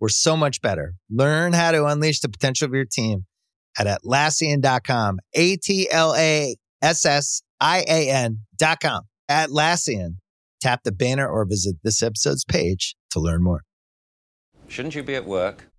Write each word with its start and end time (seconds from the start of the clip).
we're 0.00 0.08
so 0.08 0.36
much 0.36 0.60
better. 0.60 0.94
Learn 1.10 1.52
how 1.52 1.70
to 1.70 1.84
unleash 1.86 2.20
the 2.20 2.28
potential 2.28 2.66
of 2.66 2.74
your 2.74 2.86
team 2.86 3.26
at 3.78 3.86
Atlassian.com. 3.86 5.18
A 5.34 5.56
T 5.56 5.88
L 5.90 6.14
A 6.16 6.56
S 6.82 7.04
S 7.04 7.42
I 7.60 7.84
A 7.86 8.10
N.com. 8.10 9.02
Atlassian. 9.30 10.16
Tap 10.60 10.80
the 10.84 10.92
banner 10.92 11.26
or 11.28 11.46
visit 11.46 11.76
this 11.82 12.02
episode's 12.02 12.44
page 12.44 12.94
to 13.10 13.20
learn 13.20 13.42
more. 13.42 13.62
Shouldn't 14.68 14.94
you 14.94 15.02
be 15.02 15.14
at 15.14 15.26
work? 15.26 15.69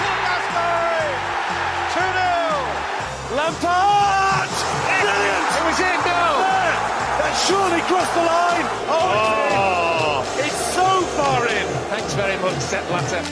Paul 0.00 0.16
Gascoigne! 0.24 1.20
2 1.92 2.00
0! 2.00 3.36
Lampard! 3.36 4.50
Brilliant! 4.88 5.52
It 5.52 5.64
was 5.68 5.80
in, 5.84 6.00
no! 6.08 6.24
That 7.20 7.34
surely 7.44 7.82
crossed 7.84 8.14
the 8.16 8.24
line! 8.24 8.66
Oh, 8.88 10.24
it's, 10.38 10.48
it's 10.48 10.62
so 10.72 10.88
far 11.12 11.44
in! 11.46 11.66
Thanks 11.92 12.14
very 12.14 12.38
much, 12.40 12.58
Sepp 12.60 12.86
Blatter. 12.88 13.22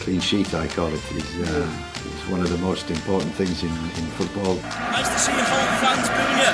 clean 0.00 0.20
sheet, 0.20 0.52
I 0.54 0.66
call 0.66 0.88
it, 0.88 1.12
is, 1.12 1.48
uh, 1.48 1.68
is 1.68 2.30
one 2.30 2.40
of 2.40 2.50
the 2.50 2.58
most 2.58 2.90
important 2.90 3.32
things 3.34 3.62
in, 3.62 3.68
in 3.70 4.06
football. 4.16 4.56
Nice 4.90 5.08
to 5.08 5.18
see 5.18 5.32
whole 5.32 5.70
fans 5.78 6.08
booing 6.08 6.38
you. 6.40 6.52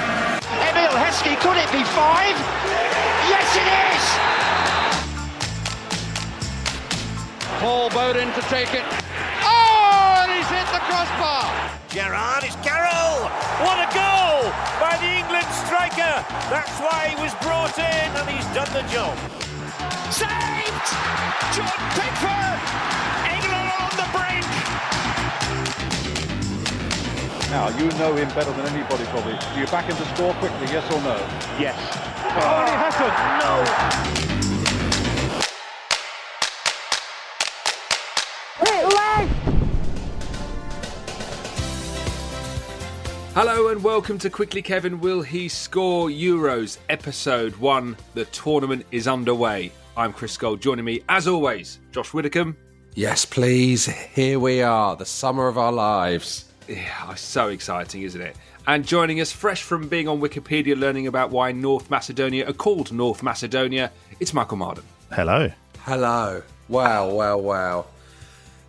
Emile 0.67 0.99
Heskey, 0.99 1.39
could 1.41 1.57
it 1.57 1.71
be 1.73 1.83
five? 1.95 3.16
Yes, 3.27 3.49
it 3.59 3.67
is! 3.67 4.05
Paul 7.59 7.91
Bowden 7.91 8.33
to 8.35 8.43
take 8.43 8.73
it. 8.75 8.85
Oh, 9.43 10.23
and 10.23 10.31
he's 10.31 10.47
hit 10.47 10.67
the 10.71 10.79
crossbar! 10.87 11.51
Gerrard 11.89 12.45
is 12.45 12.55
Carroll! 12.63 13.27
What 13.67 13.83
a 13.83 13.89
goal 13.91 14.53
by 14.79 14.95
the 15.01 15.11
England 15.19 15.49
striker! 15.67 16.23
That's 16.53 16.79
why 16.79 17.11
he 17.11 17.17
was 17.23 17.35
brought 17.43 17.77
in 17.79 18.09
and 18.15 18.29
he's 18.31 18.47
done 18.55 18.71
the 18.71 18.87
job. 18.93 19.19
Saved! 20.13 20.87
Jordan 21.51 21.89
Pickford! 21.99 22.61
England 23.27 23.69
on 23.75 23.91
the 23.99 24.07
brink! 24.15 24.47
Now, 27.51 27.75
you 27.75 27.91
know 27.99 28.15
him 28.15 28.29
better 28.35 28.53
than 28.53 28.67
anybody 28.67 29.05
probably. 29.07 29.35
Do 29.55 29.61
you 29.61 29.67
back 29.67 29.87
him 29.87 29.97
to 29.97 30.07
score 30.15 30.35
quickly, 30.35 30.69
yes 30.71 30.85
or 30.93 31.01
no? 31.03 31.17
Yes. 31.59 32.16
Oh, 32.29 32.39
ah. 32.43 32.87
and! 32.99 33.13
No! 33.41 33.97
Hello 43.35 43.69
and 43.69 43.85
welcome 43.85 44.19
to 44.19 44.31
Quickly 44.31 44.63
Kevin 44.63 44.99
Will 45.01 45.23
He 45.23 45.49
Score 45.49 46.09
Euros 46.09 46.79
episode 46.89 47.55
1. 47.57 47.97
The 48.15 48.25
tournament 48.27 48.87
is 48.91 49.07
underway. 49.07 49.71
I'm 49.97 50.13
Chris 50.13 50.37
Gold. 50.37 50.61
Joining 50.61 50.85
me, 50.85 51.03
as 51.09 51.29
always, 51.29 51.79
Josh 51.93 52.13
Widdicombe. 52.13 52.57
Yes, 52.95 53.25
please. 53.25 53.87
Here 53.87 54.41
we 54.41 54.63
are, 54.63 54.97
the 54.97 55.07
summer 55.07 55.47
of 55.47 55.59
our 55.59 55.73
lives. 55.73 56.47
Yeah, 56.67 57.13
it's 57.13 57.21
so 57.21 57.49
exciting, 57.51 58.03
isn't 58.03 58.21
it? 58.21 58.37
And 58.69 58.85
joining 58.85 59.21
us, 59.21 59.31
fresh 59.31 59.63
from 59.63 59.87
being 59.87 60.09
on 60.09 60.21
Wikipedia 60.21 60.77
learning 60.77 61.07
about 61.07 61.31
why 61.31 61.53
North 61.53 61.89
Macedonia 61.89 62.49
are 62.49 62.53
called 62.53 62.91
North 62.91 63.23
Macedonia, 63.23 63.93
it's 64.19 64.35
Michael 64.35 64.57
Marden. 64.57 64.83
Hello. 65.13 65.53
Hello. 65.83 66.43
Wow, 66.69 67.11
wow, 67.11 67.39
wow. 67.39 67.87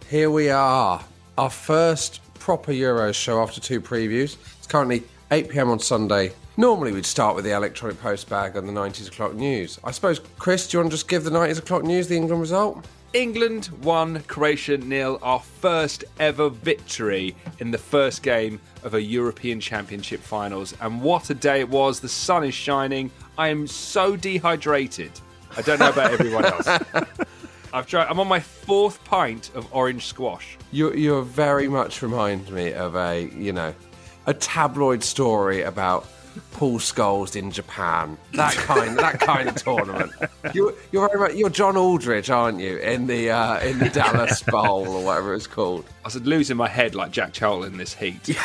Here 0.08 0.30
we 0.30 0.52
are, 0.52 1.04
our 1.36 1.50
first 1.50 2.22
proper 2.36 2.72
Euros 2.72 3.16
show 3.16 3.42
after 3.42 3.60
two 3.60 3.82
previews. 3.82 4.38
It's 4.60 4.68
currently 4.68 5.02
8 5.32 5.50
pm 5.50 5.72
on 5.72 5.80
Sunday. 5.80 6.32
Normally, 6.58 6.92
we'd 6.92 7.04
start 7.04 7.36
with 7.36 7.44
the 7.44 7.56
electronic 7.56 8.00
postbag 8.00 8.54
and 8.54 8.70
the 8.70 8.74
90s 8.74 9.08
o'clock 9.08 9.34
news. 9.34 9.80
I 9.84 9.90
suppose, 9.90 10.22
Chris, 10.38 10.68
do 10.68 10.78
you 10.78 10.84
want 10.84 10.92
to 10.92 10.96
just 10.96 11.08
give 11.08 11.24
the 11.24 11.32
90s 11.32 11.58
o'clock 11.58 11.84
news 11.84 12.08
the 12.08 12.18
England 12.18 12.40
result? 12.40 12.86
England 13.18 13.70
won, 13.82 14.22
Croatia 14.28 14.78
nil, 14.78 15.18
our 15.24 15.40
first 15.40 16.04
ever 16.20 16.50
victory 16.50 17.36
in 17.58 17.72
the 17.72 17.78
first 17.80 18.22
game 18.22 18.62
of 18.84 18.94
a 18.94 19.02
European 19.02 19.60
Championship 19.60 20.20
finals. 20.20 20.76
And 20.82 21.02
what 21.02 21.32
a 21.32 21.34
day 21.34 21.62
it 21.62 21.68
was. 21.68 22.00
The 22.00 22.10
sun 22.10 22.44
is 22.44 22.54
shining. 22.54 23.10
I 23.36 23.48
am 23.48 23.66
so 23.66 24.16
dehydrated. 24.16 25.10
I 25.58 25.64
don't 25.64 25.80
know 25.80 25.90
about 25.90 26.12
everyone 26.12 26.46
else. 26.54 26.68
I've 27.74 27.88
tried, 27.88 28.06
I'm 28.06 28.20
on 28.20 28.28
my 28.28 28.40
fourth 28.40 29.04
pint 29.04 29.50
of 29.56 29.68
orange 29.74 30.06
squash. 30.06 30.56
You 30.72 30.94
you 30.94 31.24
very 31.24 31.68
much 31.68 32.04
remind 32.04 32.52
me 32.52 32.74
of 32.74 32.96
a 32.96 33.32
you 33.36 33.52
know 33.52 33.74
a 34.28 34.34
tabloid 34.36 35.04
story 35.04 35.64
about 35.64 36.06
Paul 36.52 36.80
Scholes 36.80 37.36
in 37.36 37.52
Japan. 37.52 38.18
That 38.34 38.54
kind 38.54 38.98
that 38.98 39.20
kind 39.20 39.50
of 39.50 39.56
tournament. 39.56 40.12
You, 40.54 40.76
you're 40.92 41.08
very 41.08 41.20
much, 41.20 41.34
you're 41.36 41.50
John 41.50 41.76
Aldridge, 41.78 42.30
aren't 42.30 42.60
you? 42.60 42.78
In 42.78 43.08
the 43.08 43.32
uh, 43.32 43.60
in 43.60 43.80
the 43.80 43.90
Dallas 43.90 44.42
Bowl 44.44 44.88
or 44.88 45.04
whatever 45.04 45.34
it's 45.36 45.48
called. 45.48 45.86
I 46.06 46.10
said 46.10 46.26
losing 46.28 46.58
my 46.58 46.68
head 46.68 46.96
like 46.96 47.12
Jack 47.12 47.34
Charlton 47.34 47.74
in 47.74 47.78
this 47.78 47.94
heat. 47.94 48.26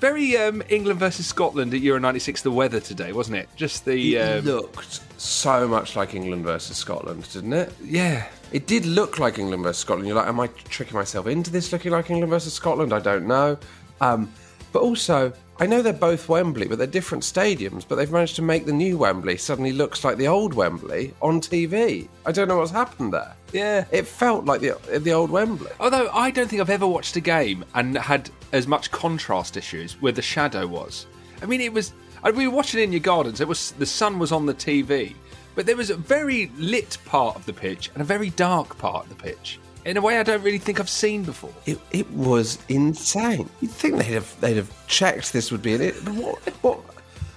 Very 0.00 0.36
um, 0.36 0.62
England 0.68 0.98
versus 1.00 1.26
Scotland 1.26 1.72
at 1.72 1.80
Euro 1.80 1.98
96, 1.98 2.42
the 2.42 2.50
weather 2.50 2.80
today, 2.80 3.12
wasn't 3.12 3.36
it? 3.38 3.48
Just 3.56 3.84
the. 3.84 4.16
It 4.16 4.38
Um, 4.40 4.44
looked 4.44 5.00
so 5.20 5.66
much 5.66 5.96
like 5.96 6.14
England 6.14 6.44
versus 6.44 6.76
Scotland, 6.76 7.26
didn't 7.32 7.52
it? 7.52 7.72
yeah. 7.82 8.26
It 8.52 8.68
did 8.68 8.86
look 8.86 9.18
like 9.18 9.38
England 9.40 9.64
versus 9.64 9.78
Scotland. 9.80 10.06
You're 10.06 10.16
like, 10.16 10.28
am 10.28 10.38
I 10.38 10.46
tricking 10.46 10.94
myself 10.94 11.26
into 11.26 11.50
this 11.50 11.72
looking 11.72 11.90
like 11.90 12.08
England 12.10 12.30
versus 12.30 12.52
Scotland? 12.54 12.92
I 12.92 13.00
don't 13.00 13.26
know. 13.26 13.58
Um, 14.00 14.32
but 14.74 14.82
also, 14.82 15.32
I 15.60 15.66
know 15.66 15.82
they're 15.82 15.92
both 15.92 16.28
Wembley, 16.28 16.66
but 16.66 16.78
they're 16.78 16.86
different 16.88 17.22
stadiums. 17.22 17.84
But 17.88 17.94
they've 17.94 18.10
managed 18.10 18.34
to 18.36 18.42
make 18.42 18.66
the 18.66 18.72
new 18.72 18.98
Wembley 18.98 19.36
suddenly 19.36 19.70
looks 19.72 20.02
like 20.04 20.16
the 20.16 20.26
old 20.26 20.52
Wembley 20.52 21.14
on 21.22 21.40
TV. 21.40 22.08
I 22.26 22.32
don't 22.32 22.48
know 22.48 22.58
what's 22.58 22.72
happened 22.72 23.12
there. 23.12 23.36
Yeah. 23.52 23.84
It 23.92 24.04
felt 24.06 24.44
like 24.46 24.60
the 24.60 24.76
the 24.98 25.12
old 25.12 25.30
Wembley. 25.30 25.70
Although 25.78 26.10
I 26.12 26.32
don't 26.32 26.48
think 26.48 26.60
I've 26.60 26.70
ever 26.70 26.88
watched 26.88 27.14
a 27.14 27.20
game 27.20 27.64
and 27.76 27.96
had 27.96 28.28
as 28.52 28.66
much 28.66 28.90
contrast 28.90 29.56
issues 29.56 29.92
where 30.02 30.12
the 30.12 30.22
shadow 30.22 30.66
was. 30.66 31.06
I 31.40 31.46
mean, 31.46 31.60
it 31.60 31.72
was. 31.72 31.92
I- 32.24 32.32
We 32.32 32.48
were 32.48 32.54
watching 32.54 32.80
it 32.80 32.84
in 32.84 32.92
your 32.92 33.00
gardens. 33.12 33.40
It 33.40 33.46
was 33.46 33.70
the 33.78 33.86
sun 33.86 34.18
was 34.18 34.32
on 34.32 34.44
the 34.46 34.54
TV, 34.54 35.14
but 35.54 35.66
there 35.66 35.76
was 35.76 35.90
a 35.90 35.96
very 35.96 36.50
lit 36.58 36.98
part 37.04 37.36
of 37.36 37.46
the 37.46 37.52
pitch 37.52 37.90
and 37.94 38.00
a 38.02 38.04
very 38.04 38.30
dark 38.30 38.76
part 38.78 39.04
of 39.04 39.08
the 39.08 39.22
pitch. 39.22 39.60
In 39.84 39.96
a 39.98 40.00
way, 40.00 40.18
I 40.18 40.22
don't 40.22 40.42
really 40.42 40.58
think 40.58 40.80
I've 40.80 40.88
seen 40.88 41.24
before. 41.24 41.52
It, 41.66 41.78
it 41.90 42.10
was 42.10 42.58
insane. 42.68 43.50
You'd 43.60 43.70
think 43.70 43.96
they'd 43.96 44.14
have 44.14 44.40
they'd 44.40 44.56
have 44.56 44.86
checked 44.86 45.32
this 45.32 45.52
would 45.52 45.62
be 45.62 45.74
in 45.74 45.82
it. 45.82 45.94
But 46.04 46.14
what, 46.14 46.38
what? 46.62 46.80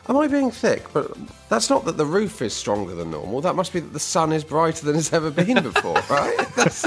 Am 0.09 0.15
I 0.15 0.27
being 0.27 0.51
thick? 0.51 0.85
But 0.93 1.11
that's 1.49 1.69
not 1.69 1.83
that 1.85 1.97
the 1.97 2.05
roof 2.05 2.41
is 2.41 2.53
stronger 2.53 2.95
than 2.95 3.11
normal. 3.11 3.41
That 3.41 3.55
must 3.55 3.73
be 3.73 3.81
that 3.81 3.91
the 3.91 3.99
sun 3.99 4.31
is 4.31 4.43
brighter 4.45 4.85
than 4.85 4.95
it's 4.95 5.11
ever 5.11 5.29
been 5.29 5.61
before, 5.61 5.95
right? 6.09 6.37
That's, 6.55 6.83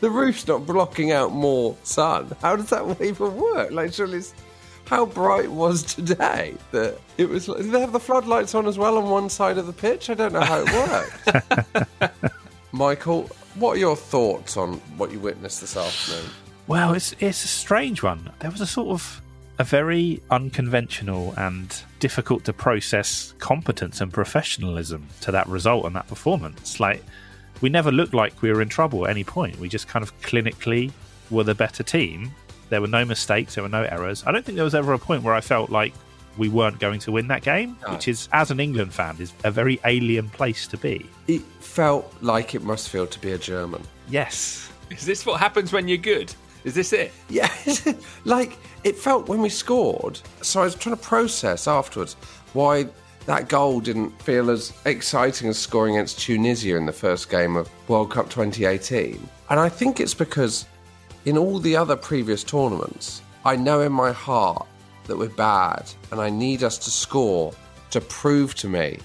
the 0.00 0.10
roof's 0.10 0.46
not 0.48 0.64
blocking 0.64 1.12
out 1.12 1.32
more 1.32 1.76
sun. 1.82 2.34
How 2.40 2.56
does 2.56 2.70
that 2.70 2.98
even 3.02 3.36
work? 3.36 3.70
Like, 3.70 3.92
surely, 3.92 4.18
it's, 4.18 4.32
how 4.86 5.04
bright 5.04 5.50
was 5.50 5.82
today 5.82 6.54
that 6.70 6.98
it 7.18 7.28
was? 7.28 7.46
Did 7.46 7.70
they 7.70 7.80
have 7.80 7.92
the 7.92 8.00
floodlights 8.00 8.54
on 8.54 8.66
as 8.66 8.78
well 8.78 8.96
on 8.96 9.10
one 9.10 9.28
side 9.28 9.58
of 9.58 9.66
the 9.66 9.72
pitch? 9.74 10.08
I 10.08 10.14
don't 10.14 10.32
know 10.32 10.40
how 10.40 10.64
it 10.66 11.82
worked. 12.02 12.12
Michael, 12.72 13.30
what 13.54 13.76
are 13.76 13.80
your 13.80 13.96
thoughts 13.96 14.56
on 14.56 14.74
what 14.96 15.12
you 15.12 15.20
witnessed 15.20 15.60
this 15.60 15.76
afternoon? 15.76 16.30
Well, 16.66 16.94
it's 16.94 17.14
it's 17.20 17.44
a 17.44 17.48
strange 17.48 18.02
one. 18.02 18.30
There 18.38 18.50
was 18.50 18.60
a 18.60 18.66
sort 18.66 18.88
of 18.88 19.20
a 19.58 19.64
very 19.64 20.22
unconventional 20.30 21.34
and 21.36 21.82
difficult 22.00 22.44
to 22.44 22.52
process 22.52 23.34
competence 23.38 24.00
and 24.00 24.12
professionalism 24.12 25.06
to 25.20 25.30
that 25.32 25.46
result 25.46 25.84
and 25.84 25.94
that 25.94 26.08
performance. 26.08 26.80
Like 26.80 27.02
we 27.60 27.68
never 27.68 27.92
looked 27.92 28.14
like 28.14 28.40
we 28.42 28.52
were 28.52 28.62
in 28.62 28.68
trouble 28.68 29.04
at 29.04 29.10
any 29.10 29.24
point. 29.24 29.58
We 29.58 29.68
just 29.68 29.88
kind 29.88 30.02
of 30.02 30.18
clinically 30.20 30.92
were 31.30 31.44
the 31.44 31.54
better 31.54 31.82
team. 31.82 32.32
There 32.70 32.80
were 32.80 32.88
no 32.88 33.04
mistakes, 33.04 33.54
there 33.54 33.62
were 33.62 33.68
no 33.68 33.82
errors. 33.82 34.24
I 34.26 34.32
don't 34.32 34.44
think 34.44 34.56
there 34.56 34.64
was 34.64 34.74
ever 34.74 34.92
a 34.94 34.98
point 34.98 35.22
where 35.22 35.34
I 35.34 35.40
felt 35.40 35.70
like 35.70 35.92
we 36.38 36.48
weren't 36.48 36.78
going 36.78 37.00
to 37.00 37.12
win 37.12 37.28
that 37.28 37.42
game, 37.42 37.76
No. 37.86 37.92
which 37.94 38.08
is, 38.08 38.28
as 38.32 38.50
an 38.50 38.60
England 38.60 38.92
fan, 38.94 39.16
is 39.18 39.32
a 39.44 39.50
very 39.50 39.78
alien 39.84 40.28
place 40.30 40.66
to 40.68 40.76
be. 40.76 41.06
It 41.28 41.42
felt 41.60 42.12
like 42.22 42.54
it 42.54 42.62
must 42.62 42.88
feel 42.88 43.06
to 43.06 43.20
be 43.20 43.32
a 43.32 43.38
German. 43.38 43.82
Yes. 44.08 44.70
Is 44.90 45.04
this 45.06 45.24
what 45.26 45.40
happens 45.40 45.72
when 45.72 45.88
you're 45.88 45.98
good? 45.98 46.34
Is 46.64 46.74
this 46.74 46.92
it? 46.92 47.12
Yeah, 47.28 47.50
like 48.24 48.56
it 48.84 48.96
felt 48.96 49.28
when 49.28 49.40
we 49.40 49.48
scored. 49.48 50.20
So 50.42 50.60
I 50.60 50.64
was 50.64 50.74
trying 50.76 50.96
to 50.96 51.02
process 51.02 51.66
afterwards 51.66 52.14
why 52.52 52.86
that 53.26 53.48
goal 53.48 53.80
didn't 53.80 54.10
feel 54.22 54.50
as 54.50 54.72
exciting 54.84 55.48
as 55.48 55.58
scoring 55.58 55.96
against 55.96 56.20
Tunisia 56.20 56.76
in 56.76 56.86
the 56.86 56.92
first 56.92 57.30
game 57.30 57.56
of 57.56 57.68
World 57.88 58.10
Cup 58.10 58.28
2018. 58.30 59.28
And 59.50 59.58
I 59.60 59.68
think 59.68 59.98
it's 60.00 60.14
because 60.14 60.66
in 61.24 61.36
all 61.38 61.58
the 61.58 61.76
other 61.76 61.96
previous 61.96 62.42
tournaments, 62.44 63.22
I 63.44 63.56
know 63.56 63.80
in 63.80 63.92
my 63.92 64.12
heart 64.12 64.66
that 65.06 65.16
we're 65.16 65.28
bad 65.28 65.90
and 66.10 66.20
I 66.20 66.30
need 66.30 66.62
us 66.62 66.78
to 66.78 66.90
score 66.90 67.52
to 67.90 68.00
prove 68.00 68.54
to 68.56 68.68
me 68.68 68.98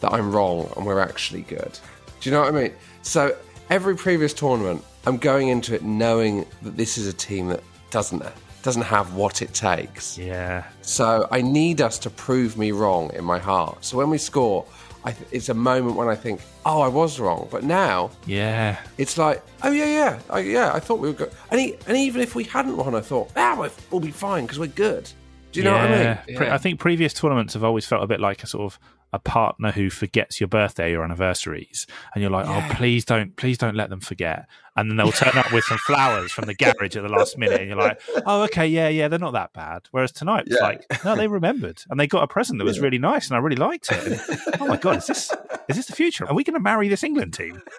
that 0.00 0.12
I'm 0.12 0.32
wrong 0.32 0.70
and 0.76 0.84
we're 0.84 1.00
actually 1.00 1.42
good. 1.42 1.78
Do 2.20 2.28
you 2.28 2.34
know 2.34 2.42
what 2.42 2.54
I 2.54 2.62
mean? 2.62 2.72
So 3.02 3.36
every 3.70 3.96
previous 3.96 4.34
tournament, 4.34 4.84
I'm 5.06 5.18
going 5.18 5.48
into 5.48 5.74
it 5.74 5.82
knowing 5.82 6.46
that 6.62 6.76
this 6.76 6.98
is 6.98 7.06
a 7.06 7.12
team 7.12 7.48
that 7.48 7.62
doesn't 7.90 8.22
doesn't 8.62 8.82
have 8.82 9.14
what 9.14 9.42
it 9.42 9.52
takes. 9.52 10.16
Yeah. 10.16 10.64
So 10.80 11.28
I 11.30 11.42
need 11.42 11.82
us 11.82 11.98
to 12.00 12.10
prove 12.10 12.56
me 12.56 12.72
wrong 12.72 13.12
in 13.12 13.22
my 13.22 13.38
heart. 13.38 13.84
So 13.84 13.98
when 13.98 14.08
we 14.08 14.16
score, 14.16 14.64
th- 15.12 15.28
it's 15.32 15.48
a 15.48 15.54
moment 15.54 15.96
when 15.96 16.08
I 16.08 16.14
think, 16.14 16.40
oh, 16.64 16.80
I 16.80 16.88
was 16.88 17.20
wrong. 17.20 17.48
But 17.50 17.62
now 17.64 18.10
Yeah. 18.26 18.78
it's 18.98 19.18
like, 19.18 19.42
oh 19.62 19.70
yeah, 19.70 19.84
yeah, 19.86 20.18
I, 20.30 20.38
yeah. 20.40 20.72
I 20.72 20.80
thought 20.80 20.98
we 21.00 21.08
were 21.08 21.14
good. 21.14 21.30
And, 21.50 21.60
e 21.60 21.76
and 21.86 21.96
even 21.96 22.20
if 22.22 22.34
we 22.34 22.44
hadn't 22.44 22.76
won, 22.76 22.94
I 22.94 23.00
thought, 23.00 23.30
ah, 23.36 23.56
we'll- 23.58 23.70
we'll 23.90 24.00
be 24.00 24.10
fine 24.10 24.44
because 24.44 24.58
we're 24.58 24.66
good. 24.68 25.10
Do 25.52 25.60
you 25.60 25.64
know 25.64 25.72
what 25.72 25.82
I 25.82 25.88
mean? 25.88 26.18
Yeah. 26.28 26.36
Pre- 26.36 26.48
I 26.50 26.58
think 26.58 26.80
previous 26.80 27.12
tournaments 27.14 27.54
have 27.54 27.62
always 27.62 27.86
felt 27.86 28.02
a 28.02 28.06
bit 28.08 28.18
like 28.20 28.42
a 28.42 28.46
sort 28.46 28.64
of 28.64 28.78
a 29.14 29.18
partner 29.20 29.70
who 29.70 29.88
forgets 29.88 30.40
your 30.40 30.48
birthday 30.48 30.92
or 30.94 31.04
anniversaries, 31.04 31.86
and 32.14 32.20
you're 32.20 32.30
like, 32.30 32.46
Yeah. 32.46 32.68
"Oh, 32.70 32.74
please 32.74 33.04
don't, 33.04 33.34
please 33.36 33.56
don't 33.56 33.76
let 33.76 33.88
them 33.88 34.00
forget." 34.00 34.46
And 34.76 34.90
then 34.90 34.96
they'll 34.96 35.12
turn 35.12 35.38
up 35.38 35.52
with 35.52 35.62
some 35.64 35.78
flowers 35.78 36.32
from 36.32 36.46
the 36.46 36.54
garage 36.54 36.96
at 36.96 37.02
the 37.04 37.08
last 37.08 37.38
minute, 37.38 37.60
and 37.60 37.68
you're 37.68 37.78
like, 37.78 38.00
"Oh, 38.26 38.42
okay, 38.42 38.66
yeah, 38.66 38.88
yeah, 38.88 39.06
they're 39.08 39.18
not 39.20 39.32
that 39.34 39.52
bad." 39.52 39.82
Whereas 39.92 40.10
tonight, 40.12 40.44
it's 40.48 40.56
Yeah. 40.60 40.66
like, 40.66 41.04
no, 41.04 41.14
they 41.14 41.28
remembered, 41.28 41.82
and 41.88 41.98
they 42.00 42.06
got 42.08 42.24
a 42.24 42.26
present 42.26 42.58
that 42.58 42.64
was 42.64 42.80
really 42.80 42.98
nice, 42.98 43.28
and 43.28 43.36
I 43.36 43.38
really 43.40 43.56
liked 43.56 43.90
it. 43.92 44.04
And, 44.04 44.60
oh 44.60 44.66
my 44.66 44.76
god, 44.76 44.96
is 44.98 45.06
this 45.06 45.32
is 45.68 45.76
this 45.76 45.86
the 45.86 45.94
future? 45.94 46.26
Are 46.28 46.34
we 46.34 46.42
going 46.44 46.54
to 46.54 46.60
marry 46.60 46.88
this 46.88 47.04
England 47.04 47.34
team? 47.34 47.62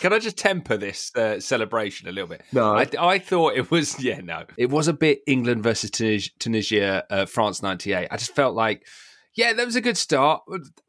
Can 0.00 0.12
I 0.12 0.18
just 0.18 0.36
temper 0.36 0.76
this 0.76 1.14
uh, 1.16 1.40
celebration 1.40 2.08
a 2.08 2.12
little 2.12 2.28
bit? 2.28 2.42
No. 2.52 2.74
I, 2.76 2.86
I 2.98 3.18
thought 3.18 3.54
it 3.56 3.70
was, 3.70 3.98
yeah, 4.02 4.20
no. 4.20 4.44
It 4.58 4.68
was 4.70 4.86
a 4.88 4.92
bit 4.92 5.22
England 5.26 5.62
versus 5.62 5.90
Tunis- 5.90 6.28
Tunisia, 6.38 7.04
uh, 7.08 7.24
France 7.26 7.62
98. 7.62 8.08
I 8.10 8.16
just 8.18 8.34
felt 8.34 8.54
like, 8.54 8.86
yeah, 9.36 9.52
that 9.52 9.64
was 9.66 9.76
a 9.76 9.80
good 9.80 9.96
start. 9.96 10.42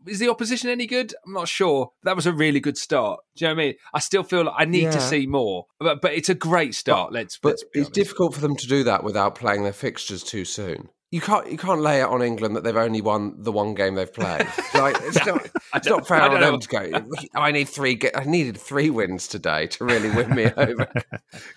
Is 0.08 0.20
the 0.20 0.30
opposition 0.30 0.70
any 0.70 0.88
good? 0.88 1.14
I'm 1.26 1.34
not 1.34 1.48
sure. 1.48 1.92
That 2.04 2.16
was 2.16 2.26
a 2.26 2.34
really 2.34 2.60
good 2.60 2.78
start. 2.78 3.20
Do 3.36 3.46
you 3.46 3.50
know 3.50 3.56
what 3.56 3.62
I 3.62 3.66
mean? 3.68 3.76
I 3.94 4.00
still 4.00 4.24
feel 4.24 4.46
like 4.46 4.56
I 4.58 4.66
need 4.66 4.92
to 4.92 5.02
see 5.02 5.28
more, 5.28 5.66
but, 5.80 6.02
but 6.02 6.14
it's 6.14 6.30
a 6.30 6.36
great 6.36 6.74
start. 6.74 7.12
let's, 7.14 7.38
But 7.38 7.50
let's 7.50 7.64
it's 7.74 7.78
honest. 7.88 7.94
difficult 7.94 8.34
for 8.34 8.42
them 8.42 8.56
to 8.56 8.68
do 8.68 8.84
that 8.86 9.04
without 9.04 9.36
playing 9.36 9.64
their 9.64 9.74
fixtures 9.74 10.24
too 10.24 10.46
soon. 10.46 10.90
You 11.10 11.22
can't 11.22 11.50
you 11.50 11.58
can't 11.58 11.80
lay 11.80 12.02
it 12.02 12.06
on 12.08 12.22
England 12.22 12.58
that 12.58 12.66
they've 12.66 12.76
only 12.76 13.00
won 13.00 13.36
the 13.42 13.52
one 13.52 13.76
game 13.76 13.96
they've 13.96 14.14
played. 14.14 14.46
Like 14.74 14.98
it's 15.04 15.26
not 15.26 15.48
it's 15.74 15.88
not 15.88 16.06
fair 16.06 16.22
I 16.22 16.28
on 16.36 16.42
them 16.42 16.60
to 16.60 16.68
go. 16.68 17.06
I 17.34 17.52
need 17.52 17.70
three. 17.70 17.98
I 18.14 18.26
needed 18.26 18.58
three 18.58 18.90
wins 18.90 19.28
today 19.30 19.68
to 19.68 19.86
really 19.86 20.10
win 20.10 20.36
me 20.36 20.46
over. 20.58 20.88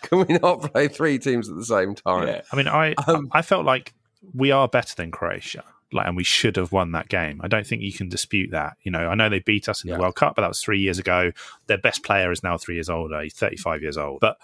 Can 0.02 0.24
we 0.26 0.38
not 0.38 0.72
play 0.72 0.86
three 0.86 1.18
teams 1.18 1.48
at 1.50 1.56
the 1.56 1.64
same 1.64 1.96
time? 1.96 2.28
Yeah. 2.28 2.42
I 2.52 2.56
mean, 2.56 2.68
I 2.68 2.94
Um, 3.08 3.28
I 3.32 3.42
felt 3.42 3.64
like 3.66 3.92
we 4.32 4.52
are 4.52 4.68
better 4.68 4.94
than 4.94 5.10
Croatia. 5.10 5.64
Like, 5.92 6.06
and 6.06 6.16
we 6.16 6.24
should 6.24 6.56
have 6.56 6.72
won 6.72 6.92
that 6.92 7.08
game. 7.08 7.40
I 7.42 7.48
don't 7.48 7.66
think 7.66 7.82
you 7.82 7.92
can 7.92 8.08
dispute 8.08 8.50
that. 8.52 8.76
You 8.82 8.90
know, 8.92 9.08
I 9.08 9.14
know 9.14 9.28
they 9.28 9.40
beat 9.40 9.68
us 9.68 9.82
in 9.82 9.88
Yeah. 9.90 9.96
the 9.96 10.00
World 10.02 10.16
Cup, 10.16 10.36
but 10.36 10.42
that 10.42 10.48
was 10.48 10.60
three 10.60 10.80
years 10.80 10.98
ago. 10.98 11.32
Their 11.66 11.78
best 11.78 12.02
player 12.04 12.30
is 12.30 12.42
now 12.42 12.56
three 12.58 12.76
years 12.76 12.88
older. 12.88 13.20
He's 13.22 13.34
35 13.34 13.82
years 13.82 13.96
old. 13.98 14.20
But 14.20 14.36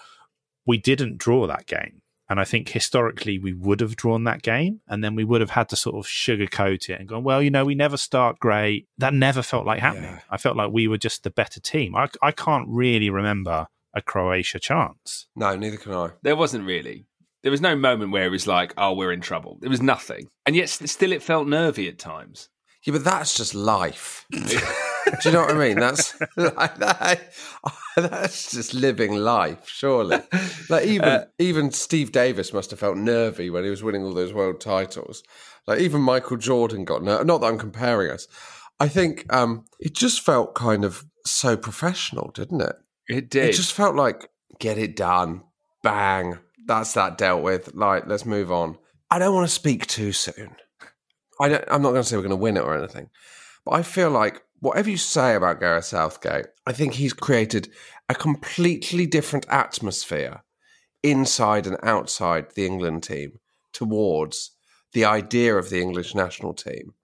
we 0.67 0.79
didn't 0.79 1.19
draw 1.19 1.47
that 1.47 1.67
game. 1.67 2.03
And 2.29 2.41
I 2.41 2.45
think 2.45 2.71
historically 2.71 3.39
we 3.39 3.53
would 3.53 3.79
have 3.81 3.95
drawn 3.95 4.25
that 4.25 4.43
game 4.43 4.81
and 4.89 5.05
then 5.05 5.15
we 5.15 5.23
would 5.23 5.41
have 5.41 5.51
had 5.51 5.69
to 5.69 5.77
sort 5.77 5.95
of 5.95 6.07
sugarcoat 6.11 6.89
it 6.91 6.99
and 6.99 7.09
gone, 7.09 7.23
well, 7.23 7.41
you 7.41 7.51
know, 7.51 7.65
we 7.65 7.77
never 7.77 7.97
start 7.97 8.41
great. 8.41 8.89
That 8.99 9.15
never 9.15 9.43
felt 9.43 9.65
like 9.65 9.79
happening. 9.81 10.11
Yeah. 10.11 10.21
I 10.29 10.37
felt 10.37 10.57
like 10.57 10.73
we 10.73 10.89
were 10.89 10.99
just 10.99 11.23
the 11.23 11.31
better 11.31 11.61
team. 11.61 11.95
I, 11.95 12.09
I 12.21 12.33
can't 12.33 12.67
really 12.69 13.11
remember 13.11 13.69
a 13.95 14.03
Croatia 14.03 14.59
chance. 14.59 15.29
No, 15.37 15.55
neither 15.55 15.77
can 15.77 15.93
I. 15.93 16.11
There 16.23 16.35
wasn't 16.35 16.67
really. 16.67 17.07
There 17.47 17.53
was 17.53 17.61
no 17.61 17.77
moment 17.77 18.11
where 18.11 18.25
it 18.25 18.31
was 18.31 18.49
like, 18.49 18.75
oh, 18.77 18.93
we're 18.93 19.13
in 19.13 19.21
trouble. 19.21 19.57
There 19.61 19.71
was 19.71 19.81
nothing. 19.81 20.27
And 20.47 20.57
yet, 20.57 20.69
still, 20.69 21.13
it 21.13 21.23
felt 21.23 21.47
nervy 21.47 21.87
at 21.87 21.97
times. 21.97 22.49
Yeah, 22.85 22.95
but 22.95 23.05
that's 23.05 23.37
just 23.37 23.55
life. 23.55 24.27
Do 24.33 24.41
you 25.25 25.31
know 25.31 25.43
what 25.43 25.53
I 25.53 25.55
mean? 25.55 25.79
That's 25.79 26.21
like 26.37 26.77
that, 26.79 27.33
that's 27.97 28.51
just 28.51 28.75
living 28.75 29.15
life, 29.15 29.69
surely. 29.69 30.19
Like 30.69 30.87
even 30.87 31.09
Uh, 31.09 31.25
even 31.39 31.71
Steve 31.71 32.11
Davis 32.11 32.53
must 32.53 32.71
have 32.71 32.81
felt 32.81 32.97
nervy 32.97 33.49
when 33.49 33.63
he 33.63 33.71
was 33.71 33.85
winning 33.85 34.03
all 34.03 34.13
those 34.13 34.33
world 34.33 34.61
titles. 34.61 35.23
Like 35.69 35.79
even 35.79 36.01
Michael 36.01 36.39
Jordan 36.39 36.85
got 36.85 37.05
nervy. 37.05 37.27
Not 37.27 37.43
that 37.43 37.47
I'm 37.47 37.59
comparing 37.59 38.11
us. 38.11 38.27
I 38.81 38.89
think 38.89 39.33
um, 39.33 39.67
it 39.79 39.95
just 39.95 40.21
felt 40.21 40.57
kind 40.57 40.85
of 40.85 41.05
so 41.25 41.57
professional, 41.57 42.33
didn't 42.35 42.63
it? 42.63 42.75
It 43.07 43.31
did. 43.31 43.51
It 43.51 43.53
just 43.53 43.73
felt 43.73 43.95
like 43.95 44.31
get 44.59 44.79
it 44.79 44.97
done, 44.97 45.43
bang. 45.85 46.41
That's 46.67 46.93
that 46.95 47.19
dealt 47.19 47.43
with. 47.43 47.75
Like 47.75 48.07
let's 48.07 48.27
move 48.27 48.51
on. 48.53 48.79
I 49.11 49.19
don't 49.19 49.35
want 49.35 49.49
to 49.49 49.55
speak 49.55 49.87
too 49.87 50.13
soon. 50.13 50.57
I 51.41 51.49
don't, 51.49 51.65
I'm 51.69 51.83
not 51.83 51.91
going 51.91 52.03
to 52.03 52.09
say 52.09 52.17
we're 52.17 52.23
going 52.23 52.31
to 52.31 52.37
win 52.37 52.57
it 52.57 52.65
or 52.65 52.77
anything, 52.77 53.11
but 53.65 53.73
I 53.73 53.83
feel 53.83 54.11
like 54.11 54.43
whatever 54.61 54.91
you 54.91 54.97
say 54.97 55.35
about 55.35 55.61
Gareth 55.61 55.85
Southgate, 55.85 56.47
I 56.67 56.73
think 56.73 56.95
he's 56.95 57.13
created 57.13 57.69
a 58.09 58.15
completely 58.15 59.07
different 59.07 59.47
atmosphere 59.49 60.43
inside 61.03 61.67
and 61.67 61.77
outside 61.83 62.47
the 62.55 62.67
England 62.67 63.03
team 63.03 63.39
towards 63.73 64.53
the 64.93 65.05
idea 65.05 65.55
of 65.57 65.71
the 65.71 65.81
English 65.81 66.15
national 66.15 66.55
team. 66.55 66.95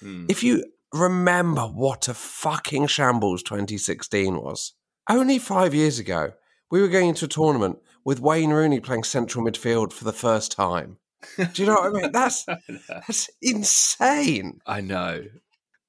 Hmm. 0.00 0.26
If 0.28 0.42
you 0.42 0.64
remember 0.92 1.62
what 1.62 2.08
a 2.08 2.14
fucking 2.14 2.86
shambles 2.86 3.42
2016 3.42 4.36
was, 4.36 4.74
only 5.08 5.38
five 5.38 5.74
years 5.74 5.98
ago, 5.98 6.32
we 6.70 6.80
were 6.80 6.88
going 6.88 7.08
into 7.08 7.24
a 7.24 7.28
tournament 7.28 7.78
with 8.04 8.20
Wayne 8.20 8.50
Rooney 8.50 8.80
playing 8.80 9.04
central 9.04 9.44
midfield 9.44 9.92
for 9.92 10.04
the 10.04 10.12
first 10.12 10.52
time. 10.52 10.98
Do 11.36 11.48
you 11.54 11.66
know 11.66 11.74
what 11.74 11.96
I 11.96 12.00
mean? 12.02 12.12
That's 12.12 12.46
that's 12.88 13.30
insane. 13.42 14.60
I 14.66 14.80
know. 14.80 15.24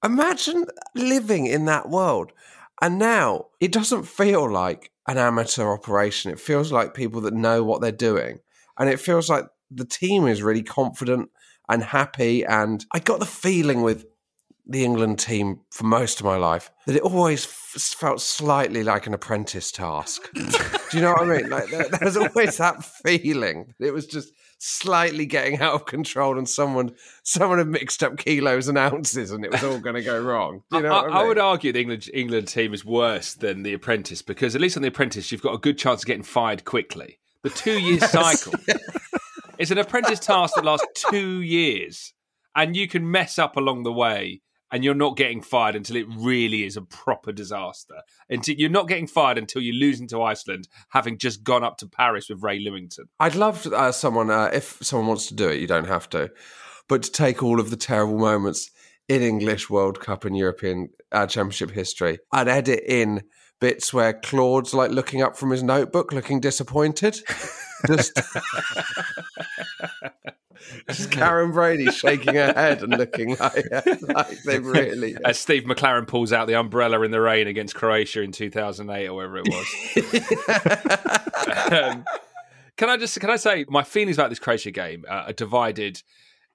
Imagine 0.04 0.66
living 0.96 1.46
in 1.46 1.66
that 1.66 1.90
world. 1.90 2.32
And 2.82 2.98
now 2.98 3.48
it 3.60 3.72
doesn't 3.72 4.04
feel 4.04 4.50
like 4.50 4.92
an 5.08 5.18
amateur 5.18 5.72
operation. 5.72 6.32
It 6.32 6.40
feels 6.40 6.72
like 6.72 6.94
people 6.94 7.22
that 7.22 7.34
know 7.34 7.64
what 7.64 7.82
they're 7.82 7.92
doing. 7.92 8.40
And 8.78 8.90
it 8.90 9.00
feels 9.00 9.30
like 9.30 9.46
the 9.70 9.86
team 9.86 10.28
is 10.28 10.42
really 10.42 10.64
confident 10.64 11.30
and 11.68 11.84
happy. 11.84 12.46
And 12.46 12.86
I 12.94 13.00
got 13.00 13.20
the 13.20 13.26
feeling 13.26 13.82
with 13.82 14.06
the 14.70 14.86
England 14.86 15.20
team 15.20 15.60
for 15.72 15.84
most 15.84 16.20
of 16.20 16.26
my 16.26 16.38
life 16.38 16.72
that 16.86 16.96
it 16.96 17.02
always 17.02 17.46
f- 17.46 17.82
felt 17.98 18.22
slightly 18.22 18.84
like 18.84 19.08
an 19.08 19.14
apprentice 19.14 19.72
task. 19.72 20.30
Do 20.34 20.42
you 20.94 21.02
know 21.02 21.12
what 21.14 21.24
I 21.24 21.38
mean? 21.38 21.50
Like 21.50 21.70
there, 21.70 21.88
there's 21.90 22.18
always 22.18 22.58
that 22.58 22.84
feeling. 22.86 23.74
that 23.80 23.88
It 23.88 23.94
was 23.94 24.06
just 24.08 24.32
slightly 24.60 25.26
getting 25.26 25.60
out 25.60 25.74
of 25.74 25.86
control, 25.86 26.38
and 26.38 26.48
someone 26.48 26.96
someone 27.24 27.58
had 27.58 27.68
mixed 27.68 28.04
up 28.04 28.18
kilos 28.18 28.68
and 28.68 28.78
ounces, 28.78 29.32
and 29.32 29.44
it 29.44 29.52
was 29.52 29.64
all 29.64 29.80
going 29.80 29.96
to 29.96 30.04
go 30.04 30.22
wrong. 30.22 30.62
Do 30.70 30.78
you 30.78 30.84
know 30.84 30.90
I, 30.90 31.02
what 31.02 31.12
I, 31.12 31.16
I 31.16 31.20
mean? 31.20 31.28
would 31.30 31.40
argue 31.40 31.72
the 31.74 31.82
England 31.82 32.10
England 32.14 32.48
team 32.48 32.74
is 32.74 32.86
worse 32.86 33.34
than 33.34 33.64
the 33.64 33.74
Apprentice 33.74 34.22
because 34.22 34.56
at 34.56 34.62
least 34.62 34.78
on 34.78 34.84
the 34.84 34.90
Apprentice 34.90 35.32
you've 35.32 35.42
got 35.42 35.54
a 35.54 35.60
good 35.60 35.78
chance 35.78 36.02
of 36.02 36.08
getting 36.08 36.24
fired 36.24 36.66
quickly. 36.66 37.20
The 37.44 37.50
two 37.50 37.80
year 37.80 38.00
cycle. 38.00 38.54
It's 39.60 39.72
an 39.72 39.78
apprentice 39.78 40.22
task 40.22 40.56
that 40.56 40.64
lasts 40.64 40.88
two 41.12 41.42
years, 41.42 42.14
and 42.56 42.78
you 42.78 42.88
can 42.88 43.12
mess 43.12 43.38
up 43.38 43.58
along 43.58 43.84
the 43.84 43.92
way, 43.92 44.42
and 44.72 44.84
you're 44.84 44.94
not 44.94 45.18
getting 45.18 45.42
fired 45.42 45.76
until 45.76 45.96
it 45.96 46.08
really 46.16 46.64
is 46.64 46.78
a 46.78 46.82
proper 46.82 47.32
disaster. 47.32 47.96
Until 48.30 48.56
you're 48.56 48.70
not 48.70 48.88
getting 48.88 49.08
fired 49.08 49.38
until 49.38 49.62
you're 49.62 49.76
losing 49.76 50.08
to 50.10 50.22
Iceland, 50.22 50.68
having 50.90 51.18
just 51.18 51.44
gone 51.44 51.64
up 51.64 51.78
to 51.78 51.88
Paris 51.88 52.30
with 52.30 52.44
Ray 52.44 52.64
Lewington. 52.64 53.06
I'd 53.20 53.36
love 53.36 53.66
uh, 53.68 53.92
someone, 53.92 54.30
uh, 54.30 54.50
if 54.54 54.78
someone 54.82 55.08
wants 55.08 55.28
to 55.28 55.34
do 55.34 55.50
it, 55.50 55.60
you 55.60 55.68
don't 55.68 55.88
have 55.88 56.10
to, 56.10 56.32
but 56.88 57.04
to 57.04 57.12
take 57.12 57.42
all 57.44 57.60
of 57.60 57.70
the 57.70 57.78
terrible 57.78 58.18
moments 58.18 58.72
in 59.08 59.22
English 59.22 59.70
World 59.70 60.00
Cup 60.00 60.24
and 60.24 60.38
European 60.38 60.90
uh, 61.12 61.26
Championship 61.26 61.72
history 61.72 62.20
and 62.32 62.48
edit 62.48 62.84
in 62.88 63.24
bits 63.60 63.94
where 63.94 64.14
Claude's 64.14 64.74
like 64.74 64.92
looking 64.92 65.22
up 65.22 65.38
from 65.38 65.52
his 65.52 65.62
notebook, 65.64 66.12
looking 66.14 66.40
disappointed. 66.40 67.20
Just, 67.88 68.16
just 70.88 71.10
Karren 71.12 71.54
Brady 71.54 71.92
shaking 71.92 72.36
her 72.36 72.54
head 72.54 72.82
and 72.84 72.98
looking 72.98 73.36
like, 73.38 73.66
like 74.02 74.44
they've 74.44 74.66
really. 74.66 75.16
As 75.26 75.38
Steve 75.40 75.64
McClaren 75.64 76.08
pulls 76.08 76.34
out 76.34 76.48
the 76.48 76.56
umbrella 76.56 77.02
in 77.02 77.12
the 77.12 77.22
rain 77.22 77.48
against 77.48 77.76
Croatia 77.76 78.22
in 78.22 78.32
2008 78.32 79.08
or 79.08 79.14
whatever 79.16 79.38
it 79.38 79.48
was. 79.48 79.68
um, 81.72 82.06
can 82.78 82.90
I 82.90 82.98
just 82.98 83.20
can 83.20 83.30
I 83.30 83.36
say 83.36 83.66
my 83.70 83.84
feelings 83.84 84.18
about 84.18 84.30
this 84.30 84.40
Croatia 84.40 84.72
game 84.72 85.06
uh, 85.08 85.26
are 85.28 85.34
divided 85.34 86.02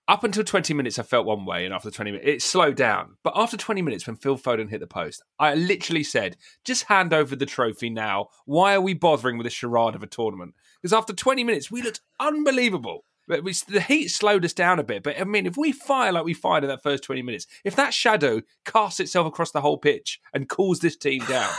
Up 0.07 0.23
until 0.23 0.45
20 0.45 0.75
minutes, 0.75 0.99
I 0.99 1.03
felt 1.03 1.25
one 1.25 1.47
way, 1.47 1.65
and 1.65 1.73
after 1.73 1.91
20 1.91 2.11
minutes, 2.11 2.29
it 2.29 2.43
slowed 2.43 2.77
down. 2.77 3.17
But 3.23 3.33
after 3.37 3.57
20 3.57 3.81
minutes, 3.81 4.07
when 4.07 4.17
Phil 4.17 4.37
Foden 4.37 4.69
hit 4.69 4.81
the 4.81 4.87
post, 4.87 5.23
I 5.39 5.55
literally 5.55 6.03
said, 6.03 6.37
just 6.63 6.85
hand 6.85 7.15
over 7.15 7.35
the 7.35 7.47
trophy 7.47 7.89
now. 7.89 8.29
Why 8.45 8.75
are 8.75 8.83
we 8.83 8.93
bothering 8.93 9.39
with 9.39 9.47
a 9.47 9.51
charade 9.51 9.95
of 9.95 10.03
a 10.03 10.07
tournament? 10.07 10.55
Because 10.83 10.93
after 10.93 11.15
20 11.15 11.43
minutes, 11.45 11.71
we 11.71 11.81
looked 11.81 12.03
unbelievable. 12.21 13.05
But 13.27 13.43
we, 13.43 13.55
the 13.69 13.81
heat 13.81 14.09
slowed 14.09 14.45
us 14.45 14.53
down 14.53 14.79
a 14.79 14.83
bit. 14.85 15.03
But 15.03 15.19
I 15.19 15.25
mean, 15.25 15.47
if 15.47 15.57
we 15.57 15.73
fire 15.73 16.13
like 16.13 16.27
we 16.27 16.35
fired 16.35 16.65
in 16.65 16.69
that 16.69 16.83
first 16.83 17.03
20 17.05 17.23
minutes, 17.23 17.47
if 17.65 17.75
that 17.77 17.95
shadow 17.95 18.43
casts 18.67 19.01
itself 19.01 19.27
across 19.27 19.53
the 19.53 19.63
whole 19.63 19.79
pitch 19.79 20.21
and 20.35 20.47
cools 20.51 20.81
this 20.81 20.97
team 20.97 21.25
down, 21.25 21.51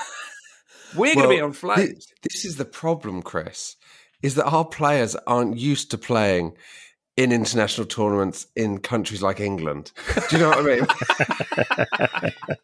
we're 0.95 1.15
Well, 1.15 1.25
going 1.25 1.29
to 1.29 1.35
be 1.37 1.41
on 1.41 1.53
flames. 1.53 2.05
thi- 2.05 2.13
This 2.21 2.45
is 2.45 2.57
the 2.57 2.65
problem, 2.65 3.23
Chris, 3.23 3.77
is 4.21 4.35
that 4.35 4.45
our 4.45 4.65
players 4.65 5.15
aren't 5.25 5.57
used 5.57 5.89
to 5.89 5.97
playing 5.97 6.55
in 7.17 7.31
international 7.31 7.87
tournaments 7.87 8.47
in 8.55 8.79
countries 8.79 9.21
like 9.21 9.39
England. 9.39 9.91
Do 10.29 10.37
you 10.37 10.37
know 10.39 10.49
what 10.49 10.59
I 10.59 10.63
mean? 10.63 12.31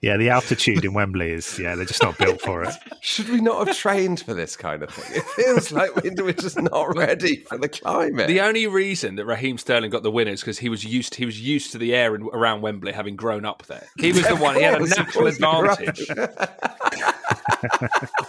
Yeah, 0.00 0.16
the 0.16 0.30
altitude 0.30 0.84
in 0.84 0.94
Wembley 0.94 1.30
is 1.32 1.58
yeah, 1.58 1.74
they're 1.74 1.84
just 1.84 2.02
not 2.02 2.18
built 2.18 2.40
for 2.40 2.62
it. 2.64 2.74
Should 3.00 3.28
we 3.28 3.40
not 3.40 3.66
have 3.66 3.76
trained 3.76 4.20
for 4.20 4.34
this 4.34 4.56
kind 4.56 4.82
of 4.82 4.90
thing? 4.90 5.16
It 5.16 5.24
feels 5.24 5.72
like 5.72 5.94
we're 5.96 6.12
we're 6.24 6.32
just 6.32 6.60
not 6.60 6.96
ready 6.96 7.36
for 7.36 7.58
the 7.58 7.68
climate. 7.68 8.28
The 8.28 8.40
only 8.40 8.66
reason 8.66 9.16
that 9.16 9.26
Raheem 9.26 9.58
Sterling 9.58 9.90
got 9.90 10.02
the 10.02 10.10
win 10.10 10.28
is 10.28 10.40
because 10.40 10.58
he 10.58 10.68
was 10.68 10.84
used 10.84 11.14
he 11.14 11.24
was 11.24 11.40
used 11.40 11.72
to 11.72 11.78
the 11.78 11.94
air 11.94 12.14
in, 12.14 12.22
around 12.32 12.62
Wembley, 12.62 12.92
having 12.92 13.16
grown 13.16 13.44
up 13.44 13.64
there. 13.66 13.86
He 13.98 14.12
was 14.12 14.26
the 14.26 14.36
one. 14.36 14.56
He 14.56 14.62
had 14.62 14.80
a 14.80 14.86
natural 14.86 15.26
advantage 15.28 16.06
that, 16.08 16.52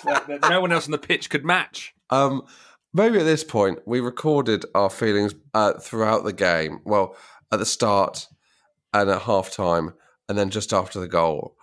that 0.03 0.39
no 0.49 0.61
one 0.61 0.71
else 0.71 0.85
on 0.85 0.91
the 0.91 0.97
pitch 0.97 1.29
could 1.29 1.45
match. 1.45 1.93
Um, 2.09 2.43
maybe 2.93 3.19
at 3.19 3.25
this 3.25 3.43
point 3.43 3.79
we 3.85 3.99
recorded 3.99 4.65
our 4.75 4.89
feelings 4.89 5.35
uh, 5.53 5.73
throughout 5.73 6.23
the 6.23 6.33
game. 6.33 6.79
Well, 6.85 7.15
at 7.51 7.59
the 7.59 7.65
start 7.65 8.27
and 8.93 9.09
at 9.09 9.23
half 9.23 9.51
time, 9.51 9.93
and 10.27 10.37
then 10.37 10.49
just 10.49 10.73
after 10.73 10.99
the 10.99 11.07
goal. 11.07 11.55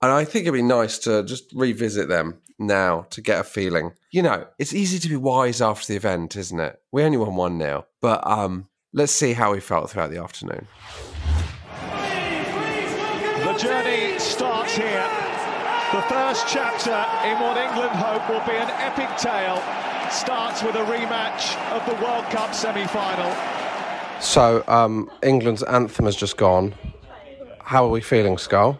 And 0.00 0.10
I 0.10 0.24
think 0.24 0.42
it'd 0.42 0.54
be 0.54 0.62
nice 0.62 0.98
to 1.00 1.22
just 1.24 1.52
revisit 1.54 2.08
them 2.08 2.38
now 2.58 3.06
to 3.10 3.20
get 3.20 3.40
a 3.40 3.44
feeling. 3.44 3.92
You 4.10 4.22
know, 4.22 4.46
it's 4.58 4.74
easy 4.74 4.98
to 4.98 5.08
be 5.08 5.16
wise 5.16 5.60
after 5.60 5.86
the 5.86 5.96
event, 5.96 6.36
isn't 6.36 6.58
it? 6.58 6.80
We 6.90 7.02
only 7.04 7.18
won 7.18 7.36
one 7.36 7.58
now, 7.58 7.86
but 8.00 8.26
um, 8.26 8.68
let's 8.92 9.12
see 9.12 9.32
how 9.32 9.52
we 9.52 9.60
felt 9.60 9.90
throughout 9.90 10.10
the 10.10 10.22
afternoon. 10.22 10.66
The 13.44 13.58
journey 13.58 14.18
starts 14.18 14.74
here. 14.74 15.08
The 15.92 16.02
first 16.02 16.46
chapter 16.48 16.90
in 17.28 17.38
what 17.38 17.56
England 17.58 17.90
hope 17.90 18.28
will 18.28 18.44
be 18.46 18.56
an 18.56 18.70
epic 18.80 19.16
tale 19.18 19.62
starts 20.12 20.62
with 20.62 20.74
a 20.74 20.84
rematch 20.84 21.56
of 21.72 21.86
the 21.86 22.04
World 22.04 22.24
Cup 22.26 22.54
semi-final. 22.54 23.34
So, 24.20 24.62
um, 24.68 25.10
England's 25.22 25.62
anthem 25.62 26.04
has 26.04 26.14
just 26.14 26.36
gone. 26.36 26.74
How 27.60 27.86
are 27.86 27.90
we 27.90 28.02
feeling, 28.02 28.36
Scull? 28.36 28.78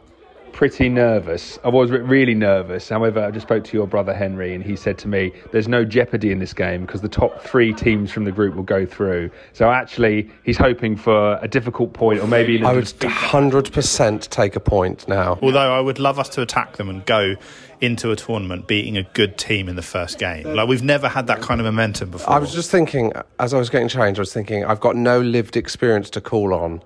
Pretty 0.53 0.91
nervous. 0.91 1.59
I 1.65 1.71
was 1.71 1.91
really 1.91 2.35
nervous. 2.35 2.91
However, 2.91 3.25
I 3.25 3.31
just 3.31 3.47
spoke 3.47 3.65
to 3.65 3.77
your 3.77 3.87
brother 3.87 4.13
Henry, 4.13 4.55
and 4.55 4.63
he 4.63 4.77
said 4.77 4.99
to 4.99 5.09
me, 5.09 5.33
"There's 5.51 5.67
no 5.67 5.83
jeopardy 5.83 6.31
in 6.31 6.39
this 6.39 6.53
game 6.53 6.85
because 6.85 7.01
the 7.01 7.09
top 7.09 7.41
three 7.41 7.73
teams 7.73 8.13
from 8.13 8.25
the 8.25 8.33
group 8.33 8.55
will 8.55 8.63
go 8.63 8.85
through." 8.85 9.31
So 9.55 9.71
actually, 9.71 10.31
he's 10.45 10.59
hoping 10.59 10.95
for 10.95 11.39
a 11.41 11.49
difficult 11.49 11.95
point, 11.95 12.21
or 12.21 12.27
maybe 12.27 12.63
I 12.63 12.75
would 12.75 12.85
100% 12.85 14.29
take 14.29 14.55
a 14.55 14.61
point 14.61 15.09
now. 15.09 15.39
Although 15.41 15.75
I 15.75 15.81
would 15.81 15.99
love 15.99 16.19
us 16.19 16.29
to 16.31 16.43
attack 16.43 16.77
them 16.77 16.91
and 16.91 17.05
go 17.07 17.37
into 17.83 18.13
a 18.13 18.17
tournament 18.17 18.69
beating 18.69 18.97
a 18.97 19.03
good 19.03 19.37
team 19.37 19.69
in 19.69 19.75
the 19.75 19.83
first 19.83 20.19
game. 20.19 20.45
Like 20.55 20.69
we've 20.69 20.85
never 20.85 21.09
had 21.09 21.27
that 21.27 21.43
kind 21.43 21.61
of 21.61 21.65
momentum 21.65 22.11
before. 22.13 22.33
I 22.33 22.39
was 22.39 22.55
just 22.55 22.71
thinking, 22.71 23.13
as 23.41 23.53
I 23.53 23.59
was 23.59 23.69
getting 23.71 23.89
changed, 23.89 24.21
I 24.21 24.23
was 24.23 24.33
thinking, 24.33 24.65
I've 24.65 24.79
got 24.81 24.95
no 24.95 25.21
lived 25.21 25.57
experience 25.57 26.09
to 26.11 26.21
call 26.21 26.55
on 26.55 26.81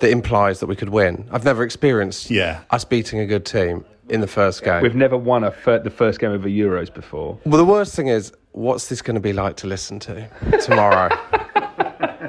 that 0.00 0.10
implies 0.10 0.58
that 0.58 0.66
we 0.66 0.74
could 0.74 0.88
win. 0.88 1.26
I've 1.30 1.44
never 1.44 1.62
experienced 1.62 2.30
Yeah. 2.30 2.62
us 2.70 2.84
beating 2.84 3.20
a 3.20 3.26
good 3.26 3.46
team 3.46 3.84
in 4.08 4.20
the 4.20 4.26
first 4.26 4.64
game. 4.64 4.82
We've 4.82 4.96
never 4.96 5.16
won 5.16 5.44
a 5.44 5.52
fir- 5.52 5.78
the 5.78 5.88
first 5.90 6.18
game 6.18 6.32
of 6.32 6.44
a 6.44 6.48
Euros 6.48 6.92
before. 6.92 7.38
well, 7.46 7.56
the 7.56 7.64
worst 7.64 7.94
thing 7.94 8.08
is, 8.08 8.32
what's 8.52 8.88
this 8.88 9.00
going 9.02 9.14
to 9.14 9.20
be 9.20 9.32
like 9.32 9.54
to 9.58 9.68
listen 9.68 10.00
to 10.00 10.28
tomorrow? 10.60 11.16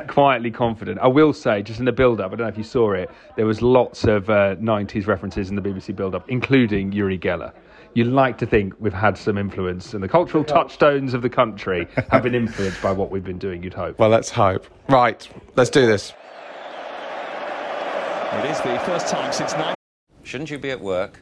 quietly 0.08 0.52
confident. 0.52 1.00
I 1.00 1.08
will 1.08 1.34
say, 1.34 1.64
just 1.64 1.80
in 1.80 1.86
the 1.86 1.92
build-up, 1.92 2.28
I 2.32 2.36
don't 2.36 2.46
know 2.46 2.48
if 2.52 2.58
you 2.58 2.64
saw 2.64 2.92
it, 2.94 3.10
there 3.36 3.46
was 3.48 3.62
lots 3.64 4.04
of 4.06 4.30
uh, 4.30 4.56
90s 4.58 5.08
references 5.08 5.50
in 5.50 5.56
the 5.56 5.62
BBC 5.62 5.94
build-up, 5.96 6.30
including 6.30 6.92
Uri 6.92 7.18
Geller. 7.18 7.52
You 7.96 8.04
like 8.04 8.38
to 8.40 8.46
think 8.46 8.74
we've 8.78 8.92
had 8.92 9.18
some 9.18 9.38
influence, 9.38 9.94
and 9.94 10.04
the 10.04 10.10
cultural 10.10 10.44
touchstones 10.44 11.14
of 11.14 11.22
the 11.22 11.30
country 11.30 11.88
have 12.12 12.24
been 12.24 12.36
influenced 12.36 12.82
by 12.82 12.92
what 12.92 13.10
we've 13.10 13.24
been 13.24 13.38
doing. 13.38 13.64
You'd 13.64 13.74
hope. 13.74 13.98
well, 13.98 14.10
let's 14.10 14.30
hope. 14.30 14.66
Right, 14.90 15.26
let's 15.56 15.70
do 15.70 15.86
this. 15.86 16.12
It 18.34 18.46
is 18.52 18.60
the 18.60 18.78
first 18.80 19.08
time 19.08 19.32
since 19.32 19.54
nine. 19.54 19.76
Shouldn't 20.24 20.52
you 20.52 20.60
be 20.60 20.72
at 20.72 20.82
work? 20.82 21.22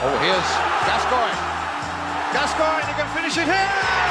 Oh, 0.00 0.18
here's 0.22 0.48
Gascoigne. 0.86 1.36
Gascoigne, 2.32 2.86
he 2.86 2.94
can 2.94 3.14
finish 3.14 3.36
it 3.36 3.44
here! 3.44 4.05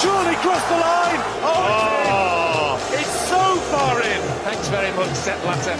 Surely 0.00 0.36
crossed 0.36 0.68
the 0.68 0.76
line! 0.76 1.20
Oh, 1.42 2.78
it's! 2.92 3.00
It's 3.00 3.28
so 3.28 3.56
far 3.66 4.00
in! 4.00 4.22
Thanks 4.46 4.68
very 4.68 4.92
much, 4.94 5.10
Sepp 5.10 5.42
Blatter. 5.42 5.76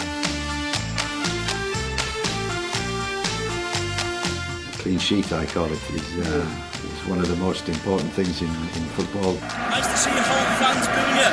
Clean 4.82 4.98
sheet, 4.98 5.32
I 5.32 5.46
call 5.46 5.66
it, 5.66 5.90
is, 5.94 6.18
uh, 6.18 6.44
is 6.74 7.06
one 7.06 7.20
of 7.20 7.28
the 7.28 7.36
most 7.36 7.68
important 7.68 8.10
things 8.12 8.42
in, 8.42 8.48
in 8.48 8.84
football. 8.98 9.34
Nice 9.70 9.86
to 9.86 9.96
see 9.96 10.10
home 10.10 10.50
fans 10.58 10.88
booing 10.88 11.18
you. 11.22 11.30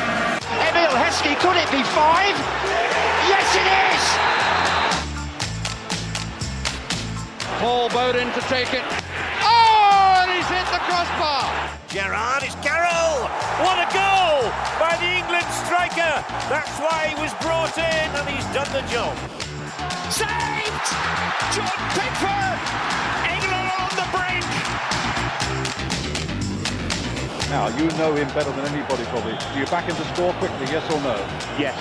Emile 0.69 0.93
Heskey, 0.93 1.35
could 1.41 1.57
it 1.57 1.71
be 1.71 1.81
five? 1.89 2.37
Yes, 3.25 3.55
it 3.57 3.67
is! 3.89 4.03
Paul 7.59 7.89
Bowden 7.89 8.31
to 8.33 8.41
take 8.41 8.73
it. 8.73 8.85
Oh, 9.41 10.21
and 10.21 10.29
he's 10.37 10.47
hit 10.47 10.67
the 10.71 10.77
crossbar. 10.85 11.64
Gerrard, 11.95 12.43
it's 12.43 12.55
Carroll! 12.55 13.23
What 13.63 13.79
a 13.79 13.87
goal 13.95 14.51
by 14.75 14.99
the 14.99 15.15
England 15.15 15.47
striker! 15.63 16.19
That's 16.51 16.75
why 16.83 17.15
he 17.15 17.15
was 17.23 17.31
brought 17.39 17.71
in 17.77 18.11
and 18.11 18.27
he's 18.27 18.43
done 18.51 18.67
the 18.75 18.83
job. 18.91 19.15
Saved! 20.11 20.87
Jordan 21.55 21.87
Pickford! 21.95 22.59
England 23.31 23.71
on 23.79 23.95
the 23.95 24.07
brink! 24.11 24.43
Now, 27.47 27.71
you 27.79 27.87
know 27.95 28.13
him 28.13 28.27
better 28.35 28.51
than 28.51 28.65
anybody, 28.75 29.05
probably. 29.05 29.37
Do 29.53 29.59
you 29.61 29.65
back 29.67 29.85
him 29.85 29.95
to 29.95 30.05
score 30.15 30.33
quickly, 30.33 30.67
yes 30.67 30.83
or 30.91 30.99
no? 30.99 31.15
Yes. 31.57 31.79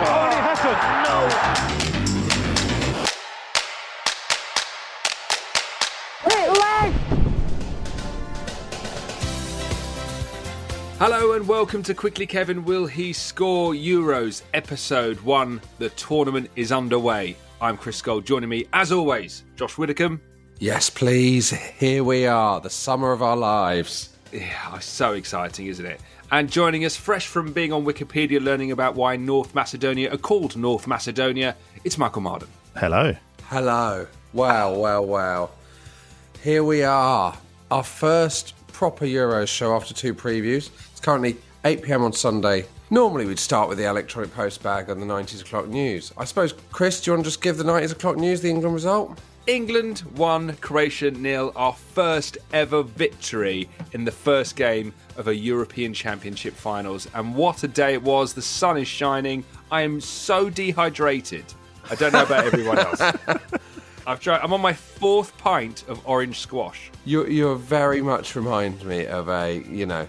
Oh, 0.00 0.24
and 0.24 0.32
he 0.32 0.40
hasn't! 0.40 1.84
No! 1.84 1.89
Hello 11.00 11.32
and 11.32 11.48
welcome 11.48 11.82
to 11.84 11.94
Quickly 11.94 12.26
Kevin 12.26 12.62
Will 12.62 12.84
He 12.84 13.14
Score 13.14 13.72
Euros 13.72 14.42
episode 14.52 15.18
1. 15.20 15.58
The 15.78 15.88
tournament 15.88 16.50
is 16.56 16.72
underway. 16.72 17.38
I'm 17.58 17.78
Chris 17.78 18.02
Gold. 18.02 18.26
Joining 18.26 18.50
me, 18.50 18.66
as 18.74 18.92
always, 18.92 19.44
Josh 19.56 19.78
Widdicombe. 19.78 20.20
Yes, 20.58 20.90
please. 20.90 21.52
Here 21.52 22.04
we 22.04 22.26
are, 22.26 22.60
the 22.60 22.68
summer 22.68 23.12
of 23.12 23.22
our 23.22 23.38
lives. 23.38 24.10
Yeah, 24.30 24.78
so 24.80 25.14
exciting, 25.14 25.68
isn't 25.68 25.86
it? 25.86 26.02
And 26.32 26.50
joining 26.50 26.84
us, 26.84 26.96
fresh 26.96 27.26
from 27.26 27.54
being 27.54 27.72
on 27.72 27.86
Wikipedia 27.86 28.38
learning 28.38 28.70
about 28.70 28.94
why 28.94 29.16
North 29.16 29.54
Macedonia 29.54 30.12
are 30.12 30.18
called 30.18 30.54
North 30.54 30.86
Macedonia, 30.86 31.56
it's 31.82 31.96
Michael 31.96 32.20
Marden. 32.20 32.48
Hello. 32.76 33.16
Hello. 33.44 34.06
Wow, 34.34 34.74
wow, 34.74 35.00
wow. 35.00 35.50
Here 36.42 36.62
we 36.62 36.82
are. 36.82 37.38
Our 37.70 37.84
first 37.84 38.52
proper 38.80 39.04
Euros 39.04 39.48
show 39.48 39.76
after 39.76 39.92
two 39.92 40.14
previews. 40.14 40.70
It's 41.00 41.06
currently 41.06 41.38
8 41.64 41.80
pm 41.80 42.02
on 42.02 42.12
Sunday. 42.12 42.66
Normally 42.90 43.24
we'd 43.24 43.38
start 43.38 43.70
with 43.70 43.78
the 43.78 43.88
electronic 43.88 44.34
postbag 44.34 44.90
and 44.90 45.00
the 45.00 45.06
90s 45.06 45.40
o'clock 45.40 45.66
news. 45.66 46.12
I 46.18 46.26
suppose, 46.26 46.52
Chris, 46.72 47.00
do 47.00 47.10
you 47.10 47.14
want 47.14 47.24
to 47.24 47.30
just 47.30 47.40
give 47.40 47.56
the 47.56 47.64
90s 47.64 47.92
o'clock 47.92 48.18
news, 48.18 48.42
the 48.42 48.50
England 48.50 48.74
result? 48.74 49.18
England 49.46 50.02
won, 50.14 50.54
Croatia 50.56 51.10
nil, 51.10 51.54
our 51.56 51.72
first 51.72 52.36
ever 52.52 52.82
victory 52.82 53.66
in 53.92 54.04
the 54.04 54.12
first 54.12 54.56
game 54.56 54.92
of 55.16 55.28
a 55.28 55.34
European 55.34 55.94
Championship 55.94 56.52
finals. 56.52 57.08
And 57.14 57.34
what 57.34 57.64
a 57.64 57.68
day 57.68 57.94
it 57.94 58.02
was. 58.02 58.34
The 58.34 58.42
sun 58.42 58.76
is 58.76 58.86
shining. 58.86 59.42
I 59.70 59.80
am 59.80 60.02
so 60.02 60.50
dehydrated. 60.50 61.46
I 61.90 61.94
don't 61.94 62.12
know 62.12 62.24
about 62.24 62.44
everyone 62.44 62.78
else. 62.78 63.00
I've 64.06 64.20
tried, 64.20 64.40
I'm 64.40 64.52
on 64.52 64.60
my 64.60 64.74
fourth 64.74 65.36
pint 65.38 65.84
of 65.88 66.06
orange 66.06 66.40
squash. 66.40 66.90
You 67.06 67.26
you 67.26 67.56
very 67.56 68.02
much 68.02 68.36
remind 68.36 68.84
me 68.84 69.06
of 69.06 69.28
a, 69.28 69.62
you 69.68 69.86
know, 69.86 70.06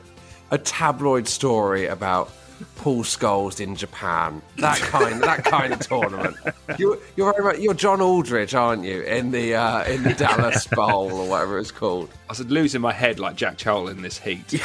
a 0.52 0.58
tabloid 0.58 1.28
story 1.28 1.88
about 1.88 2.32
Paul 2.76 3.04
Scholes 3.04 3.60
in 3.60 3.76
Japan. 3.76 4.42
That 4.58 4.78
kind, 4.78 5.22
that 5.24 5.44
kind 5.44 5.74
of 5.74 5.80
tournament. 5.88 6.38
You're 6.78 7.00
you're, 7.16 7.56
you're 7.56 7.74
John 7.74 8.02
Aldridge, 8.02 8.54
aren't 8.54 8.84
you? 8.84 9.02
In 9.02 9.32
the 9.32 9.56
uh, 9.56 9.84
in 9.86 10.04
the 10.04 10.14
Dallas 10.14 10.68
Bowl 10.68 11.12
or 11.12 11.28
whatever 11.28 11.60
it's 11.60 11.72
called. 11.72 12.10
I 12.30 12.34
was 12.34 12.40
losing 12.46 12.82
my 12.82 12.94
head 12.94 13.20
like 13.20 13.36
Jack 13.36 13.58
Charlton 13.58 13.98
in 13.98 14.04
this 14.04 14.18
heat. 14.18 14.50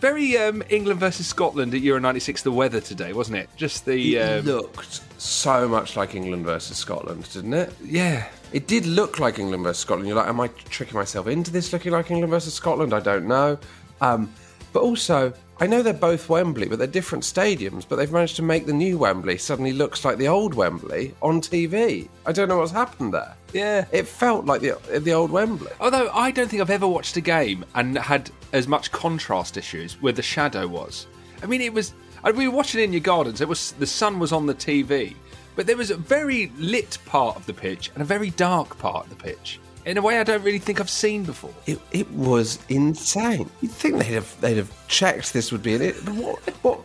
Very 0.00 0.36
um, 0.36 0.62
England 0.68 1.00
versus 1.00 1.26
Scotland 1.26 1.74
at 1.74 1.80
Euro 1.80 2.00
'96. 2.00 2.42
The 2.42 2.52
weather 2.52 2.80
today, 2.80 3.12
wasn't 3.12 3.38
it? 3.38 3.48
Just 3.56 3.84
the 3.84 4.16
It 4.16 4.40
um, 4.40 4.44
looked 4.46 5.00
so 5.20 5.68
much 5.68 5.96
like 5.96 6.14
England 6.14 6.44
versus 6.44 6.76
Scotland, 6.76 7.28
didn't 7.32 7.54
it? 7.54 7.72
Yeah. 7.82 8.28
It 8.52 8.66
did 8.66 8.86
look 8.86 9.18
like 9.18 9.38
England 9.38 9.64
versus 9.64 9.80
Scotland. 9.80 10.08
You're 10.08 10.16
like, 10.16 10.28
am 10.28 10.40
I 10.40 10.48
tricking 10.48 10.94
myself 10.94 11.26
into 11.26 11.50
this 11.50 11.72
looking 11.72 11.92
like 11.92 12.10
England 12.10 12.30
versus 12.30 12.54
Scotland? 12.54 12.94
I 12.94 13.00
don't 13.00 13.26
know. 13.26 13.58
Um, 14.00 14.32
but 14.72 14.82
also, 14.82 15.32
I 15.60 15.68
know 15.68 15.82
they're 15.82 15.92
both 15.92 16.28
Wembley, 16.28 16.66
but 16.66 16.78
they're 16.78 16.88
different 16.88 17.22
stadiums. 17.22 17.84
But 17.88 17.96
they've 17.96 18.10
managed 18.10 18.36
to 18.36 18.42
make 18.42 18.66
the 18.66 18.72
new 18.72 18.98
Wembley 18.98 19.38
suddenly 19.38 19.72
looks 19.72 20.04
like 20.04 20.18
the 20.18 20.26
old 20.28 20.54
Wembley 20.54 21.14
on 21.22 21.40
TV. 21.40 22.08
I 22.26 22.32
don't 22.32 22.48
know 22.48 22.58
what's 22.58 22.72
happened 22.72 23.14
there. 23.14 23.36
Yeah. 23.52 23.86
It 23.92 24.08
felt 24.08 24.46
like 24.46 24.60
the 24.60 24.76
the 25.00 25.12
old 25.12 25.30
Wembley. 25.30 25.70
Although 25.80 26.10
I 26.12 26.32
don't 26.32 26.48
think 26.48 26.60
I've 26.60 26.70
ever 26.70 26.88
watched 26.88 27.16
a 27.16 27.20
game 27.20 27.64
and 27.76 27.96
had 27.96 28.30
as 28.52 28.66
much 28.66 28.90
contrast 28.90 29.56
issues 29.56 29.94
where 30.02 30.12
the 30.12 30.22
shadow 30.22 30.66
was. 30.66 31.06
I 31.42 31.46
mean, 31.46 31.60
it 31.60 31.72
was. 31.72 31.94
We 32.34 32.48
were 32.48 32.54
watching 32.54 32.80
it 32.80 32.84
in 32.84 32.92
your 32.92 33.00
gardens. 33.00 33.40
It 33.40 33.48
was 33.48 33.72
the 33.72 33.86
sun 33.86 34.18
was 34.18 34.32
on 34.32 34.46
the 34.46 34.54
TV, 34.54 35.14
but 35.56 35.66
there 35.66 35.76
was 35.76 35.90
a 35.90 35.96
very 35.96 36.52
lit 36.58 36.98
part 37.06 37.36
of 37.36 37.46
the 37.46 37.54
pitch 37.54 37.90
and 37.94 38.02
a 38.02 38.04
very 38.04 38.30
dark 38.30 38.78
part 38.78 39.04
of 39.04 39.10
the 39.10 39.16
pitch 39.16 39.60
in 39.86 39.98
a 39.98 40.02
way 40.02 40.18
I 40.18 40.24
don't 40.24 40.42
really 40.42 40.58
think 40.58 40.80
I've 40.80 40.90
seen 40.90 41.24
before. 41.24 41.54
It, 41.66 41.78
it 41.92 42.10
was 42.12 42.58
insane. 42.68 43.50
You'd 43.60 43.70
think 43.70 43.98
they'd 43.98 44.14
have 44.14 44.40
they'd 44.40 44.56
have 44.56 44.72
checked 44.88 45.32
this 45.32 45.52
would 45.52 45.62
be 45.62 45.74
in 45.74 45.82
it. 45.82 45.96
But 46.04 46.14
what 46.14 46.38
what 46.62 46.80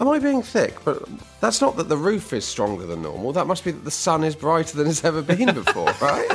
am 0.00 0.08
I 0.08 0.18
being 0.18 0.42
thick? 0.42 0.76
But 0.84 1.02
that's 1.40 1.60
not 1.60 1.76
that 1.76 1.88
the 1.88 1.96
roof 1.96 2.32
is 2.32 2.44
stronger 2.44 2.86
than 2.86 3.02
normal. 3.02 3.32
That 3.32 3.46
must 3.46 3.64
be 3.64 3.72
that 3.72 3.84
the 3.84 3.90
sun 3.90 4.24
is 4.24 4.36
brighter 4.36 4.76
than 4.76 4.86
it's 4.86 5.04
ever 5.04 5.22
been 5.22 5.52
before, 5.54 5.86
right? 6.00 6.28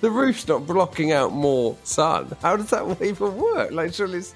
The 0.00 0.10
roof's 0.10 0.48
not 0.48 0.66
blocking 0.66 1.12
out 1.12 1.32
more 1.32 1.76
sun. 1.84 2.34
How 2.40 2.56
does 2.56 2.70
that 2.70 3.00
even 3.02 3.36
work? 3.36 3.70
Like 3.70 3.94
surely 3.94 4.18
it's, 4.18 4.34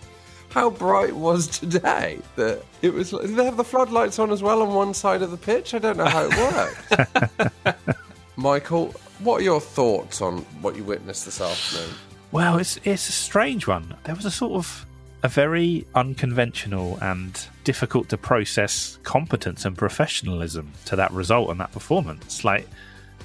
how 0.56 0.70
bright 0.70 1.14
was 1.14 1.46
today 1.46 2.18
that 2.36 2.64
it 2.80 2.94
was 2.94 3.10
did 3.10 3.36
they 3.36 3.44
have 3.44 3.58
the 3.58 3.64
floodlights 3.64 4.18
on 4.18 4.30
as 4.30 4.42
well 4.42 4.62
on 4.62 4.72
one 4.72 4.94
side 4.94 5.20
of 5.20 5.30
the 5.30 5.36
pitch? 5.36 5.74
I 5.74 5.78
don't 5.78 5.98
know 5.98 6.06
how 6.06 6.28
it 6.30 7.50
worked. 7.68 7.78
Michael, 8.36 8.94
what 9.18 9.42
are 9.42 9.44
your 9.44 9.60
thoughts 9.60 10.22
on 10.22 10.38
what 10.62 10.74
you 10.74 10.82
witnessed 10.82 11.26
this 11.26 11.42
afternoon? 11.42 11.94
Well, 12.32 12.56
it's 12.56 12.78
it's 12.84 13.06
a 13.06 13.12
strange 13.12 13.66
one. 13.66 13.94
There 14.04 14.14
was 14.14 14.24
a 14.24 14.30
sort 14.30 14.52
of 14.52 14.86
a 15.22 15.28
very 15.28 15.86
unconventional 15.94 16.98
and 17.02 17.38
difficult 17.64 18.08
to 18.08 18.16
process 18.16 18.98
competence 19.02 19.66
and 19.66 19.76
professionalism 19.76 20.72
to 20.86 20.96
that 20.96 21.10
result 21.12 21.50
and 21.50 21.60
that 21.60 21.72
performance. 21.72 22.44
Like 22.44 22.66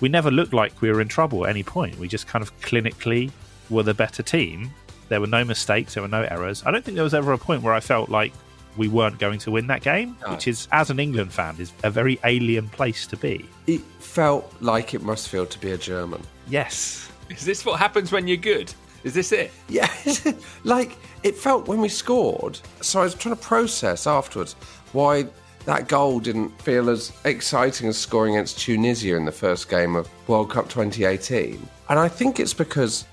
we 0.02 0.10
never 0.10 0.32
looked 0.32 0.52
like 0.52 0.82
we 0.82 0.92
were 0.92 1.00
in 1.00 1.08
trouble 1.08 1.46
at 1.46 1.50
any 1.50 1.64
point. 1.64 1.98
We 1.98 2.10
just 2.10 2.28
kind 2.28 2.44
of 2.44 2.60
clinically 2.60 3.32
were 3.70 3.84
the 3.84 3.94
better 3.94 4.22
team. 4.22 4.72
There 5.12 5.20
were 5.20 5.27
no 5.27 5.44
mistakes, 5.44 5.96
there 5.96 6.03
were 6.03 6.08
no 6.08 6.22
errors. 6.24 6.63
I 6.65 6.72
don't 6.72 6.86
think 6.86 6.96
there 6.96 7.03
was 7.03 7.13
ever 7.13 7.34
a 7.34 7.38
point 7.38 7.63
where 7.63 7.74
I 7.74 7.82
felt 7.82 8.08
like 8.08 8.32
we 8.77 8.88
weren't 8.88 9.20
going 9.20 9.39
to 9.39 9.51
win 9.51 9.68
that 9.68 9.82
game, 9.82 10.15
No. 10.22 10.32
which 10.32 10.48
is 10.48 10.70
as 10.72 10.89
an 10.89 11.01
England 11.01 11.34
fan 11.34 11.58
is 11.60 11.74
a 11.84 11.89
very 11.89 12.18
alien 12.24 12.70
place 12.70 13.06
to 13.08 13.18
be. 13.18 13.46
It 13.68 13.82
felt 14.00 14.50
like 14.62 14.94
it 14.94 15.01
must 15.01 15.27
feel 15.27 15.46
to 15.46 15.60
be 15.60 15.72
a 15.72 15.77
German. 15.77 16.22
Yes. 16.48 17.12
Is 17.30 17.44
this 17.44 17.65
what 17.65 17.77
happens 17.77 18.13
when 18.13 18.25
you're 18.25 18.38
good? 18.38 18.74
Is 19.03 19.13
this 19.13 19.34
it? 19.34 19.51
Yeah, 19.68 19.89
like 20.63 20.96
it 21.24 21.36
felt 21.36 21.68
when 21.68 21.82
we 21.82 21.89
scored. 21.89 22.58
So 22.80 23.01
I 23.01 23.03
was 23.03 23.13
trying 23.13 23.36
to 23.36 23.41
process 23.41 24.08
afterwards 24.08 24.53
why 24.94 25.25
that 25.65 25.89
goal 25.89 26.22
didn't 26.22 26.51
feel 26.62 26.89
as 26.89 27.12
exciting 27.25 27.90
as 27.90 27.98
scoring 27.98 28.36
against 28.38 28.59
Tunisia 28.59 29.18
in 29.18 29.25
the 29.25 29.31
first 29.33 29.70
game 29.70 29.98
of 29.98 30.07
World 30.29 30.51
Cup 30.51 30.70
2018. 30.70 31.68
And 31.90 32.00
I 32.00 32.07
think 32.07 32.40
it's 32.40 32.53
because 32.53 33.03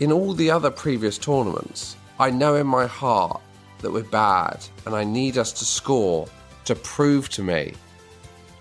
in 0.00 0.12
all 0.12 0.34
the 0.34 0.50
other 0.50 0.70
previous 0.70 1.18
tournaments, 1.18 1.96
I 2.18 2.30
know 2.30 2.54
in 2.56 2.66
my 2.66 2.86
heart 2.86 3.40
that 3.80 3.92
we're 3.92 4.04
bad 4.04 4.64
and 4.84 4.94
I 4.94 5.04
need 5.04 5.38
us 5.38 5.52
to 5.54 5.64
score 5.64 6.28
to 6.64 6.74
prove 6.74 7.28
to 7.30 7.42
me 7.42 7.74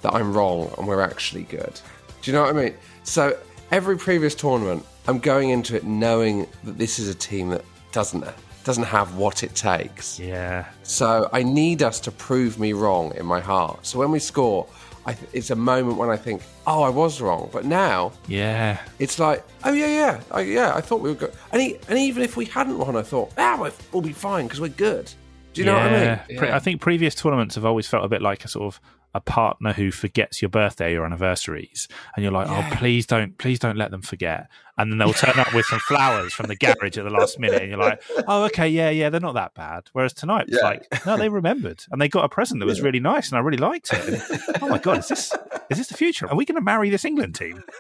that 0.02 0.14
I'm 0.14 0.34
wrong 0.34 0.72
and 0.78 0.88
we're 0.88 1.02
actually 1.02 1.44
good. 1.44 1.80
Do 2.22 2.32
you 2.32 2.34
know 2.34 2.44
what 2.44 2.56
I 2.56 2.64
mean? 2.64 2.76
So 3.04 3.38
every 3.72 3.98
previous 3.98 4.36
tournament, 4.36 4.86
I'm 5.08 5.20
going 5.20 5.50
into 5.50 5.76
it 5.76 5.84
knowing 5.84 6.48
that 6.64 6.78
this 6.78 7.00
is 7.00 7.08
a 7.08 7.16
team 7.16 7.50
that 7.50 7.64
doesn't 7.92 8.26
doesn't 8.64 8.84
have 8.84 9.16
what 9.16 9.44
it 9.44 9.54
takes. 9.54 10.20
Yeah. 10.20 10.66
So 10.82 11.30
I 11.32 11.44
need 11.44 11.84
us 11.84 12.00
to 12.02 12.12
prove 12.12 12.60
me 12.60 12.74
wrong 12.74 13.14
in 13.16 13.24
my 13.26 13.40
heart. 13.40 13.86
So 13.86 14.00
when 14.00 14.10
we 14.10 14.18
score, 14.18 14.68
th- 15.14 15.30
it's 15.34 15.50
a 15.52 15.56
moment 15.56 15.98
when 15.98 16.10
I 16.10 16.18
think, 16.18 16.42
oh, 16.66 16.82
I 16.84 16.90
was 16.90 17.22
wrong. 17.22 17.50
But 17.54 17.66
now 17.66 18.12
Yeah. 18.28 18.80
it's 19.00 19.20
like, 19.20 19.44
oh 19.64 19.72
yeah, 19.74 19.88
yeah, 19.88 20.22
I, 20.32 20.42
yeah. 20.42 20.74
I 20.76 20.82
thought 20.82 21.02
we 21.02 21.10
were 21.10 21.16
good. 21.16 21.34
And, 21.52 21.62
e 21.62 21.78
and 21.88 21.98
even 22.00 22.24
if 22.24 22.36
we 22.38 22.46
hadn't 22.46 22.78
won, 22.78 22.96
I 22.96 23.02
thought, 23.04 23.32
ah, 23.38 23.58
we'll- 23.60 23.72
we'll 23.92 24.02
be 24.02 24.14
fine 24.14 24.46
because 24.46 24.60
we're 24.62 24.70
good. 24.70 25.12
Do 25.54 25.62
you 25.62 25.66
know 25.68 25.74
what 25.76 25.84
I 25.84 25.90
mean? 25.92 26.02
Yeah. 26.30 26.38
Pre- 26.40 26.52
I 26.52 26.60
think 26.60 26.82
previous 26.82 27.16
tournaments 27.16 27.56
have 27.56 27.64
always 27.66 27.88
felt 27.88 28.04
a 28.04 28.10
bit 28.10 28.22
like 28.22 28.44
a 28.44 28.48
sort 28.50 28.66
of 28.66 28.82
a 29.16 29.20
partner 29.22 29.72
who 29.74 29.90
forgets 29.92 30.42
your 30.42 30.50
birthday 30.50 30.94
or 30.96 31.06
anniversaries, 31.06 31.88
and 32.16 32.22
you're 32.24 32.32
like, 32.34 32.48
Yeah. 32.48 32.70
oh, 32.72 32.76
please 32.76 33.08
don't, 33.08 33.36
please 33.40 33.58
don't 33.58 33.78
let 33.78 33.90
them 33.90 34.02
forget. 34.04 34.50
And 34.78 34.92
then 34.92 34.98
they'll 35.00 35.14
turn 35.14 35.40
up 35.40 35.54
with 35.54 35.66
some 35.66 35.80
flowers 35.80 36.34
from 36.34 36.48
the 36.48 36.56
garage 36.58 36.98
at 36.98 37.06
the 37.06 37.10
last 37.10 37.40
minute, 37.40 37.62
and 37.62 37.70
you're 37.72 37.80
like, 37.80 38.04
oh, 38.28 38.44
okay, 38.44 38.68
yeah, 38.68 38.90
yeah, 38.90 39.10
they're 39.10 39.22
not 39.22 39.36
that 39.36 39.54
bad. 39.56 39.84
Whereas 39.94 40.12
tonight, 40.14 40.48
it's 40.50 40.58
Yeah. 40.62 40.66
like, 40.68 41.06
no, 41.06 41.16
they 41.18 41.30
remembered, 41.30 41.84
and 41.92 42.02
they 42.02 42.10
got 42.10 42.26
a 42.26 42.30
present 42.30 42.60
that 42.60 42.66
was 42.66 42.82
really 42.82 43.00
nice, 43.00 43.30
and 43.30 43.38
I 43.38 43.42
really 43.42 43.58
liked 43.58 43.94
it. 43.94 44.06
And, 44.06 44.62
oh 44.62 44.68
my 44.68 44.78
god, 44.78 45.00
is 45.00 45.08
this 45.08 45.34
is 45.72 45.78
this 45.78 45.88
the 45.88 45.96
future? 45.98 46.28
Are 46.30 46.36
we 46.36 46.44
going 46.46 46.58
to 46.58 46.62
marry 46.62 46.90
this 46.90 47.06
England 47.06 47.36
team? 47.36 47.64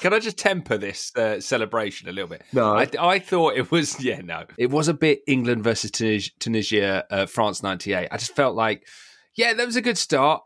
Can 0.00 0.12
I 0.12 0.18
just 0.18 0.36
temper 0.36 0.76
this 0.76 1.14
uh, 1.16 1.40
celebration 1.40 2.08
a 2.08 2.12
little 2.12 2.28
bit? 2.28 2.42
No. 2.52 2.74
I, 2.76 2.86
I 2.98 3.18
thought 3.18 3.54
it 3.56 3.70
was 3.70 3.98
yeah, 4.04 4.20
no, 4.22 4.44
it 4.58 4.70
was 4.70 4.88
a 4.88 4.94
bit 4.94 5.22
England 5.26 5.64
versus 5.64 5.90
Tunis- 5.90 6.30
Tunisia, 6.38 7.04
uh, 7.10 7.26
France 7.26 7.62
'98. 7.62 8.08
I 8.10 8.16
just 8.16 8.34
felt 8.34 8.54
like. 8.56 8.86
Yeah, 9.36 9.52
that 9.54 9.66
was 9.66 9.76
a 9.76 9.82
good 9.82 9.98
start. 9.98 10.42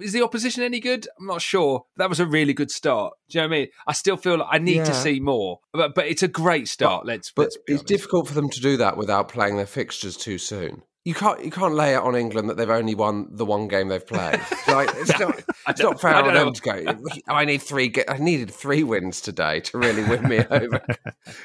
Is 0.00 0.12
the 0.12 0.22
opposition 0.22 0.62
any 0.62 0.80
good? 0.80 1.06
I'm 1.18 1.26
not 1.26 1.42
sure. 1.42 1.84
That 1.98 2.08
was 2.08 2.20
a 2.20 2.26
really 2.26 2.54
good 2.54 2.70
start. 2.70 3.12
Do 3.28 3.38
you 3.38 3.42
know 3.42 3.48
what 3.48 3.54
I 3.54 3.58
mean? 3.60 3.68
I 3.86 3.92
still 3.92 4.16
feel 4.16 4.38
like 4.38 4.48
I 4.50 4.58
need 4.58 4.84
to 4.86 4.94
see 4.94 5.20
more, 5.20 5.60
but 5.72 5.94
but 5.94 6.06
it's 6.06 6.22
a 6.22 6.28
great 6.28 6.66
start. 6.68 7.04
let's 7.06 7.30
But 7.30 7.42
let's 7.42 7.56
it's 7.66 7.70
honest. 7.80 7.86
difficult 7.86 8.28
for 8.28 8.34
them 8.34 8.48
to 8.48 8.60
do 8.60 8.76
that 8.78 8.96
without 8.96 9.28
playing 9.28 9.56
their 9.56 9.66
fixtures 9.66 10.16
too 10.16 10.38
soon. 10.38 10.82
You 11.04 11.14
can't 11.14 11.42
you 11.44 11.50
can't 11.50 11.74
lay 11.74 11.94
it 11.94 11.98
on 12.00 12.14
England 12.14 12.48
that 12.50 12.56
they've 12.58 12.68
only 12.68 12.94
won 12.94 13.26
the 13.30 13.44
one 13.46 13.68
game 13.68 13.88
they've 13.88 14.06
played. 14.06 14.40
Like 14.68 14.90
it's 14.94 15.18
not 15.18 15.40
it's 15.68 15.80
don't- 15.80 16.00
fair 16.00 16.14
I 16.14 16.20
on 16.28 16.34
them 16.34 16.52
to 16.54 16.60
go. 16.62 16.98
I 17.28 17.44
need 17.44 17.60
three. 17.62 17.92
I 18.08 18.18
needed 18.18 18.50
three 18.50 18.84
wins 18.84 19.20
today 19.20 19.60
to 19.60 19.78
really 19.78 20.02
win 20.04 20.28
me 20.28 20.38
over. 20.50 20.80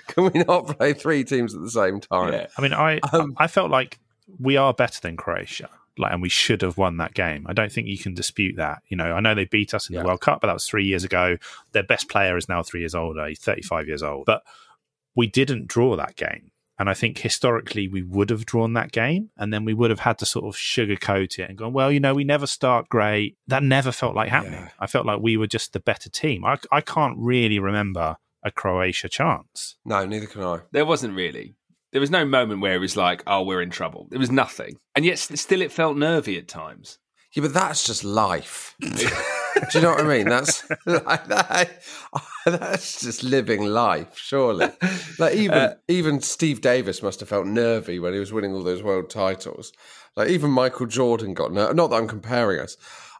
Can 0.08 0.32
we 0.32 0.44
not 0.44 0.78
play 0.78 0.94
three 0.94 1.24
teams 1.24 1.54
at 1.56 1.62
the 1.62 1.72
same 1.72 2.00
time? 2.02 2.34
Yeah. 2.34 2.48
I 2.58 2.62
mean, 2.62 2.74
I 2.74 3.00
Um, 3.14 3.34
I 3.38 3.48
felt 3.48 3.70
like 3.72 4.00
we 4.40 4.58
are 4.58 4.74
better 4.74 5.00
than 5.02 5.16
Croatia, 5.18 5.70
like, 5.98 6.12
and 6.12 6.22
we 6.22 6.30
should 6.30 6.62
have 6.62 6.78
won 6.78 6.98
that 6.98 7.14
game. 7.14 7.46
I 7.48 7.54
don't 7.54 7.72
think 7.72 7.88
you 7.88 7.98
can 7.98 8.14
dispute 8.14 8.56
that. 8.58 8.80
You 8.88 8.98
know, 8.98 9.14
I 9.14 9.20
know 9.20 9.34
they 9.36 9.46
beat 9.46 9.74
us 9.74 9.90
in 9.90 9.96
Yeah. 9.96 10.02
the 10.02 10.08
World 10.08 10.22
Cup, 10.22 10.42
but 10.42 10.48
that 10.48 10.54
was 10.54 10.66
three 10.68 10.86
years 10.86 11.04
ago. 11.04 11.38
Their 11.72 11.84
best 11.84 12.10
player 12.10 12.38
is 12.38 12.50
now 12.50 12.64
three 12.64 12.82
years 12.82 12.96
older. 12.96 13.28
He's 13.28 13.40
thirty 13.40 13.62
five 13.62 13.88
years 13.88 14.04
old, 14.04 14.26
but 14.26 14.44
we 15.16 15.28
didn't 15.28 15.68
draw 15.68 15.96
that 15.96 16.16
game. 16.16 16.52
And 16.78 16.90
I 16.90 16.94
think 16.94 17.20
historically 17.20 17.88
we 17.88 18.02
would 18.04 18.30
have 18.30 18.46
drawn 18.46 18.74
that 18.74 18.92
game, 18.92 19.30
and 19.38 19.54
then 19.54 19.64
we 19.64 19.74
would 19.74 19.90
have 19.90 20.02
had 20.02 20.18
to 20.18 20.26
sort 20.26 20.44
of 20.44 20.56
sugarcoat 20.60 21.40
it 21.40 21.48
and 21.50 21.58
gone, 21.58 21.72
well, 21.72 21.90
you 21.90 22.02
know, 22.02 22.14
we 22.14 22.26
never 22.26 22.46
start 22.46 22.90
great. 22.90 23.38
That 23.48 23.64
never 23.64 23.94
felt 23.94 24.14
like 24.14 24.30
happening. 24.30 24.60
Yeah. 24.60 24.70
I 24.78 24.88
felt 24.88 25.06
like 25.06 25.22
we 25.22 25.38
were 25.38 25.48
just 25.48 25.72
the 25.72 25.80
better 25.80 26.10
team. 26.10 26.44
I, 26.44 26.58
I 26.74 26.82
can't 26.82 27.16
really 27.18 27.60
remember 27.60 28.18
a 28.44 28.52
Croatia 28.52 29.08
chance. 29.08 29.78
No, 29.86 30.06
neither 30.06 30.26
can 30.28 30.44
I. 30.44 30.60
There 30.72 30.86
wasn't 30.86 31.16
really. 31.16 31.56
There 31.96 32.02
was 32.02 32.12
no 32.12 32.26
moment 32.26 32.60
where 32.60 32.76
it 32.76 32.80
was 32.80 32.98
like, 32.98 33.24
"Oh, 33.26 33.42
we're 33.44 33.62
in 33.62 33.70
trouble." 33.70 34.08
There 34.10 34.20
was 34.20 34.30
nothing, 34.30 34.76
and 34.98 35.06
yet 35.06 35.18
still 35.18 35.62
it 35.62 35.72
felt 35.72 35.96
nervy 35.96 36.38
at 36.38 36.50
times. 36.50 36.98
Yeah, 37.32 37.44
but 37.44 37.54
that's 37.54 37.86
just 37.86 38.04
life. 38.04 38.76
Do 38.82 38.90
you 39.74 39.82
know 39.82 39.92
what 39.92 40.02
I 40.02 40.04
mean? 40.04 40.28
That's 40.28 40.70
like 40.86 41.26
that, 41.28 41.82
that's 42.46 43.00
just 43.00 43.24
living 43.24 43.64
life, 43.64 44.18
surely. 44.18 44.68
Like 45.20 45.36
even 45.36 45.58
Uh, 45.58 45.74
even 45.88 46.20
Steve 46.20 46.60
Davis 46.60 47.02
must 47.02 47.22
have 47.22 47.30
felt 47.30 47.48
nervy 47.48 47.98
when 47.98 48.12
he 48.12 48.20
was 48.20 48.34
winning 48.34 48.54
all 48.54 48.64
those 48.64 48.84
world 48.84 49.10
titles. 49.10 49.72
Like 50.18 50.28
even 50.28 50.52
Michael 50.52 50.88
Jordan 50.88 51.34
got 51.34 51.54
nervy. 51.54 51.76
Not 51.76 51.92
that 51.92 51.96
I'm 51.96 52.10
comparing 52.10 52.60
us. 52.60 52.76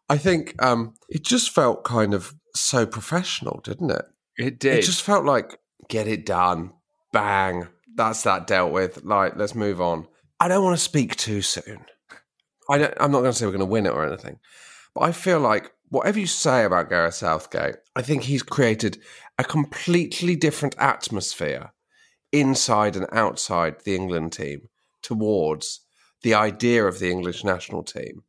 I 0.10 0.18
think 0.18 0.62
um, 0.62 0.96
it 1.08 1.24
just 1.24 1.50
felt 1.50 1.86
kind 1.86 2.14
of 2.14 2.36
so 2.54 2.86
professional, 2.86 3.62
didn't 3.64 3.92
it? 3.92 4.06
It 4.38 4.60
did. 4.60 4.80
It 4.80 4.82
just 4.82 5.02
felt 5.02 5.24
like 5.24 5.60
get 5.88 6.10
it 6.10 6.26
done, 6.26 6.74
bang. 7.14 7.70
That's 7.96 8.24
that 8.24 8.48
dealt 8.48 8.72
with. 8.72 9.04
Like 9.04 9.36
let's 9.36 9.56
move 9.56 9.82
on. 9.82 10.08
I 10.40 10.48
don't 10.48 10.64
want 10.64 10.78
to 10.78 10.84
speak 10.84 11.16
too 11.16 11.42
soon. 11.42 11.86
I 12.70 12.78
don't, 12.78 12.94
I'm 13.00 13.12
not 13.12 13.22
going 13.22 13.32
to 13.32 13.38
say 13.38 13.46
we're 13.46 13.52
going 13.52 13.60
to 13.60 13.66
win 13.66 13.86
it 13.86 13.94
or 13.94 14.06
anything, 14.06 14.40
but 14.94 15.02
I 15.02 15.12
feel 15.12 15.40
like 15.40 15.72
whatever 15.90 16.20
you 16.20 16.28
say 16.28 16.66
about 16.66 16.90
Gareth 16.90 17.16
Southgate, 17.16 17.76
I 17.96 18.02
think 18.02 18.24
he's 18.24 18.44
created 18.44 19.00
a 19.38 19.44
completely 19.44 20.36
different 20.36 20.76
atmosphere 20.80 21.74
inside 22.32 22.96
and 22.96 23.08
outside 23.12 23.82
the 23.84 23.96
England 23.96 24.34
team 24.34 24.70
towards 25.02 25.82
the 26.24 26.34
idea 26.34 26.86
of 26.86 27.00
the 27.00 27.12
English 27.12 27.44
national 27.44 27.84
team. 27.84 28.24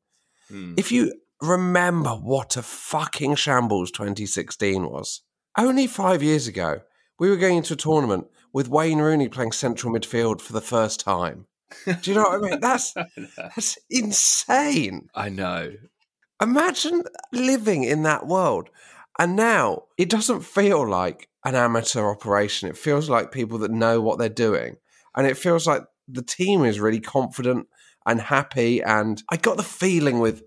Hmm. 0.49 0.75
If 0.77 0.93
you 0.93 1.15
remember 1.41 2.11
what 2.11 2.57
a 2.57 2.63
fucking 2.63 3.37
shambles 3.37 3.91
2016 3.91 4.89
was, 4.89 5.23
only 5.57 5.87
five 5.87 6.23
years 6.23 6.47
ago, 6.47 6.83
we 7.19 7.31
were 7.31 7.37
going 7.37 7.57
into 7.57 7.75
a 7.75 7.77
tournament 7.77 8.27
with 8.57 8.71
Wayne 8.71 9.01
Rooney 9.01 9.29
playing 9.29 9.53
central 9.53 9.93
midfield 9.93 10.41
for 10.41 10.55
the 10.55 10.63
first 10.63 10.99
time. 10.99 11.45
Do 11.85 11.95
you 12.05 12.15
know 12.15 12.23
what 12.23 12.43
I 12.43 12.51
mean? 12.51 12.61
That's 12.61 12.95
that's 13.37 13.77
insane. 13.91 15.11
I 15.15 15.29
know. 15.29 15.75
Imagine 16.41 17.03
living 17.33 17.85
in 17.85 18.05
that 18.05 18.27
world. 18.27 18.71
And 19.19 19.37
now 19.37 19.83
it 19.99 20.09
doesn't 20.09 20.41
feel 20.41 20.89
like 20.89 21.29
an 21.45 21.55
amateur 21.55 22.09
operation. 22.09 22.71
It 22.71 22.79
feels 22.79 23.11
like 23.11 23.31
people 23.31 23.59
that 23.59 23.71
know 23.73 24.01
what 24.01 24.19
they're 24.19 24.31
doing. 24.31 24.79
And 25.15 25.27
it 25.27 25.37
feels 25.37 25.67
like 25.67 25.83
the 26.09 26.23
team 26.23 26.65
is 26.65 26.81
really 26.81 27.01
confident 27.01 27.69
and 28.07 28.23
happy. 28.23 28.83
And 28.83 29.23
I 29.31 29.37
got 29.37 29.59
the 29.59 29.65
feeling 29.65 30.19
with 30.19 30.43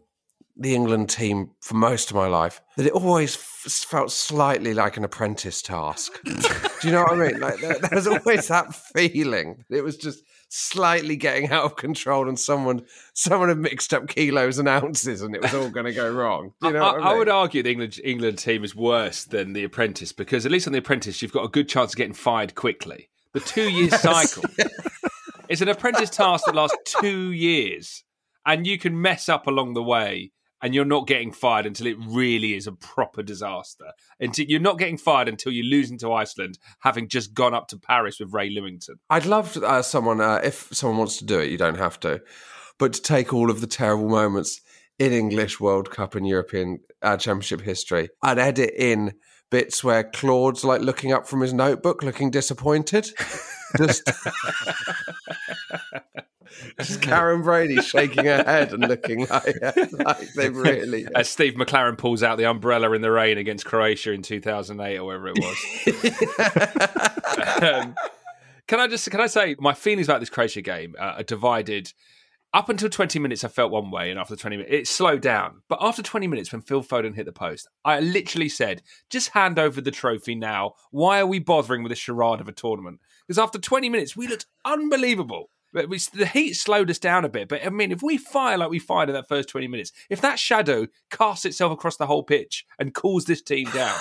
the 0.60 0.76
England 0.76 1.10
team 1.10 1.52
for 1.62 1.76
most 1.76 2.10
of 2.10 2.16
my 2.16 2.28
life 2.28 2.62
that 2.78 2.86
it 2.86 2.94
always 2.94 3.36
f- 3.36 3.72
felt 3.72 4.12
slightly 4.12 4.74
like 4.74 4.98
an 4.98 5.04
apprentice 5.04 5.62
task. 5.62 6.20
Do 6.24 6.34
you 6.84 6.92
know 6.92 7.04
what 7.04 7.14
I 7.14 7.16
mean? 7.16 7.40
Like 7.40 7.60
there, 7.60 7.78
there's 7.80 8.08
always 8.08 8.48
that 8.50 8.76
feeling. 8.76 9.64
It 9.70 9.84
was 9.84 9.98
just 9.98 10.24
slightly 10.50 11.16
getting 11.16 11.50
out 11.52 11.64
of 11.64 11.76
control, 11.76 12.28
and 12.28 12.38
someone 12.38 12.86
someone 13.14 13.50
had 13.50 13.58
mixed 13.58 13.94
up 13.94 14.08
kilos 14.08 14.60
and 14.60 14.68
ounces, 14.68 15.22
and 15.22 15.36
it 15.36 15.42
was 15.42 15.54
all 15.54 15.70
going 15.70 15.86
to 15.86 15.94
go 15.94 16.12
wrong. 16.12 16.52
Do 16.62 16.68
you 16.68 16.74
know 16.74 16.84
I, 16.84 16.92
what 16.92 17.02
I, 17.02 17.06
I 17.06 17.10
mean? 17.10 17.20
would 17.20 17.30
argue 17.30 17.64
the 17.64 17.72
England 17.72 18.00
England 18.04 18.38
team 18.40 18.64
is 18.64 18.76
worse 18.76 19.24
than 19.24 19.54
the 19.54 19.64
Apprentice 19.64 20.12
because 20.12 20.46
at 20.46 20.52
least 20.52 20.68
on 20.68 20.74
the 20.74 20.80
Apprentice 20.80 21.22
you've 21.22 21.32
got 21.32 21.46
a 21.46 21.50
good 21.50 21.70
chance 21.70 21.94
of 21.94 21.98
getting 21.98 22.14
fired 22.14 22.56
quickly. 22.56 23.10
The 23.34 23.40
two 23.40 23.70
year 23.70 23.92
cycle 23.92 24.44
it's 25.50 25.62
an 25.62 25.68
apprentice 25.68 26.12
task 26.12 26.46
that 26.46 26.56
lasts 26.56 26.78
two 27.02 27.32
years, 27.32 28.04
and 28.46 28.66
you 28.66 28.78
can 28.78 29.02
mess 29.02 29.28
up 29.28 29.48
along 29.48 29.74
the 29.74 29.84
way. 29.84 30.32
And 30.62 30.76
you're 30.76 30.86
not 30.86 31.08
getting 31.08 31.32
fired 31.32 31.66
until 31.66 31.88
it 31.88 31.98
really 32.06 32.54
is 32.54 32.68
a 32.68 32.72
proper 32.72 33.24
disaster. 33.24 33.92
Until 34.20 34.46
you're 34.46 34.60
not 34.60 34.78
getting 34.78 34.98
fired 34.98 35.28
until 35.28 35.52
you 35.52 35.64
lose 35.64 35.90
to 35.90 36.14
Iceland, 36.14 36.60
having 36.80 37.08
just 37.08 37.34
gone 37.34 37.54
up 37.54 37.68
to 37.70 37.78
Paris 37.78 38.20
with 38.20 38.34
Ray 38.34 38.54
Lewington. 38.54 38.96
I'd 39.10 39.26
love 39.26 39.58
uh, 39.58 39.82
someone, 39.82 40.22
uh, 40.22 40.42
if 40.44 40.70
someone 40.72 40.98
wants 40.98 41.18
to 41.18 41.26
do 41.26 41.40
it, 41.40 41.50
you 41.50 41.58
don't 41.58 41.78
have 41.78 42.00
to, 42.02 42.22
but 42.78 42.94
to 42.94 43.02
take 43.02 43.34
all 43.34 43.50
of 43.50 43.62
the 43.62 43.68
terrible 43.68 44.10
moments 44.10 44.62
in 45.00 45.14
English 45.14 45.60
World 45.60 45.90
Cup 45.90 46.14
and 46.16 46.28
European 46.28 46.80
uh, 47.02 47.18
Championship 47.18 47.62
history 47.62 48.10
and 48.22 48.40
edit 48.40 48.74
in 48.78 49.14
bits 49.50 49.84
where 49.84 50.04
Claude's 50.04 50.64
like 50.64 50.82
looking 50.82 51.12
up 51.12 51.28
from 51.28 51.42
his 51.42 51.54
notebook, 51.54 52.04
looking 52.04 52.32
disappointed. 52.32 53.10
Just, 53.78 54.06
just 56.78 57.02
Karren 57.02 57.44
Brady 57.44 57.82
shaking 57.82 58.26
her 58.26 58.44
head 58.44 58.74
and 58.74 58.88
looking 58.88 59.28
like, 59.28 59.56
like 59.92 60.34
they 60.34 60.50
really. 60.50 61.08
As 61.16 61.30
Steve 61.30 61.54
McClaren 61.54 61.98
pulls 61.98 62.24
out 62.24 62.38
the 62.38 62.46
umbrella 62.46 62.92
in 62.94 63.02
the 63.02 63.12
rain 63.12 63.38
against 63.38 63.66
Croatia 63.66 64.12
in 64.12 64.22
2008 64.22 64.98
or 64.98 65.06
whatever 65.06 65.28
it 65.30 65.38
was. 65.40 65.58
um, 67.64 67.96
can 68.68 68.80
I 68.80 68.88
just 68.88 69.10
can 69.10 69.22
I 69.22 69.28
say 69.28 69.56
my 69.60 69.74
feelings 69.74 70.08
about 70.08 70.20
this 70.20 70.30
Croatia 70.30 70.62
game 70.62 70.96
uh, 71.00 71.16
are 71.18 71.24
divided. 71.24 71.92
Up 72.52 72.68
until 72.68 72.90
20 72.90 73.20
minutes, 73.20 73.44
I 73.44 73.48
felt 73.48 73.72
one 73.72 73.92
way, 73.92 74.10
and 74.10 74.20
after 74.20 74.36
20 74.36 74.58
minutes, 74.58 74.74
it 74.74 74.88
slowed 74.88 75.22
down. 75.22 75.62
But 75.68 75.78
after 75.82 76.02
20 76.02 76.26
minutes, 76.26 76.52
when 76.52 76.62
Phil 76.62 76.84
Foden 76.84 77.14
hit 77.16 77.26
the 77.28 77.32
post, 77.32 77.68
I 77.86 78.00
literally 78.00 78.50
said, 78.50 78.82
just 79.12 79.30
hand 79.30 79.60
over 79.60 79.82
the 79.82 79.92
trophy 79.92 80.34
now. 80.34 80.74
Why 80.90 81.20
are 81.20 81.28
we 81.28 81.38
bothering 81.38 81.84
with 81.84 81.92
a 81.92 81.96
charade 81.96 82.42
of 82.42 82.48
a 82.48 82.52
tournament? 82.52 83.02
Because 83.28 83.38
after 83.38 83.60
20 83.60 83.90
minutes, 83.90 84.18
we 84.18 84.28
looked 84.28 84.48
unbelievable. 84.66 85.52
But 85.72 85.90
we, 85.90 86.00
the 86.16 86.26
heat 86.26 86.54
slowed 86.56 86.90
us 86.90 86.98
down 86.98 87.24
a 87.24 87.30
bit. 87.30 87.48
But 87.50 87.64
I 87.64 87.70
mean, 87.70 87.92
if 87.92 88.02
we 88.02 88.18
fire 88.18 88.58
like 88.58 88.72
we 88.72 88.80
fired 88.80 89.10
in 89.10 89.14
that 89.14 89.28
first 89.28 89.50
20 89.50 89.68
minutes, 89.68 89.92
if 90.10 90.20
that 90.22 90.40
shadow 90.40 90.88
casts 91.12 91.46
itself 91.46 91.72
across 91.72 91.98
the 91.98 92.08
whole 92.08 92.24
pitch 92.24 92.66
and 92.80 92.96
cools 92.96 93.26
this 93.26 93.44
team 93.44 93.70
down, 93.70 93.96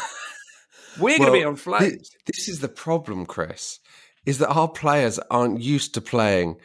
we're 0.98 1.18
going 1.18 1.26
to 1.30 1.38
be 1.38 1.44
on 1.44 1.56
flames. 1.56 2.08
thi- 2.08 2.16
This 2.24 2.48
is 2.48 2.60
the 2.60 2.68
problem, 2.68 3.26
Chris, 3.26 3.80
is 4.24 4.38
that 4.38 4.48
our 4.48 4.68
players 4.68 5.18
aren't 5.30 5.60
used 5.60 5.92
to 5.92 6.00
playing 6.00 6.56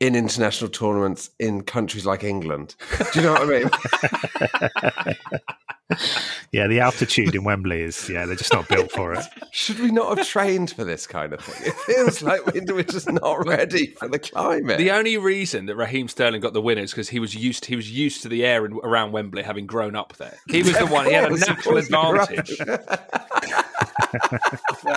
in 0.00 0.14
international 0.14 0.70
tournaments 0.70 1.30
in 1.38 1.62
countries 1.62 2.06
like 2.06 2.22
England. 2.22 2.76
Do 3.12 3.20
you 3.20 3.22
know 3.22 3.32
what 3.32 3.42
I 3.42 3.46
mean? 3.46 5.14
Yeah, 6.52 6.66
the 6.66 6.80
altitude 6.80 7.34
in 7.34 7.44
Wembley 7.44 7.82
is 7.82 8.08
yeah, 8.08 8.24
they're 8.26 8.36
just 8.36 8.52
not 8.52 8.68
built 8.68 8.90
for 8.92 9.14
it. 9.14 9.24
Should 9.52 9.80
we 9.80 9.90
not 9.90 10.16
have 10.16 10.26
trained 10.26 10.70
for 10.70 10.84
this 10.84 11.06
kind 11.06 11.32
of 11.32 11.40
thing? 11.40 11.66
It 11.66 11.74
feels 11.74 12.22
like 12.22 12.44
we're 12.46 12.62
we're 12.74 12.82
just 12.82 13.10
not 13.10 13.46
ready 13.46 13.88
for 13.88 14.08
the 14.08 14.18
climate. 14.18 14.78
The 14.78 14.90
only 14.90 15.16
reason 15.16 15.66
that 15.66 15.76
Raheem 15.76 16.08
Sterling 16.08 16.40
got 16.40 16.52
the 16.52 16.62
win 16.62 16.78
is 16.78 16.90
because 16.90 17.08
he 17.08 17.18
was 17.18 17.34
used 17.34 17.66
he 17.66 17.76
was 17.76 17.90
used 17.90 18.22
to 18.22 18.28
the 18.28 18.44
air 18.44 18.64
in, 18.66 18.74
around 18.82 19.12
Wembley, 19.12 19.42
having 19.42 19.66
grown 19.66 19.96
up 19.96 20.16
there. 20.16 20.38
He 20.48 20.62
was 20.62 20.78
the 20.78 20.86
one. 20.86 21.06
He 21.06 21.12
had 21.12 21.32
a 21.32 21.36
natural 21.36 21.78
advantage 21.78 22.56
that, 22.58 23.08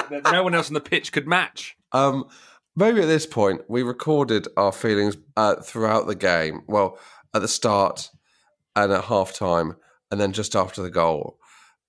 that 0.09 0.21
no 0.31 0.43
one 0.43 0.55
else 0.55 0.69
on 0.69 0.73
the 0.73 0.81
pitch 0.81 1.11
could 1.11 1.27
match. 1.27 1.77
Um, 1.93 2.27
maybe 2.75 3.01
at 3.01 3.07
this 3.07 3.25
point 3.25 3.61
we 3.67 3.83
recorded 3.83 4.47
our 4.57 4.71
feelings 4.71 5.17
uh, 5.37 5.55
throughout 5.55 6.07
the 6.07 6.15
game. 6.15 6.61
Well, 6.67 6.97
at 7.33 7.41
the 7.41 7.47
start 7.47 8.09
and 8.75 8.91
at 8.91 9.05
half 9.05 9.33
time, 9.33 9.75
and 10.09 10.19
then 10.19 10.33
just 10.33 10.55
after 10.55 10.81
the 10.81 10.89
goal. 10.89 11.37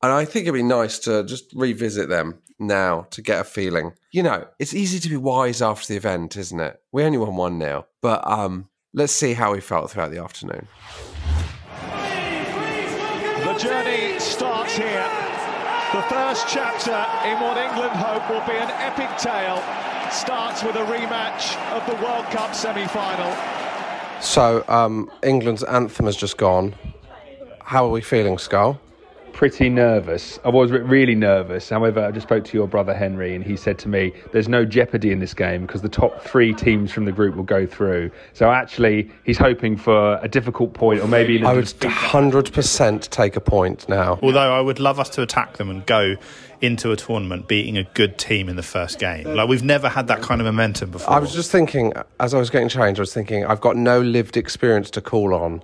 And 0.03 0.13
I 0.13 0.25
think 0.25 0.45
it'd 0.45 0.55
be 0.55 0.63
nice 0.63 0.99
to 1.01 1.25
just 1.25 1.53
revisit 1.55 2.09
them 2.09 2.39
now 2.59 3.07
to 3.11 3.23
get 3.23 3.41
a 3.41 3.45
feeling. 3.45 3.93
You 4.11 4.23
know, 4.25 4.47
it's 4.59 4.75
easy 4.75 4.99
to 5.01 5.09
be 5.09 5.17
wise 5.17 5.63
after 5.63 5.87
the 5.87 5.97
event, 5.97 6.37
isn't 6.37 6.59
it? 6.59 6.81
We 6.93 7.05
only 7.05 7.19
won 7.19 7.37
one 7.37 7.59
now, 7.59 7.87
but 8.01 8.27
um, 8.29 8.69
let's 8.93 9.13
see 9.13 9.35
how 9.35 9.53
we 9.53 9.61
felt 9.61 9.91
throughout 9.91 10.11
the 10.11 10.23
afternoon. 10.23 10.67
The 13.45 13.59
journey 13.59 14.19
starts 14.19 14.77
here. 14.77 15.09
The 15.93 16.03
first 16.09 16.47
chapter 16.49 16.97
in 17.29 17.39
what 17.41 17.59
England 17.59 17.93
hope 17.93 18.29
will 18.31 18.47
be 18.47 18.59
an 18.59 18.71
epic 18.81 19.19
tale 19.19 19.92
starts 20.13 20.63
with 20.63 20.77
a 20.77 20.85
rematch 20.85 21.57
of 21.73 21.87
the 21.87 22.05
World 22.05 22.27
Cup 22.27 22.55
semi 22.55 22.87
final. 22.87 23.35
So, 24.21 24.65
um, 24.69 25.11
England's 25.23 25.65
anthem 25.65 26.07
has 26.07 26.17
just 26.17 26.37
gone. 26.37 26.75
How 27.61 27.87
are 27.87 27.91
we 27.91 28.03
feeling, 28.03 28.37
Scull? 28.39 28.79
Pretty 29.33 29.71
nervous. 29.71 30.39
I 30.45 30.51
was 30.51 30.71
really 30.71 31.15
nervous. 31.15 31.71
However, 31.71 32.05
I 32.05 32.11
just 32.11 32.27
spoke 32.27 32.45
to 32.45 32.57
your 32.57 32.69
brother 32.69 32.93
Henry, 32.93 33.35
and 33.35 33.43
he 33.43 33.57
said 33.57 33.79
to 33.79 33.89
me, 33.89 34.13
"There's 34.31 34.49
no 34.49 34.67
jeopardy 34.67 35.11
in 35.11 35.21
this 35.21 35.33
game 35.33 35.63
because 35.63 35.81
the 35.81 35.89
top 35.89 36.21
three 36.21 36.53
teams 36.53 36.93
from 36.93 37.07
the 37.07 37.13
group 37.13 37.35
will 37.35 37.43
go 37.43 37.65
through." 37.65 38.11
So 38.35 38.51
actually, 38.51 39.11
he's 39.25 39.39
hoping 39.39 39.79
for 39.79 40.21
a 40.23 40.29
difficult 40.29 40.75
point, 40.75 41.01
or 41.01 41.09
maybe 41.09 41.43
I 41.43 41.55
would 41.55 41.65
100% 41.65 43.09
take 43.09 43.37
a 43.37 43.41
point 43.41 43.89
now. 43.89 44.19
Although 44.23 44.55
I 44.55 44.61
would 44.61 44.79
love 44.79 45.01
us 45.01 45.09
to 45.11 45.23
attack 45.23 45.57
them 45.57 45.71
and 45.71 45.85
go 45.87 46.17
into 46.63 46.93
a 46.93 46.97
tournament 46.97 47.49
beating 47.49 47.77
a 47.77 47.83
good 47.83 48.17
team 48.19 48.49
in 48.49 48.57
the 48.57 48.63
first 48.63 48.99
game. 48.99 49.25
Like 49.35 49.49
we've 49.49 49.65
never 49.65 49.89
had 49.89 50.07
that 50.07 50.23
kind 50.23 50.41
of 50.41 50.45
momentum 50.47 50.91
before. 50.93 51.13
I 51.13 51.19
was 51.19 51.35
just 51.35 51.51
thinking, 51.51 51.93
as 52.21 52.33
I 52.35 52.39
was 52.39 52.51
getting 52.51 52.69
changed, 52.69 53.01
I 53.01 53.03
was 53.03 53.13
thinking, 53.13 53.45
I've 53.45 53.61
got 53.61 53.77
no 53.77 54.01
lived 54.01 54.37
experience 54.37 54.89
to 54.93 55.01
call 55.01 55.35
on 55.35 55.63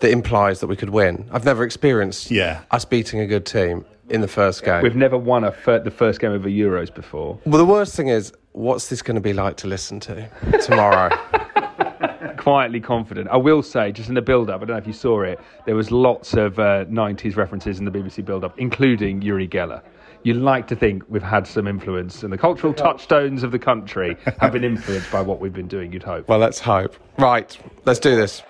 that 0.00 0.10
implies 0.10 0.58
that 0.60 0.66
we 0.66 0.76
could 0.76 0.90
win. 0.90 1.26
I've 1.32 1.44
never 1.44 1.62
experienced 1.64 2.30
Yeah. 2.30 2.62
us 2.72 2.84
beating 2.84 3.20
a 3.20 3.26
good 3.26 3.46
team 3.46 3.84
in 4.10 4.20
the 4.20 4.28
first 4.28 4.64
game. 4.64 4.82
We've 4.82 4.96
never 4.96 5.16
won 5.16 5.44
a 5.44 5.52
fir- 5.52 5.78
the 5.78 5.90
first 5.90 6.20
game 6.20 6.32
of 6.32 6.44
a 6.44 6.48
Euros 6.50 6.92
before. 6.92 7.38
well, 7.46 7.58
the 7.58 7.64
worst 7.64 7.94
thing 7.94 8.08
is, 8.08 8.32
what's 8.52 8.88
this 8.88 9.00
going 9.02 9.14
to 9.14 9.20
be 9.20 9.32
like 9.32 9.56
to 9.58 9.68
listen 9.68 10.00
to 10.00 10.28
tomorrow? 10.62 11.16
quietly 12.36 12.80
confident. 12.80 13.28
I 13.30 13.36
will 13.36 13.62
say, 13.62 13.92
just 13.92 14.08
in 14.08 14.14
the 14.14 14.20
build-up, 14.22 14.56
I 14.60 14.64
don't 14.66 14.74
know 14.76 14.80
if 14.82 14.86
you 14.86 14.92
saw 14.92 15.22
it, 15.22 15.38
there 15.64 15.74
was 15.74 15.90
lots 15.90 16.34
of 16.34 16.58
uh, 16.58 16.84
90s 16.86 17.36
references 17.36 17.78
in 17.78 17.84
the 17.86 17.90
BBC 17.90 18.22
build-up, 18.24 18.58
including 18.58 19.22
Uri 19.22 19.48
Geller. 19.48 19.80
You 20.24 20.32
like 20.32 20.66
to 20.68 20.76
think 20.76 21.04
we've 21.10 21.22
had 21.22 21.46
some 21.46 21.68
influence, 21.68 22.22
and 22.22 22.32
the 22.32 22.38
cultural 22.38 22.72
touchstones 22.72 23.42
of 23.42 23.52
the 23.52 23.58
country 23.58 24.16
have 24.40 24.52
been 24.52 24.64
influenced 24.64 25.12
by 25.12 25.20
what 25.20 25.38
we've 25.38 25.52
been 25.52 25.68
doing. 25.68 25.92
You'd 25.92 26.02
hope. 26.02 26.28
well, 26.28 26.38
let's 26.38 26.58
hope. 26.58 26.96
Right, 27.18 27.54
let's 27.84 28.00
do 28.00 28.16
this. 28.16 28.42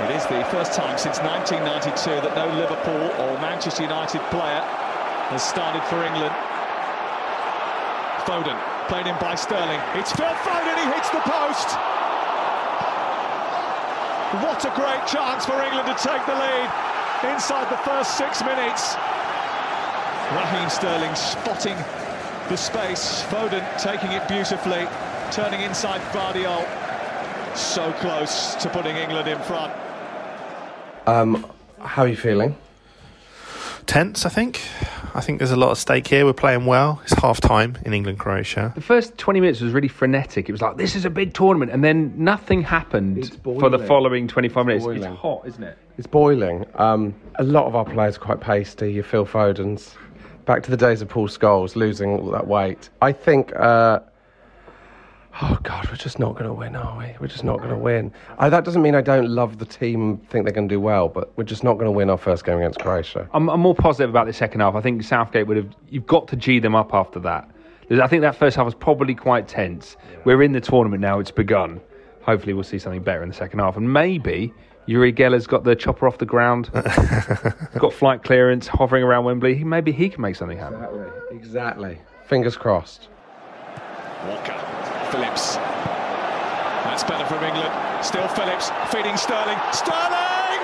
It 0.00 0.16
is 0.16 0.24
the 0.32 0.40
first 0.48 0.72
time 0.72 0.96
since 0.96 1.20
1992 1.20 2.24
that 2.24 2.32
no 2.32 2.48
Liverpool 2.56 3.12
or 3.20 3.36
Manchester 3.44 3.84
United 3.84 4.24
player 4.32 4.64
has 5.28 5.44
started 5.44 5.84
for 5.92 6.00
England. 6.08 6.32
Foden, 8.24 8.56
played 8.88 9.04
in 9.12 9.16
by 9.20 9.36
Sterling. 9.36 9.76
It's 9.92 10.08
Phil 10.16 10.24
Foden, 10.40 10.76
he 10.80 10.88
hits 10.96 11.12
the 11.12 11.20
post. 11.20 11.76
What 14.40 14.64
a 14.64 14.72
great 14.72 15.04
chance 15.04 15.44
for 15.44 15.60
England 15.60 15.84
to 15.84 15.96
take 16.00 16.24
the 16.24 16.32
lead 16.32 16.68
inside 17.28 17.68
the 17.68 17.76
first 17.84 18.16
six 18.16 18.40
minutes. 18.40 18.96
Raheem 20.30 20.70
Sterling 20.70 21.14
spotting 21.14 21.76
the 22.48 22.56
space. 22.56 23.22
Foden 23.24 23.64
taking 23.82 24.12
it 24.12 24.26
beautifully, 24.28 24.86
turning 25.32 25.60
inside 25.62 26.00
Gvardiol. 26.12 26.66
So 27.56 27.92
close 27.94 28.54
to 28.56 28.68
putting 28.68 28.96
England 28.96 29.28
in 29.28 29.38
front. 29.40 29.72
Um, 31.06 31.46
how 31.80 32.02
are 32.02 32.08
you 32.08 32.16
feeling? 32.16 32.56
tense, 33.90 34.24
I 34.24 34.28
think. 34.28 34.62
I 35.14 35.20
think 35.20 35.38
there's 35.38 35.50
a 35.50 35.56
lot 35.56 35.72
at 35.72 35.76
stake 35.76 36.06
here. 36.06 36.24
We're 36.24 36.32
playing 36.32 36.64
well. 36.64 37.00
It's 37.02 37.12
half 37.14 37.40
time 37.40 37.76
in 37.84 37.92
England 37.92 38.20
Croatia. 38.20 38.72
The 38.76 38.80
first 38.80 39.18
20 39.18 39.40
minutes 39.40 39.60
was 39.60 39.72
really 39.72 39.88
frenetic. 39.88 40.48
It 40.48 40.52
was 40.52 40.62
like, 40.62 40.76
this 40.76 40.94
is 40.94 41.04
a 41.04 41.10
big 41.10 41.34
tournament. 41.34 41.72
And 41.72 41.82
then 41.82 42.14
nothing 42.16 42.62
happened 42.62 43.36
for 43.42 43.68
the 43.68 43.80
following 43.80 44.28
25 44.28 44.66
minutes. 44.66 44.84
boiling. 44.84 45.02
It's 45.02 45.20
hot, 45.20 45.42
isn't 45.44 45.64
it? 45.64 45.76
It's 45.98 46.06
boiling. 46.06 46.64
Um, 46.76 47.16
a 47.40 47.42
lot 47.42 47.66
of 47.66 47.74
our 47.74 47.84
players 47.84 48.16
are 48.16 48.20
quite 48.20 48.40
pasty. 48.40 48.92
You 48.92 49.02
feel 49.02 49.26
Fodens. 49.26 49.96
Back 50.50 50.64
to 50.64 50.70
the 50.72 50.76
days 50.76 51.00
of 51.00 51.08
Paul 51.08 51.28
Scholes 51.28 51.76
losing 51.76 52.10
all 52.10 52.28
that 52.32 52.44
weight. 52.44 52.90
I 53.00 53.12
think. 53.12 53.54
Uh, 53.54 54.00
oh 55.42 55.56
God, 55.62 55.88
we're 55.88 55.94
just 55.94 56.18
not 56.18 56.32
going 56.32 56.46
to 56.46 56.52
win, 56.52 56.74
are 56.74 56.98
we? 56.98 57.14
We're 57.20 57.28
just 57.28 57.44
not 57.44 57.58
going 57.58 57.70
to 57.70 57.78
win. 57.78 58.12
I, 58.36 58.48
that 58.48 58.64
doesn't 58.64 58.82
mean 58.82 58.96
I 58.96 59.00
don't 59.00 59.28
love 59.28 59.58
the 59.58 59.64
team, 59.64 60.18
think 60.28 60.44
they're 60.44 60.52
going 60.52 60.68
to 60.68 60.74
do 60.74 60.80
well, 60.80 61.08
but 61.08 61.30
we're 61.38 61.44
just 61.44 61.62
not 61.62 61.74
going 61.74 61.84
to 61.84 61.92
win 61.92 62.10
our 62.10 62.18
first 62.18 62.44
game 62.44 62.58
against 62.58 62.80
Croatia. 62.80 63.28
I'm, 63.32 63.48
I'm 63.48 63.60
more 63.60 63.76
positive 63.76 64.10
about 64.10 64.26
the 64.26 64.32
second 64.32 64.60
half. 64.60 64.74
I 64.74 64.80
think 64.80 65.04
Southgate 65.04 65.46
would 65.46 65.56
have. 65.56 65.68
You've 65.88 66.08
got 66.08 66.26
to 66.26 66.34
G 66.34 66.58
them 66.58 66.74
up 66.74 66.94
after 66.94 67.20
that. 67.20 67.48
I 67.88 68.08
think 68.08 68.22
that 68.22 68.34
first 68.34 68.56
half 68.56 68.64
was 68.64 68.74
probably 68.74 69.14
quite 69.14 69.46
tense. 69.46 69.96
We're 70.24 70.42
in 70.42 70.50
the 70.50 70.60
tournament 70.60 71.00
now, 71.00 71.20
it's 71.20 71.30
begun. 71.30 71.80
Hopefully, 72.22 72.54
we'll 72.54 72.64
see 72.64 72.80
something 72.80 73.04
better 73.04 73.22
in 73.22 73.28
the 73.28 73.36
second 73.36 73.60
half. 73.60 73.76
And 73.76 73.92
maybe 73.92 74.52
Uri 74.86 75.12
Geller's 75.12 75.46
got 75.46 75.64
the 75.64 75.76
chopper 75.76 76.06
off 76.08 76.18
the 76.18 76.26
ground, 76.26 76.70
got 77.78 77.92
flight 77.92 78.24
clearance, 78.24 78.66
hovering 78.66 79.04
around 79.04 79.24
Wembley. 79.24 79.62
Maybe 79.62 79.92
he 79.92 80.08
can 80.08 80.20
make 80.20 80.36
something 80.36 80.58
happen. 80.58 80.84
Exactly. 81.30 81.98
Fingers 82.26 82.56
crossed. 82.56 83.08
Walker, 84.26 84.56
Phillips. 85.10 85.56
That's 86.84 87.04
better 87.04 87.24
from 87.26 87.44
England. 87.44 87.70
Still 88.04 88.26
Phillips 88.28 88.70
feeding 88.90 89.16
Sterling. 89.16 89.58
Sterling! 89.72 90.62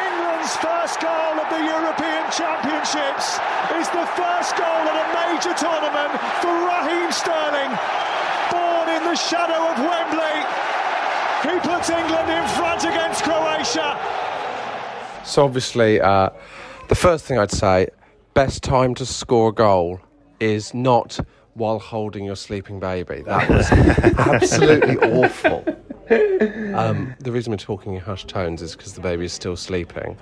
England's 0.00 0.56
first 0.56 0.98
goal 1.00 1.34
of 1.38 1.48
the 1.50 1.62
European 1.62 2.24
Championships 2.32 3.38
is 3.78 3.86
the 3.92 4.06
first 4.16 4.56
goal 4.56 4.82
at 4.88 4.96
a 4.96 5.06
major 5.12 5.54
tournament 5.54 6.12
for 6.40 6.50
Raheem 6.50 7.10
Sterling. 7.12 7.70
Born 8.50 8.88
in 8.90 9.02
the 9.04 9.14
shadow 9.16 9.60
of 9.70 9.76
Wembley, 9.78 10.38
he 11.42 11.58
puts 11.60 11.90
England 11.90 12.30
in 12.30 12.46
front 12.48 12.84
against 12.84 13.24
Croatia. 13.24 13.98
So 15.24 15.44
obviously, 15.44 16.00
uh, 16.00 16.30
the 16.88 16.94
first 16.94 17.24
thing 17.24 17.38
I'd 17.38 17.50
say, 17.50 17.88
best 18.34 18.62
time 18.62 18.94
to 18.96 19.06
score 19.06 19.50
a 19.50 19.52
goal 19.52 20.00
is 20.40 20.74
not 20.74 21.18
while 21.54 21.78
holding 21.78 22.24
your 22.24 22.36
sleeping 22.36 22.80
baby. 22.80 23.22
That 23.22 23.48
was 23.48 23.70
absolutely 24.18 24.96
awful. 24.98 25.64
Um, 26.74 27.14
the 27.20 27.30
reason 27.30 27.50
we're 27.50 27.58
talking 27.58 27.94
in 27.94 28.00
hushed 28.00 28.28
tones 28.28 28.62
is 28.62 28.74
because 28.74 28.94
the 28.94 29.00
baby 29.00 29.24
is 29.24 29.32
still 29.32 29.56
sleeping. 29.56 30.16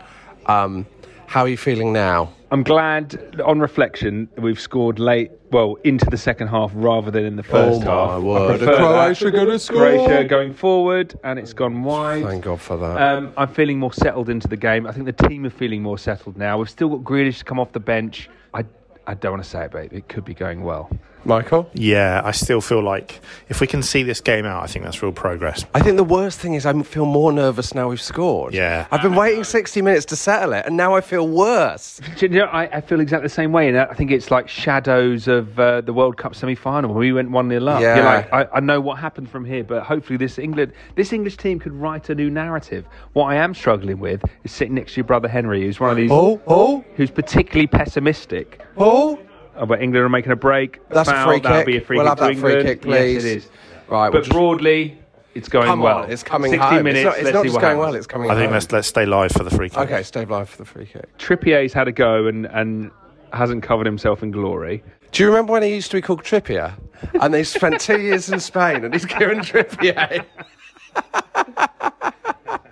Um, 0.46 0.86
how 1.30 1.42
are 1.42 1.48
you 1.48 1.56
feeling 1.56 1.92
now? 1.92 2.32
I'm 2.50 2.64
glad, 2.64 3.40
on 3.42 3.60
reflection, 3.60 4.28
we've 4.36 4.58
scored 4.58 4.98
late, 4.98 5.30
well, 5.52 5.76
into 5.84 6.04
the 6.06 6.16
second 6.16 6.48
half 6.48 6.72
rather 6.74 7.12
than 7.12 7.24
in 7.24 7.36
the 7.36 7.44
first 7.44 7.82
Oh, 7.82 7.84
my 7.84 7.92
half. 7.92 8.10
I 8.10 8.18
word. 8.18 8.60
Croatia 8.60 9.30
gonna 9.30 9.56
score? 9.60 9.78
Croatia 9.78 10.24
going 10.24 10.52
forward, 10.52 11.16
and 11.22 11.38
it's 11.38 11.52
gone 11.52 11.84
wide. 11.84 12.24
Thank 12.24 12.42
God 12.42 12.60
for 12.60 12.76
that. 12.78 13.00
Um, 13.00 13.32
I'm 13.36 13.46
feeling 13.46 13.78
more 13.78 13.92
settled 13.92 14.28
into 14.28 14.48
the 14.48 14.56
game. 14.56 14.88
I 14.88 14.90
think 14.92 15.06
the 15.06 15.28
team 15.28 15.46
are 15.46 15.50
feeling 15.50 15.82
more 15.84 15.98
settled 15.98 16.36
now. 16.36 16.58
We've 16.58 16.68
still 16.68 16.88
got 16.88 17.04
Grealish 17.04 17.38
to 17.38 17.44
come 17.44 17.60
off 17.60 17.70
the 17.70 17.78
bench. 17.78 18.28
I, 18.52 18.64
I 19.06 19.14
don't 19.14 19.30
want 19.30 19.44
to 19.44 19.48
say 19.48 19.66
it, 19.66 19.70
but 19.70 19.92
it 19.92 20.08
could 20.08 20.24
be 20.24 20.34
going 20.34 20.64
well. 20.64 20.90
Michael? 21.24 21.70
Yeah, 21.74 22.22
I 22.24 22.30
still 22.30 22.60
feel 22.60 22.82
like 22.82 23.20
if 23.48 23.60
we 23.60 23.66
can 23.66 23.82
see 23.82 24.02
this 24.02 24.20
game 24.20 24.46
out, 24.46 24.62
I 24.62 24.66
think 24.66 24.84
that's 24.84 25.02
real 25.02 25.12
progress. 25.12 25.64
I 25.74 25.80
think 25.80 25.96
the 25.96 26.04
worst 26.04 26.38
thing 26.40 26.54
is 26.54 26.64
I 26.66 26.82
feel 26.82 27.04
more 27.04 27.32
nervous 27.32 27.74
now 27.74 27.88
we've 27.88 28.00
scored. 28.00 28.54
Yeah. 28.54 28.86
I've 28.90 29.02
been 29.02 29.14
waiting 29.14 29.44
60 29.44 29.82
minutes 29.82 30.06
to 30.06 30.16
settle 30.16 30.52
it, 30.54 30.64
and 30.66 30.76
now 30.76 30.94
I 30.94 31.00
feel 31.00 31.28
worse. 31.28 32.00
Do 32.18 32.26
you 32.26 32.38
know, 32.38 32.46
I, 32.46 32.78
I 32.78 32.80
feel 32.80 33.00
exactly 33.00 33.26
the 33.26 33.34
same 33.34 33.52
way, 33.52 33.68
and 33.68 33.78
I 33.78 33.92
think 33.94 34.10
it's 34.10 34.30
like 34.30 34.48
shadows 34.48 35.28
of 35.28 35.58
uh, 35.60 35.80
the 35.82 35.92
World 35.92 36.16
Cup 36.16 36.34
semi-final 36.34 36.90
when 36.90 36.98
we 36.98 37.12
went 37.12 37.30
one 37.30 37.48
0 37.50 37.66
up. 37.66 37.80
Yeah. 37.80 37.96
You're 37.96 38.04
like, 38.04 38.32
I, 38.32 38.48
I 38.54 38.60
know 38.60 38.80
what 38.80 38.98
happened 38.98 39.30
from 39.30 39.44
here, 39.44 39.62
but 39.64 39.82
hopefully 39.82 40.16
this 40.16 40.38
England, 40.38 40.72
this 40.96 41.12
English 41.12 41.36
team 41.36 41.58
could 41.58 41.72
write 41.72 42.08
a 42.08 42.14
new 42.14 42.30
narrative. 42.30 42.86
What 43.12 43.26
I 43.26 43.36
am 43.36 43.54
struggling 43.54 43.98
with 43.98 44.22
is 44.44 44.52
sitting 44.52 44.74
next 44.74 44.94
to 44.94 44.96
your 44.98 45.04
brother 45.04 45.28
Henry, 45.28 45.62
who's 45.62 45.78
one 45.80 45.90
of 45.90 45.96
these, 45.96 46.10
Oh, 46.10 46.40
oh. 46.46 46.84
who's 46.96 47.10
particularly 47.10 47.66
pessimistic. 47.66 48.60
Oh, 48.76 49.18
Uh, 49.60 49.64
About 49.64 49.82
England 49.82 50.04
are 50.04 50.08
making 50.08 50.32
a 50.32 50.36
break. 50.36 50.80
That's 50.88 51.08
a 51.08 51.12
foul, 51.12 51.26
free 51.28 51.40
That'll 51.40 51.58
kick. 51.58 51.66
be 51.66 51.76
a 51.76 51.80
free 51.80 51.96
We'll 51.98 52.06
kick 52.06 52.18
have 52.18 52.28
to 52.34 52.34
that 52.34 52.40
free 52.40 52.62
kick, 52.62 52.82
please. 52.82 53.14
Yes, 53.14 53.24
it 53.24 53.36
is. 53.38 53.48
Right, 53.88 54.04
we'll 54.04 54.12
but 54.12 54.18
just- 54.20 54.30
broadly, 54.30 54.98
it's 55.34 55.48
going 55.48 55.66
come 55.66 55.80
well. 55.80 55.98
on, 55.98 56.10
it's 56.10 56.22
coming 56.22 56.50
60 56.50 56.66
home. 56.66 56.84
minutes. 56.84 56.98
it's 56.98 57.04
not, 57.04 57.14
it's 57.16 57.24
let's 57.24 57.34
not 57.34 57.42
see 57.42 57.48
just 57.48 57.60
going 57.60 57.64
happens. 57.76 57.78
well, 57.86 57.94
it's 57.94 58.06
coming 58.06 58.30
I 58.30 58.34
think 58.34 58.44
home. 58.46 58.52
let's 58.54 58.72
let's 58.72 58.88
stay 58.88 59.06
live 59.06 59.32
for 59.32 59.44
the 59.44 59.50
free 59.50 59.68
kick. 59.68 59.78
Okay, 59.78 60.02
stay 60.02 60.24
live 60.24 60.48
for 60.48 60.56
the 60.58 60.64
free 60.64 60.86
kick. 60.86 61.16
Trippier's 61.18 61.72
had 61.72 61.86
a 61.88 61.92
go 61.92 62.26
and, 62.26 62.46
and 62.46 62.90
hasn't 63.32 63.62
covered 63.62 63.86
himself 63.86 64.22
in 64.22 64.30
glory. 64.32 64.82
Do 65.12 65.22
you 65.22 65.28
remember 65.28 65.52
when 65.52 65.62
he 65.62 65.74
used 65.74 65.90
to 65.90 65.96
be 65.96 66.02
called 66.02 66.22
Trippier? 66.22 66.72
And 67.20 67.32
they 67.34 67.44
spent 67.44 67.80
two 67.80 68.00
years 68.00 68.28
in 68.30 68.38
Spain, 68.40 68.84
and 68.84 68.92
he's 68.94 69.04
Kieran 69.06 69.40
Trippier. 69.40 70.24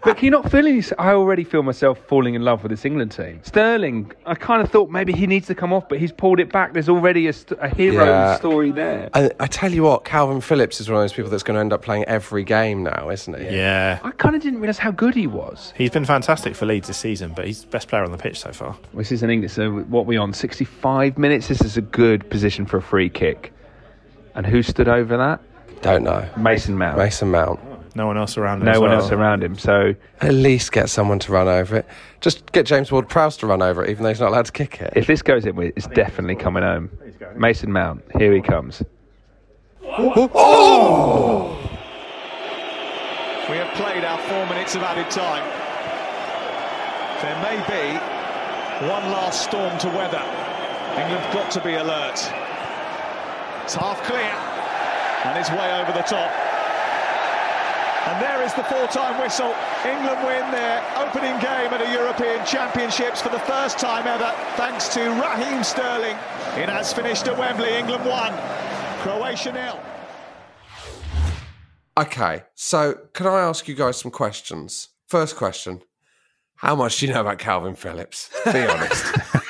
But 0.08 0.16
can 0.16 0.24
you 0.24 0.30
not 0.30 0.50
feel 0.50 0.66
any? 0.66 0.82
I 0.98 1.10
already 1.12 1.44
feel 1.44 1.62
myself 1.62 1.98
falling 2.06 2.34
in 2.34 2.40
love 2.40 2.62
with 2.62 2.70
this 2.70 2.86
England 2.86 3.12
team. 3.12 3.40
Sterling, 3.42 4.10
I 4.24 4.36
kind 4.36 4.62
of 4.62 4.70
thought 4.70 4.88
maybe 4.88 5.12
he 5.12 5.26
needs 5.26 5.46
to 5.48 5.54
come 5.54 5.70
off, 5.70 5.86
but 5.86 5.98
he's 5.98 6.12
pulled 6.12 6.40
it 6.40 6.50
back. 6.50 6.72
There's 6.72 6.88
already 6.88 7.26
a, 7.26 7.32
st- 7.34 7.60
a 7.60 7.68
hero 7.68 8.06
Yeah. 8.06 8.36
story 8.36 8.70
there. 8.70 9.10
And 9.12 9.34
I 9.38 9.46
tell 9.46 9.70
you 9.70 9.82
what, 9.82 10.06
Kalvin 10.06 10.42
Phillips 10.42 10.80
is 10.80 10.88
one 10.88 10.96
of 10.96 11.02
those 11.02 11.12
people 11.12 11.30
that's 11.30 11.42
going 11.42 11.56
to 11.56 11.60
end 11.60 11.74
up 11.74 11.82
playing 11.82 12.04
every 12.04 12.42
game 12.42 12.84
now, 12.84 13.10
isn't 13.10 13.38
he? 13.38 13.54
Yeah. 13.54 13.98
I 14.02 14.12
kind 14.12 14.34
of 14.34 14.40
didn't 14.40 14.60
realise 14.60 14.78
how 14.78 14.92
good 14.92 15.14
he 15.14 15.26
was. 15.26 15.74
He's 15.76 15.90
been 15.90 16.06
fantastic 16.06 16.56
for 16.56 16.64
Leeds 16.64 16.88
this 16.88 16.96
season, 16.96 17.34
but 17.36 17.44
he's 17.46 17.60
the 17.60 17.68
best 17.68 17.88
player 17.88 18.02
on 18.02 18.10
the 18.10 18.16
pitch 18.16 18.40
so 18.40 18.50
far. 18.50 18.78
This 18.94 19.12
is 19.12 19.22
an 19.22 19.28
English. 19.28 19.52
So 19.52 19.80
what 19.80 20.06
we 20.06 20.16
on? 20.16 20.32
65 20.32 21.18
minutes. 21.18 21.48
This 21.48 21.60
is 21.60 21.76
a 21.76 21.82
good 21.82 22.30
position 22.30 22.64
for 22.64 22.78
a 22.78 22.82
free 22.82 23.10
kick. 23.10 23.52
And 24.34 24.46
who 24.46 24.62
stood 24.62 24.88
over 24.88 25.18
that? 25.18 25.42
Don't 25.82 26.02
know. 26.02 26.26
Mason 26.38 26.78
Mount. 26.78 26.96
Mason 26.96 27.30
Mount. 27.30 27.60
No 27.98 28.06
one 28.06 28.16
else 28.16 28.38
around 28.38 28.60
him. 28.60 28.66
No 28.66 28.70
as 28.70 28.78
one 28.78 28.90
well. 28.90 29.00
else 29.00 29.10
around 29.10 29.42
him. 29.42 29.58
So 29.58 29.92
At 30.20 30.32
least 30.32 30.70
get 30.70 30.88
someone 30.88 31.18
to 31.18 31.32
run 31.32 31.48
over 31.48 31.78
it. 31.78 31.86
Just 32.20 32.52
get 32.52 32.64
James 32.64 32.92
Ward-Prowse 32.92 33.36
to 33.38 33.46
run 33.48 33.60
over 33.60 33.84
it, 33.84 33.90
even 33.90 34.04
though 34.04 34.08
he's 34.10 34.20
not 34.20 34.28
allowed 34.28 34.46
to 34.46 34.52
kick 34.52 34.80
it. 34.80 34.92
if 34.94 35.08
this 35.08 35.20
goes 35.20 35.44
in, 35.44 35.60
it's 35.60 35.88
definitely 35.88 36.36
coming 36.36 36.62
home. 36.62 36.90
Mason 37.36 37.72
Mount. 37.72 38.04
Here 38.16 38.32
he 38.32 38.40
comes. 38.40 38.84
Oh! 39.84 41.58
We 43.50 43.56
have 43.56 43.74
played 43.74 44.04
our 44.04 44.18
four 44.28 44.46
minutes 44.46 44.76
of 44.76 44.82
added 44.82 45.10
time. 45.10 45.42
There 47.20 47.42
may 47.42 47.56
be 47.66 47.98
one 48.86 49.10
last 49.10 49.42
storm 49.42 49.76
to 49.78 49.88
weather. 49.88 50.22
England 51.02 51.24
got 51.34 51.50
to 51.50 51.60
be 51.60 51.74
alert. 51.74 52.14
It's 53.64 53.74
half 53.74 54.00
clear 54.04 54.20
and 55.24 55.36
it's 55.36 55.50
way 55.50 55.80
over 55.80 55.90
the 55.90 56.02
top. 56.02 56.47
And 58.08 58.22
there 58.22 58.42
is 58.42 58.54
the 58.54 58.64
four-time 58.64 59.20
whistle. 59.20 59.54
England 59.84 60.26
win 60.26 60.50
their 60.50 60.82
opening 60.96 61.38
game 61.40 61.70
at 61.74 61.82
a 61.82 61.92
European 61.92 62.44
Championships 62.46 63.20
for 63.20 63.28
the 63.28 63.38
first 63.40 63.78
time 63.78 64.06
ever, 64.06 64.32
thanks 64.56 64.88
to 64.94 65.00
Raheem 65.00 65.62
Sterling. 65.62 66.16
It 66.56 66.70
has 66.70 66.90
finished 66.90 67.28
at 67.28 67.36
Wembley. 67.36 67.74
England 67.74 68.06
won. 68.06 68.32
Croatia 69.02 69.52
nil. 69.52 69.78
Okay, 71.98 72.44
so 72.54 72.94
can 73.12 73.26
I 73.26 73.40
ask 73.40 73.68
you 73.68 73.74
guys 73.74 73.98
some 73.98 74.10
questions? 74.10 74.88
First 75.06 75.36
question 75.36 75.82
How 76.56 76.74
much 76.76 77.00
do 77.00 77.06
you 77.06 77.12
know 77.12 77.20
about 77.20 77.38
Kalvin 77.38 77.76
Phillips? 77.76 78.30
Be 78.46 78.66
honest. 78.66 79.04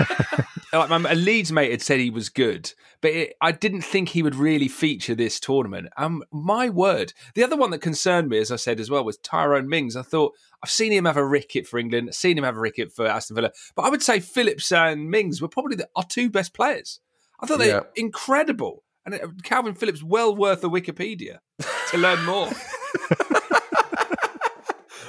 like 0.73 0.89
my, 0.91 1.11
a 1.11 1.15
Leeds 1.15 1.51
mate 1.53 1.71
had 1.71 1.83
said 1.83 1.99
he 2.01 2.11
was 2.11 2.29
good, 2.29 2.73
but 3.01 3.11
it, 3.13 3.35
I 3.41 3.53
didn't 3.53 3.83
think 3.83 4.11
he 4.11 4.23
would 4.23 4.35
really 4.35 4.69
feature 4.69 5.15
this 5.15 5.41
tournament. 5.41 5.89
Um, 5.97 6.23
my 6.33 6.69
word. 6.69 7.13
The 7.35 7.45
other 7.45 7.57
one 7.57 7.71
that 7.71 7.79
concerned 7.81 8.29
me, 8.29 8.39
as 8.39 8.51
I 8.53 8.57
said 8.57 8.81
as 8.81 8.91
well, 8.91 9.05
was 9.05 9.17
Tyrone 9.19 9.69
Mings. 9.69 9.97
I 9.97 10.03
thought 10.03 10.35
I've 10.63 10.71
seen 10.71 10.93
him 10.93 11.05
have 11.05 11.17
a 11.17 11.27
ricket 11.27 11.67
for 11.67 11.79
England, 11.79 12.15
seen 12.15 12.37
him 12.37 12.45
have 12.45 12.57
a 12.57 12.61
ricket 12.61 12.93
for 12.93 13.07
Aston 13.07 13.37
Villa, 13.37 13.53
but 13.77 13.83
I 13.83 13.91
would 13.91 14.03
say 14.03 14.21
Phillips 14.21 14.71
and 14.73 15.11
Mings 15.11 15.41
were 15.41 15.49
probably 15.49 15.77
the, 15.77 15.89
our 15.97 16.05
two 16.05 16.29
best 16.31 16.53
players. 16.55 17.01
I 17.41 17.47
thought 17.47 17.59
they 17.61 17.69
Yeah. 17.69 17.81
were 17.81 17.89
incredible, 17.97 18.85
and 19.07 19.15
uh, 19.15 19.29
Kalvin 19.45 19.79
Phillips 19.79 20.03
well 20.03 20.35
worth 20.35 20.65
a 20.65 20.69
Wikipedia 20.69 21.39
to 21.91 21.99
learn 21.99 22.25
more. 22.25 22.51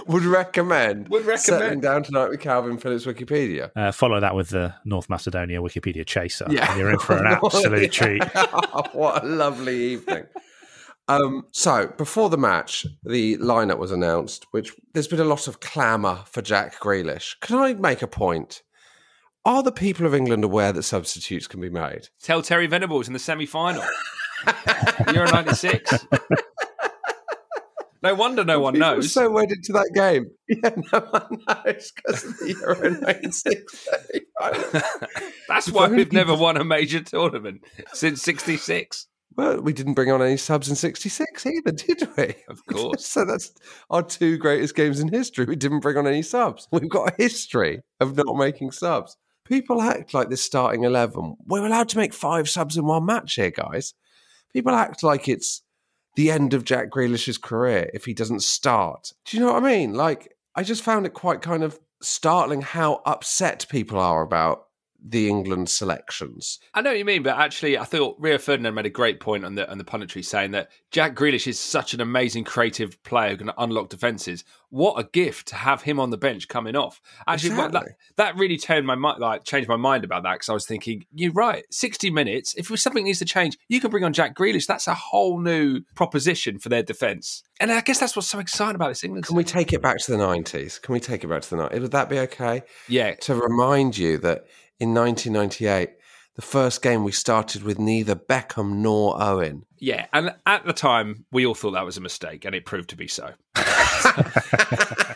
Would 0.10 0.24
recommend, 0.24 1.08
Would 1.10 1.26
recommend. 1.26 1.40
settling 1.42 1.80
down 1.82 2.04
tonight 2.04 2.30
with 2.30 2.40
Kalvin 2.42 2.82
Phillips 2.82 3.06
Wikipedia. 3.06 3.70
Uh, 3.76 3.92
follow 3.92 4.20
that 4.20 4.36
with 4.36 4.50
the 4.50 4.74
North 4.84 5.10
Macedonia 5.10 5.60
Wikipedia 5.62 6.06
chaser. 6.06 6.48
Yeah. 6.50 6.70
And 6.70 6.80
you're 6.80 6.90
in 6.92 7.00
for 7.00 7.16
an 7.18 7.28
absolute 7.44 7.92
treat. 7.92 8.24
what 8.94 9.24
a 9.24 9.28
lovely 9.28 9.78
evening. 9.78 10.26
Um, 11.08 11.46
so, 11.52 11.88
before 11.98 12.30
the 12.30 12.38
match, 12.38 12.86
the 13.04 13.38
lineup 13.38 13.78
was 13.80 13.92
announced, 13.92 14.46
which 14.52 14.74
there's 14.94 15.08
been 15.08 15.20
a 15.20 15.24
lot 15.24 15.48
of 15.48 15.60
clamour 15.60 16.20
for 16.26 16.42
Jack 16.42 16.80
Grealish. 16.80 17.40
Can 17.42 17.58
I 17.58 17.74
make 17.74 18.02
a 18.02 18.08
point? 18.08 18.62
Are 19.46 19.64
the 19.64 19.72
people 19.72 20.06
of 20.06 20.14
England 20.14 20.44
aware 20.44 20.72
that 20.74 20.84
substitutes 20.84 21.48
can 21.48 21.62
be 21.62 21.70
made? 21.70 22.10
Tell 22.22 22.42
Terry 22.42 22.68
Venables 22.68 23.08
in 23.08 23.14
the 23.14 23.20
semi 23.20 23.46
final. 23.48 23.84
Euro 25.14 25.26
96. 25.32 26.06
No 28.02 28.16
wonder 28.16 28.44
no 28.46 28.60
one 28.60 28.74
People 28.76 28.96
knows. 28.96 29.14
so 29.14 29.30
wedded 29.30 29.64
to 29.64 29.74
that 29.74 29.92
game. 29.94 30.28
Yeah, 30.48 30.72
no 30.92 31.00
one 31.00 31.38
knows 31.48 31.92
because 31.92 32.24
of 32.26 32.38
the 32.40 32.56
Euro 32.62 32.76
1960. 32.80 34.22
That's 35.48 35.72
why 35.72 35.88
we've 35.90 36.12
never 36.14 36.34
won 36.36 36.58
a 36.58 36.64
major 36.64 37.02
tournament 37.02 37.62
since 37.94 38.22
'66. 38.24 39.08
Well, 39.36 39.62
we 39.62 39.74
didn't 39.74 39.94
bring 39.94 40.12
on 40.12 40.22
any 40.22 40.38
subs 40.38 40.70
in 40.70 40.76
66 40.76 41.46
either, 41.46 41.72
did 41.72 42.10
we? 42.18 42.36
Of 42.50 42.66
course. 42.66 43.06
so 43.14 43.26
that's 43.26 43.52
our 43.90 44.04
two 44.04 44.38
greatest 44.38 44.76
games 44.76 45.00
in 45.00 45.08
history. 45.10 45.46
We 45.46 45.56
didn't 45.56 45.80
bring 45.82 45.98
on 45.98 46.08
any 46.08 46.24
subs. 46.24 46.68
We've 46.72 46.90
got 46.90 47.14
a 47.14 47.16
history 47.16 47.82
of 48.00 48.18
not 48.18 48.36
making 48.36 48.72
subs. 48.72 49.16
People 49.46 49.82
act 49.82 50.14
like 50.14 50.30
this 50.30 50.42
starting 50.42 50.84
11. 50.84 51.38
We're 51.46 51.66
allowed 51.66 51.90
to 51.90 51.98
make 51.98 52.14
five 52.14 52.50
subs 52.50 52.76
in 52.76 52.86
one 52.86 53.06
match 53.06 53.36
here, 53.36 53.52
guys. 53.52 53.94
People 54.52 54.74
act 54.74 55.04
like 55.04 55.30
it's 55.30 55.62
the 56.16 56.32
end 56.32 56.54
of 56.54 56.66
Jack 56.66 56.90
Grealish's 56.90 57.38
career 57.38 57.90
if 57.94 58.06
he 58.06 58.14
doesn't 58.14 58.44
start. 58.44 59.14
Do 59.26 59.38
you 59.38 59.44
know 59.44 59.54
what 59.54 59.64
I 59.64 59.68
mean? 59.68 59.94
Like, 59.94 60.36
I 60.56 60.64
just 60.64 60.84
found 60.84 61.06
it 61.06 61.14
quite 61.14 61.42
kind 61.42 61.64
of 61.64 61.80
startling 62.02 62.62
how 62.62 63.02
upset 63.06 63.66
people 63.70 64.00
are 64.00 64.22
about 64.22 64.66
the 65.02 65.28
England 65.30 65.70
selections. 65.70 66.60
I 66.74 66.82
know 66.82 66.90
what 66.92 67.00
you 67.00 67.06
mean, 67.06 67.24
but 67.24 67.38
actually, 67.38 67.78
I 67.78 67.84
thought 67.84 68.18
Rio 68.20 68.38
Ferdinand 68.38 68.74
made 68.76 68.86
a 68.86 68.90
great 68.90 69.20
point 69.20 69.46
on 69.46 69.56
the 69.56 69.70
on 69.70 69.78
the 69.78 69.84
punditry, 69.84 70.24
saying 70.24 70.52
that 70.52 70.70
Jack 70.92 71.16
Grealish 71.16 71.48
is 71.48 71.60
such 71.60 71.94
an 71.94 72.02
amazing 72.02 72.44
creative 72.44 73.02
player 73.04 73.32
who 73.32 73.38
can 73.38 73.52
unlock 73.58 73.90
defenses. 73.90 74.44
What 74.72 75.00
a 75.00 75.04
gift 75.12 75.48
to 75.48 75.56
have 75.56 75.82
him 75.82 76.00
on 76.00 76.12
the 76.12 76.18
bench 76.18 76.48
coming 76.48 76.76
off. 76.76 77.02
Actually, 77.28 77.52
Exactly. 77.52 77.80
that, 77.80 77.88
that 78.18 78.36
really 78.38 78.58
turned 78.58 78.86
my 78.86 78.94
mind, 78.96 79.20
like 79.20 79.44
changed 79.44 79.68
my 79.68 79.78
mind 79.78 80.04
about 80.04 80.24
that 80.24 80.34
because 80.34 80.50
I 80.50 80.54
was 80.54 80.68
thinking, 80.68 81.06
you're 81.14 81.32
right. 81.34 81.64
Sixty 81.72 82.10
minutes. 82.12 82.54
If 82.56 82.68
something 82.80 83.04
needs 83.04 83.20
to 83.20 83.26
change, 83.26 83.58
you 83.68 83.80
can 83.80 83.90
bring 83.92 84.04
on 84.04 84.14
Jack 84.14 84.36
Grealish. 84.36 84.68
That's 84.68 84.88
a 84.88 84.94
whole 84.94 85.40
new 85.40 85.82
proposition 85.96 86.60
for 86.60 86.70
their 86.70 86.84
defense. 86.84 87.44
And 87.60 87.72
I 87.72 87.82
guess 87.82 88.00
that's 88.00 88.16
what's 88.16 88.28
so 88.28 88.40
exciting 88.40 88.76
about 88.76 88.90
this 88.90 89.04
England. 89.04 89.26
Can 89.26 89.36
we 89.36 89.44
take 89.44 89.74
it 89.74 89.82
back 89.82 89.98
to 90.00 90.12
the 90.12 90.18
90s? 90.18 90.82
Can 90.82 90.94
we 90.94 91.00
take 91.00 91.24
it 91.24 91.28
back 91.28 91.42
to 91.42 91.50
the 91.50 91.58
90s? 91.58 91.82
Would 91.82 91.92
that 91.92 92.10
be 92.10 92.20
okay? 92.20 92.62
Yeah. 92.88 93.16
To 93.16 93.36
remind 93.36 93.98
you 93.98 94.18
that 94.20 94.46
in 94.80 94.94
1998, 94.94 95.90
the 96.36 96.42
first 96.42 96.82
game 96.82 97.04
we 97.04 97.12
started 97.12 97.64
with 97.64 97.80
neither 97.80 98.16
Beckham 98.16 98.78
nor 98.78 99.22
Owen. 99.22 99.66
Yeah, 99.78 100.08
and 100.14 100.34
at 100.46 100.66
the 100.66 100.74
time, 100.74 101.26
we 101.32 101.46
all 101.46 101.56
thought 101.56 101.72
that 101.72 101.86
was 101.86 101.98
a 101.98 102.02
mistake, 102.02 102.46
and 102.46 102.56
it 102.56 102.66
proved 102.66 102.90
to 102.92 102.96
be 102.96 103.08
so. 103.08 103.34
I 103.56 105.16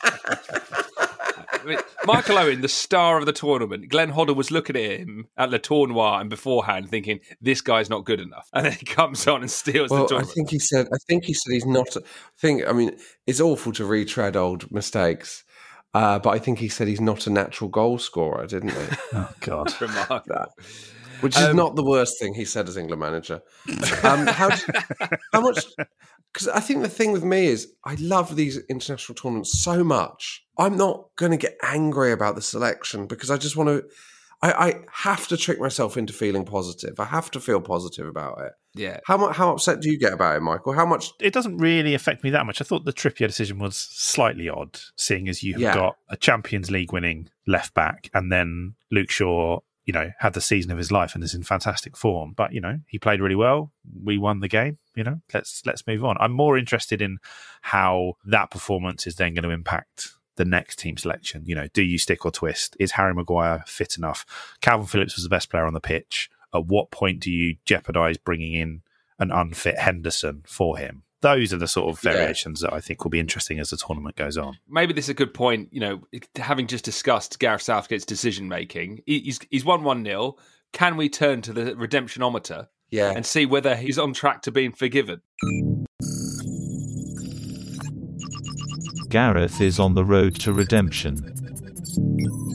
mean, 1.65 1.77
Michael 2.05 2.37
Owen, 2.37 2.61
the 2.61 2.67
star 2.67 3.17
of 3.17 3.25
the 3.25 3.31
tournament, 3.31 3.89
Glenn 3.89 4.11
Hoddle 4.11 4.35
was 4.35 4.51
looking 4.51 4.75
at 4.75 4.99
him 4.99 5.27
at 5.37 5.51
the 5.51 5.59
Tournoi 5.59 6.19
and 6.19 6.29
beforehand 6.29 6.89
thinking, 6.89 7.19
this 7.41 7.61
guy's 7.61 7.89
not 7.89 8.05
good 8.05 8.19
enough. 8.19 8.49
And 8.53 8.65
then 8.65 8.73
he 8.73 8.85
comes 8.85 9.27
on 9.27 9.41
and 9.41 9.51
steals 9.51 9.91
Well, 9.91 10.07
the 10.07 10.17
I 10.17 10.23
think 10.23 10.49
he 10.49 10.59
said. 10.59 10.87
I 10.93 10.97
think 11.07 11.25
he 11.25 11.33
said 11.33 11.53
he's 11.53 11.65
not. 11.65 11.95
I 11.95 12.01
think. 12.37 12.63
I 12.67 12.73
mean, 12.73 12.97
it's 13.25 13.39
awful 13.39 13.71
to 13.73 13.85
retread 13.85 14.35
old 14.35 14.71
mistakes, 14.71 15.43
uh, 15.93 16.19
but 16.19 16.29
I 16.31 16.39
think 16.39 16.59
he 16.59 16.69
said 16.69 16.87
he's 16.87 17.01
not 17.01 17.27
a 17.27 17.29
natural 17.29 17.69
goal 17.69 17.97
scorer, 17.97 18.45
didn't 18.47 18.71
he? 18.71 18.87
oh 19.13 19.29
God, 19.41 19.73
Remarkable. 19.81 20.45
Which 21.21 21.37
is 21.37 21.43
Um, 21.43 21.55
not 21.55 21.75
the 21.77 21.83
worst 21.85 22.19
thing 22.19 22.33
he 22.33 22.43
said 22.43 22.67
as 22.67 22.75
England 22.75 22.99
manager. 22.99 23.41
Um, 24.03 24.27
how, 24.27 24.49
do- 24.49 24.73
how 25.31 25.41
much? 25.41 25.65
Because 26.33 26.47
I 26.47 26.61
think 26.61 26.81
the 26.81 26.89
thing 26.89 27.11
with 27.11 27.23
me 27.23 27.45
is 27.45 27.73
I 27.85 27.93
love 27.99 28.35
these 28.35 28.57
international 28.67 29.13
tournaments 29.15 29.61
so 29.61 29.83
much. 29.83 30.43
I'm 30.57 30.75
not 30.77 31.09
going 31.15 31.29
to 31.31 31.37
get 31.37 31.55
angry 31.61 32.11
about 32.11 32.33
the 32.33 32.41
selection 32.41 33.05
because 33.05 33.29
I 33.29 33.37
just 33.37 33.55
want 33.55 33.69
to. 33.69 33.83
I, 34.43 34.67
I 34.67 34.73
have 34.91 35.27
to 35.29 35.37
trick 35.37 35.59
myself 35.59 35.95
into 35.95 36.11
feeling 36.11 36.43
positive. 36.43 36.99
I 36.99 37.05
have 37.05 37.31
to 37.31 37.39
feel 37.39 37.61
positive 37.61 38.07
about 38.07 38.39
it. 38.41 38.51
Yeah. 38.75 38.99
How 39.05 39.17
much? 39.17 39.35
How 39.35 39.53
upset 39.53 39.79
do 39.81 39.89
you 39.89 39.97
get 39.97 40.11
about 40.13 40.35
it, 40.35 40.41
Michael? 40.41 40.73
How 40.73 40.85
much? 40.85 41.11
it 41.21 41.33
doesn't 41.33 41.57
really 41.57 41.93
affect 41.93 42.23
me 42.23 42.29
that 42.31 42.45
much. 42.45 42.59
I 42.59 42.65
thought 42.65 42.83
the 42.85 42.91
Trippier 42.93 43.27
decision 43.27 43.57
was 43.57 43.77
slightly 43.77 44.49
odd, 44.49 44.79
seeing 44.97 45.29
as 45.29 45.43
you 45.43 45.53
have 45.53 45.61
Yeah. 45.61 45.73
got 45.75 45.95
a 46.09 46.17
Champions 46.17 46.69
League 46.69 46.91
winning 46.91 47.29
left 47.47 47.73
back, 47.73 48.09
and 48.13 48.31
then 48.31 48.75
Luke 48.91 49.09
Shaw, 49.09 49.59
you 49.85 49.93
know, 49.93 50.11
had 50.19 50.33
the 50.33 50.41
season 50.41 50.71
of 50.71 50.77
his 50.77 50.91
life 50.91 51.15
and 51.15 51.23
is 51.23 51.33
in 51.33 51.43
fantastic 51.43 51.95
form. 51.95 52.33
But 52.35 52.51
you 52.53 52.59
know, 52.61 52.79
he 52.87 52.99
played 52.99 53.21
really 53.21 53.35
well. 53.35 53.71
We 54.03 54.17
won 54.17 54.41
the 54.41 54.49
game. 54.49 54.77
You 54.95 55.03
know, 55.05 55.21
let's 55.33 55.61
let's 55.65 55.87
move 55.87 56.03
on. 56.03 56.17
I'm 56.19 56.33
more 56.33 56.57
interested 56.57 57.01
in 57.01 57.19
how 57.61 58.13
that 58.25 58.51
performance 58.51 59.07
is 59.07 59.15
then 59.15 59.33
going 59.35 59.43
to 59.43 59.49
impact 59.51 60.09
the 60.35 60.45
next 60.45 60.79
team 60.79 60.97
selection. 60.97 61.43
You 61.45 61.55
know, 61.55 61.67
do 61.73 61.83
you 61.83 61.97
stick 61.97 62.25
or 62.25 62.31
twist? 62.31 62.75
Is 62.79 62.91
Harry 62.93 63.13
Maguire 63.13 63.63
fit 63.67 63.97
enough? 63.97 64.25
Kalvin 64.61 64.89
Phillips 64.89 65.15
was 65.15 65.23
the 65.23 65.29
best 65.29 65.49
player 65.49 65.65
on 65.65 65.73
the 65.73 65.79
pitch. 65.81 66.29
At 66.53 66.65
what 66.65 66.91
point 66.91 67.19
do 67.19 67.31
you 67.31 67.55
jeopardise 67.65 68.17
bringing 68.17 68.53
in 68.53 68.81
an 69.19 69.31
unfit 69.31 69.77
Henderson 69.79 70.43
for 70.47 70.77
him? 70.77 71.03
Those 71.21 71.53
are 71.53 71.57
the 71.57 71.67
sort 71.67 71.89
of 71.95 72.03
Yeah. 72.03 72.13
variations 72.13 72.59
that 72.61 72.73
I 72.73 72.81
think 72.81 73.03
will 73.03 73.09
be 73.11 73.19
interesting 73.19 73.57
as 73.59 73.69
the 73.69 73.77
tournament 73.77 74.15
goes 74.17 74.37
on. 74.37 74.57
Maybe 74.69 74.93
this 74.93 75.05
is 75.05 75.09
a 75.09 75.13
good 75.13 75.33
point. 75.33 75.69
You 75.71 75.79
know, 75.79 76.01
having 76.35 76.67
just 76.67 76.83
discussed 76.83 77.39
Gareth 77.39 77.61
Southgate's 77.61 78.05
decision 78.05 78.49
making, 78.49 79.01
he's 79.05 79.39
he's 79.49 79.63
won 79.63 79.83
one 79.83 80.03
0 80.03 80.35
Can 80.73 80.97
we 80.97 81.07
turn 81.07 81.41
to 81.43 81.53
the 81.53 81.73
redemptionometer? 81.75 82.67
Yeah. 82.89 83.11
and 83.15 83.25
see 83.25 83.47
whether 83.47 83.75
he's 83.75 83.97
on 83.97 84.13
track 84.13 84.43
to 84.43 84.51
being 84.51 84.71
forgiven. 84.71 85.21
Gareth 89.13 89.61
is 89.61 89.79
on 89.79 89.93
the 89.93 90.03
road 90.03 90.33
to 90.39 90.51
redemption. 90.51 91.17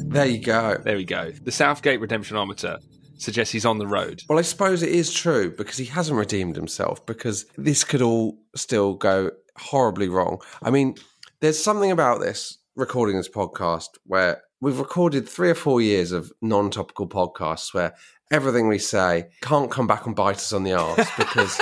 There 0.08 0.26
you 0.26 0.40
go. 0.40 0.76
There 0.82 0.96
we 0.96 1.04
go. 1.04 1.30
The 1.30 1.52
Southgate 1.52 2.00
redemptionometer 2.00 2.80
suggests 3.16 3.52
he's 3.52 3.64
on 3.64 3.78
the 3.78 3.86
road. 3.86 4.24
Well, 4.28 4.40
I 4.40 4.42
suppose 4.42 4.82
it 4.82 4.88
is 4.88 5.14
true 5.14 5.54
because 5.56 5.76
he 5.76 5.84
hasn't 5.84 6.18
redeemed 6.18 6.56
himself 6.56 7.06
because 7.06 7.46
this 7.56 7.84
could 7.84 8.02
all 8.02 8.40
still 8.56 8.94
go 8.94 9.30
horribly 9.56 10.08
wrong. 10.08 10.40
I 10.60 10.72
mean, 10.72 10.96
there's 11.38 11.62
something 11.62 11.92
about 11.92 12.18
this 12.18 12.58
recording 12.74 13.18
this 13.18 13.28
podcast 13.28 13.90
where 14.02 14.42
we've 14.60 14.80
recorded 14.80 15.28
three 15.28 15.50
or 15.50 15.54
four 15.54 15.80
years 15.80 16.10
of 16.10 16.32
non 16.42 16.72
topical 16.72 17.08
podcasts 17.08 17.72
where 17.72 17.94
everything 18.32 18.66
we 18.66 18.80
say 18.80 19.28
can't 19.42 19.70
come 19.70 19.86
back 19.86 20.06
and 20.06 20.16
bite 20.16 20.38
us 20.38 20.52
on 20.52 20.64
the 20.64 20.72
arse 20.72 21.08
because 21.16 21.60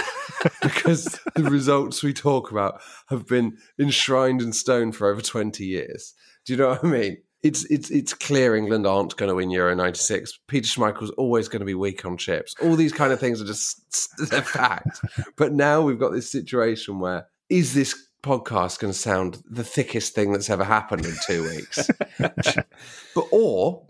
because 0.63 1.19
the 1.35 1.45
results 1.45 2.03
we 2.03 2.13
talk 2.13 2.51
about 2.51 2.81
have 3.09 3.27
been 3.27 3.57
enshrined 3.79 4.43
in 4.43 4.53
stone 4.53 4.93
for 4.93 5.11
over 5.11 5.21
20 5.21 5.65
years. 5.65 6.15
Do 6.45 6.53
you 6.53 6.59
know 6.59 6.69
what 6.69 6.85
I 6.85 6.89
mean? 6.89 7.19
It's 7.43 7.65
it's 7.67 7.91
it's 7.91 8.13
clear 8.13 8.57
England 8.57 8.87
aren't 8.87 9.17
going 9.17 9.29
to 9.29 9.35
win 9.35 9.51
Euro 9.51 9.75
'96. 9.75 10.41
Peter 10.49 10.67
Schmeichel's 10.67 11.11
always 11.11 11.49
going 11.49 11.61
to 11.61 11.67
be 11.67 11.75
weak 11.75 12.05
on 12.05 12.17
chips. 12.17 12.55
All 12.63 12.75
these 12.75 12.93
kind 12.93 13.13
of 13.13 13.21
things 13.21 13.41
are 13.41 13.47
just 13.47 13.83
they're 14.31 14.43
fact. 14.43 15.01
But 15.37 15.53
now 15.53 15.83
we've 15.83 15.99
got 15.99 16.13
this 16.13 16.31
situation 16.31 16.99
where 16.99 17.29
is 17.49 17.75
this 17.75 17.95
podcast 18.23 18.81
going 18.81 18.93
to 18.93 18.99
sound 18.99 19.43
the 19.49 19.63
thickest 19.63 20.15
thing 20.15 20.33
that's 20.33 20.51
ever 20.51 20.65
happened 20.65 21.05
in 21.05 21.15
two 21.25 21.43
weeks? 21.43 21.89
but 22.19 23.25
or 23.31 23.87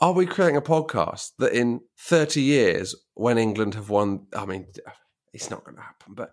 are 0.00 0.12
we 0.12 0.26
creating 0.26 0.56
a 0.56 0.62
podcast 0.62 1.32
that 1.38 1.52
in 1.52 1.80
30 1.98 2.40
years, 2.40 2.94
when 3.14 3.38
England 3.38 3.74
have 3.74 3.90
won, 3.90 4.26
I 4.36 4.44
mean, 4.44 4.66
it's 5.34 5.50
not 5.50 5.64
going 5.64 5.76
to 5.76 5.82
happen, 5.82 6.14
but 6.14 6.32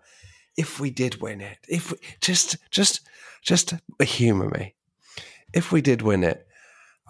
if 0.56 0.80
we 0.80 0.90
did 0.90 1.20
win 1.20 1.40
it, 1.40 1.58
if 1.68 1.90
we 1.90 1.98
just, 2.20 2.56
just, 2.70 3.00
just 3.42 3.74
humour 4.00 4.48
me, 4.48 4.74
if 5.52 5.72
we 5.72 5.82
did 5.82 6.02
win 6.02 6.24
it, 6.24 6.46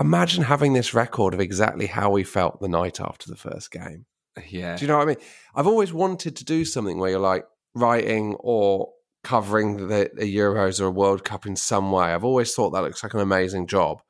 imagine 0.00 0.44
having 0.44 0.72
this 0.72 0.94
record 0.94 1.34
of 1.34 1.40
exactly 1.40 1.86
how 1.86 2.10
we 2.10 2.24
felt 2.24 2.60
the 2.60 2.68
night 2.68 3.00
after 3.00 3.28
the 3.28 3.36
first 3.36 3.70
game. 3.70 4.06
Yeah. 4.48 4.76
Do 4.76 4.82
you 4.82 4.88
know 4.88 4.96
what 4.96 5.04
I 5.04 5.06
mean? 5.06 5.24
I've 5.54 5.66
always 5.66 5.92
wanted 5.92 6.36
to 6.36 6.44
do 6.44 6.64
something 6.64 6.98
where 6.98 7.10
you're 7.10 7.20
like 7.20 7.44
writing 7.74 8.34
or 8.40 8.90
covering 9.22 9.88
the, 9.88 10.10
the 10.14 10.36
Euros 10.36 10.80
or 10.80 10.86
a 10.86 10.90
World 10.90 11.24
Cup 11.24 11.46
in 11.46 11.56
some 11.56 11.92
way. 11.92 12.06
I've 12.06 12.24
always 12.24 12.54
thought 12.54 12.70
that 12.70 12.82
looks 12.82 13.02
like 13.02 13.14
an 13.14 13.20
amazing 13.20 13.66
job. 13.66 14.00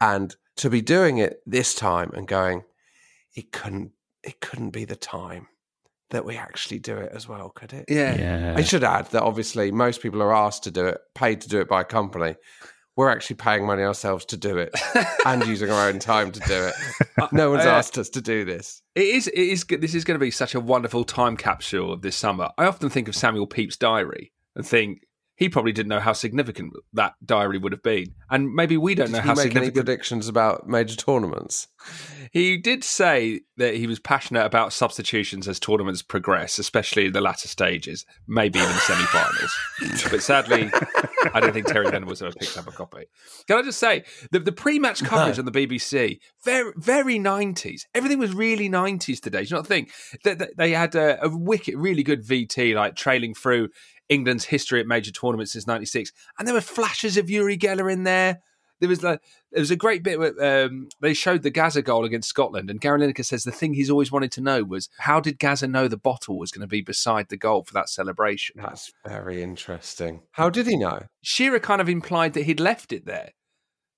And 0.00 0.34
to 0.56 0.70
be 0.70 0.80
doing 0.80 1.18
it 1.18 1.40
this 1.46 1.74
time 1.74 2.10
and 2.14 2.26
going, 2.26 2.64
it 3.34 3.52
couldn't 3.52 3.92
it 4.24 4.40
couldn't 4.40 4.70
be 4.70 4.84
the 4.84 4.96
time 4.96 5.46
that 6.10 6.24
we 6.24 6.36
actually 6.36 6.78
do 6.78 6.96
it 6.96 7.10
as 7.14 7.28
well, 7.28 7.50
could 7.50 7.72
it? 7.72 7.84
Yeah. 7.88 8.16
Yeah. 8.18 8.54
I 8.56 8.62
should 8.62 8.84
add 8.84 9.10
that 9.10 9.22
obviously 9.22 9.70
most 9.70 10.00
people 10.02 10.22
are 10.22 10.34
asked 10.34 10.64
to 10.64 10.70
do 10.70 10.86
it, 10.86 10.98
paid 11.14 11.40
to 11.42 11.48
do 11.48 11.60
it 11.60 11.68
by 11.68 11.82
a 11.82 11.84
company. 11.84 12.36
We're 12.96 13.10
actually 13.10 13.36
paying 13.36 13.64
money 13.64 13.84
ourselves 13.84 14.24
to 14.26 14.36
do 14.36 14.58
it 14.58 14.70
and 15.26 15.46
using 15.46 15.70
our 15.70 15.88
own 15.88 15.98
time 16.00 16.32
to 16.32 16.40
do 16.40 16.66
it. 16.66 16.74
No 17.32 17.50
one's 17.50 17.66
Uh, 17.66 17.70
asked 17.70 17.98
us 17.98 18.08
to 18.10 18.20
do 18.20 18.44
this. 18.44 18.80
It 18.94 19.02
is. 19.06 19.26
It 19.26 19.38
is. 19.40 19.64
This 19.64 19.94
is 19.94 20.04
going 20.04 20.14
to 20.18 20.24
be 20.24 20.30
such 20.30 20.54
a 20.54 20.60
wonderful 20.60 21.02
time 21.04 21.36
capsule 21.36 21.92
of 21.92 22.00
this 22.00 22.16
summer. 22.16 22.50
I 22.56 22.64
often 22.66 22.90
think 22.90 23.08
of 23.08 23.16
Samuel 23.16 23.46
Pepys' 23.48 23.76
diary 23.76 24.32
and 24.54 24.64
think 24.66 25.00
he 25.38 25.48
probably 25.48 25.70
didn't 25.70 25.88
know 25.88 26.00
how 26.00 26.12
significant 26.12 26.72
that 26.92 27.14
diary 27.24 27.58
would 27.58 27.70
have 27.70 27.82
been, 27.82 28.14
and 28.28 28.52
maybe 28.52 28.76
we 28.76 28.96
don't 28.96 29.06
Did 29.06 29.12
know 29.12 29.20
he 29.20 29.28
how 29.28 29.34
make 29.34 29.44
any 29.44 29.50
significant. 29.50 29.86
predictions 29.86 30.28
about 30.28 30.68
major 30.68 30.96
tournaments? 30.96 31.68
He 32.32 32.58
did 32.58 32.82
say 32.82 33.42
that 33.56 33.74
he 33.76 33.86
was 33.86 34.00
passionate 34.00 34.44
about 34.44 34.72
substitutions 34.72 35.46
as 35.46 35.60
tournaments 35.60 36.02
progress, 36.02 36.58
especially 36.58 37.06
in 37.06 37.12
the 37.12 37.20
latter 37.20 37.46
stages, 37.46 38.04
maybe 38.26 38.58
even 38.58 38.72
the 38.72 38.80
semi-finals. 38.80 40.04
but 40.10 40.22
sadly, 40.22 40.70
I 41.32 41.38
don't 41.38 41.52
think 41.52 41.68
Terry 41.68 41.88
Venables 41.88 42.20
ever 42.20 42.32
picked 42.32 42.58
up 42.58 42.66
a 42.66 42.72
copy. 42.72 43.04
Can 43.46 43.58
I 43.58 43.62
just 43.62 43.78
say 43.78 44.02
the, 44.32 44.40
the 44.40 44.52
pre-match 44.52 45.04
coverage 45.04 45.38
on 45.38 45.44
the 45.44 45.52
BBC 45.52 46.18
very 46.44 46.72
very 46.76 47.18
nineties. 47.18 47.86
Everything 47.94 48.18
was 48.18 48.34
really 48.34 48.68
nineties 48.68 49.20
today. 49.20 49.44
Do 49.44 49.50
you 49.50 49.56
not 49.56 49.66
think 49.66 49.90
that 50.24 50.38
that 50.38 50.56
they 50.56 50.72
had 50.72 50.94
a, 50.94 51.24
a 51.24 51.28
wicked, 51.28 51.76
really 51.76 52.02
good 52.02 52.24
VT 52.24 52.74
like 52.74 52.96
trailing 52.96 53.34
through 53.34 53.68
England's 54.08 54.44
history 54.44 54.80
at 54.80 54.86
major 54.86 55.10
tournaments 55.10 55.52
since 55.52 55.66
'96, 55.66 56.12
and 56.38 56.46
there 56.46 56.54
were 56.54 56.60
flashes 56.60 57.16
of 57.16 57.30
Uri 57.30 57.56
Geller 57.56 57.92
in 57.92 58.04
there. 58.04 58.40
There 58.80 58.88
was 58.88 59.02
like 59.02 59.20
there 59.50 59.60
was 59.60 59.70
a 59.70 59.76
great 59.76 60.02
bit 60.02 60.18
where 60.18 60.66
um, 60.66 60.88
they 61.00 61.14
showed 61.14 61.42
the 61.42 61.50
Gaza 61.50 61.82
goal 61.82 62.04
against 62.04 62.28
Scotland, 62.28 62.70
and 62.70 62.80
Gary 62.80 63.00
Lineker 63.00 63.24
says 63.24 63.42
the 63.42 63.50
thing 63.50 63.74
he's 63.74 63.90
always 63.90 64.12
wanted 64.12 64.30
to 64.32 64.40
know 64.40 64.62
was 64.62 64.88
how 64.98 65.20
did 65.20 65.38
Gaza 65.38 65.66
know 65.66 65.88
the 65.88 65.96
bottle 65.96 66.38
was 66.38 66.50
going 66.50 66.60
to 66.60 66.68
be 66.68 66.82
beside 66.82 67.28
the 67.28 67.36
goal 67.36 67.64
for 67.64 67.74
that 67.74 67.88
celebration? 67.88 68.56
That's 68.60 68.92
very 69.06 69.42
interesting. 69.42 70.22
How 70.32 70.48
did 70.50 70.66
he 70.66 70.76
know? 70.76 71.06
Shearer 71.22 71.60
kind 71.60 71.80
of 71.80 71.88
implied 71.88 72.34
that 72.34 72.44
he'd 72.44 72.60
left 72.60 72.92
it 72.92 73.04
there. 73.04 73.32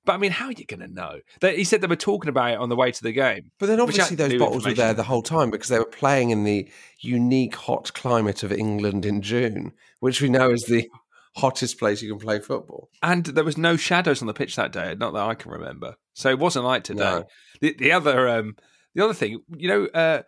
But 0.05 0.15
I 0.15 0.17
mean, 0.17 0.31
how 0.31 0.47
are 0.47 0.53
you 0.53 0.65
going 0.65 0.81
to 0.81 0.93
know? 0.93 1.21
They, 1.41 1.57
he 1.57 1.65
said 1.65 1.81
they 1.81 1.87
were 1.87 1.97
talking 1.97 2.29
about 2.29 2.53
it 2.53 2.59
on 2.59 2.69
the 2.69 2.77
way 2.77 2.91
to 2.91 3.03
the 3.03 3.13
game. 3.13 3.51
But 3.59 3.67
then 3.67 3.81
obviously 3.81 4.17
those 4.17 4.35
bottles 4.37 4.65
were 4.65 4.73
there 4.73 4.95
the 4.95 5.03
whole 5.03 5.23
time 5.23 5.51
because 5.51 5.69
they 5.69 5.79
were 5.79 5.85
playing 5.85 6.31
in 6.31 6.45
the 6.45 6.71
unique 7.01 7.55
hot 7.55 7.93
climate 7.93 8.43
of 8.43 8.53
England 8.53 9.05
in 9.05 9.21
June, 9.21 9.73
which 10.01 10.23
we 10.23 10.29
know 10.29 10.51
is 10.51 10.63
the 10.63 10.89
hottest 11.37 11.79
place 11.79 12.03
you 12.03 12.11
can 12.11 12.19
play 12.19 12.41
football. 12.41 12.89
And 13.03 13.25
there 13.25 13.45
was 13.45 13.59
no 13.59 13.77
shadows 13.77 14.23
on 14.23 14.27
the 14.27 14.35
pitch 14.35 14.57
that 14.57 14.73
day, 14.73 14.95
not 14.99 15.13
that 15.13 15.23
I 15.23 15.35
can 15.35 15.51
remember. 15.51 15.97
So 16.15 16.31
it 16.31 16.39
wasn't 16.39 16.65
like 16.65 16.85
today. 16.85 17.03
No. 17.03 17.25
The, 17.61 17.77
the 17.79 17.93
other, 17.93 18.29
um, 18.29 18.57
the 18.95 19.05
other 19.05 19.15
thing, 19.15 19.43
you 19.57 19.69
know, 19.69 19.85
uh, 19.95 20.23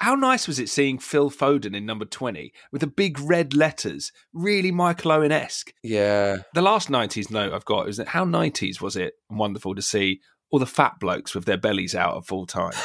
how 0.00 0.14
nice 0.14 0.48
was 0.48 0.58
it 0.58 0.68
seeing 0.68 0.98
Phil 0.98 1.30
Foden 1.30 1.76
in 1.76 1.86
number 1.86 2.04
twenty 2.04 2.52
with 2.72 2.80
the 2.80 2.86
big 2.86 3.18
red 3.20 3.54
letters, 3.54 4.12
really 4.32 4.72
Michael 4.72 5.12
Owen 5.12 5.32
esque? 5.32 5.72
Yeah. 5.82 6.38
The 6.54 6.62
last 6.62 6.90
nineties 6.90 7.30
note 7.30 7.52
I've 7.52 7.64
got 7.64 7.88
is 7.88 7.96
that 7.98 8.08
how 8.08 8.24
nineties 8.24 8.80
was 8.80 8.96
it 8.96 9.14
wonderful 9.28 9.74
to 9.74 9.82
see 9.82 10.20
all 10.50 10.58
the 10.58 10.66
fat 10.66 10.94
blokes 10.98 11.34
with 11.34 11.44
their 11.44 11.56
bellies 11.58 11.94
out 11.94 12.16
at 12.16 12.26
full 12.26 12.46
time. 12.46 12.72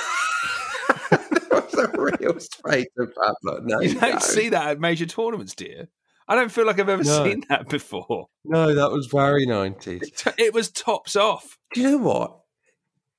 that 1.09 1.49
was 1.51 1.74
a 1.74 1.88
real 2.28 2.39
straight 2.39 2.89
of 2.97 3.13
Pablo. 3.16 3.61
No, 3.63 3.80
you 3.82 3.99
don't 3.99 4.13
no. 4.13 4.20
see 4.20 4.49
that 4.49 4.68
at 4.70 4.80
major 4.80 5.05
tournaments, 5.05 5.55
dear. 5.55 5.88
I 6.28 6.36
don't 6.36 6.51
feel 6.51 6.66
like 6.66 6.80
I've 6.80 6.89
ever 6.89 7.03
No. 7.03 7.24
seen 7.24 7.43
that 7.49 7.70
before. 7.70 8.28
No, 8.43 8.74
that 8.74 8.91
was 8.91 9.07
very 9.07 9.45
90s. 9.45 10.34
It 10.38 10.53
was 10.53 10.72
tops 10.72 11.16
off. 11.16 11.57
Do 11.74 11.82
you 11.82 11.91
know 11.91 11.97
what? 11.97 12.39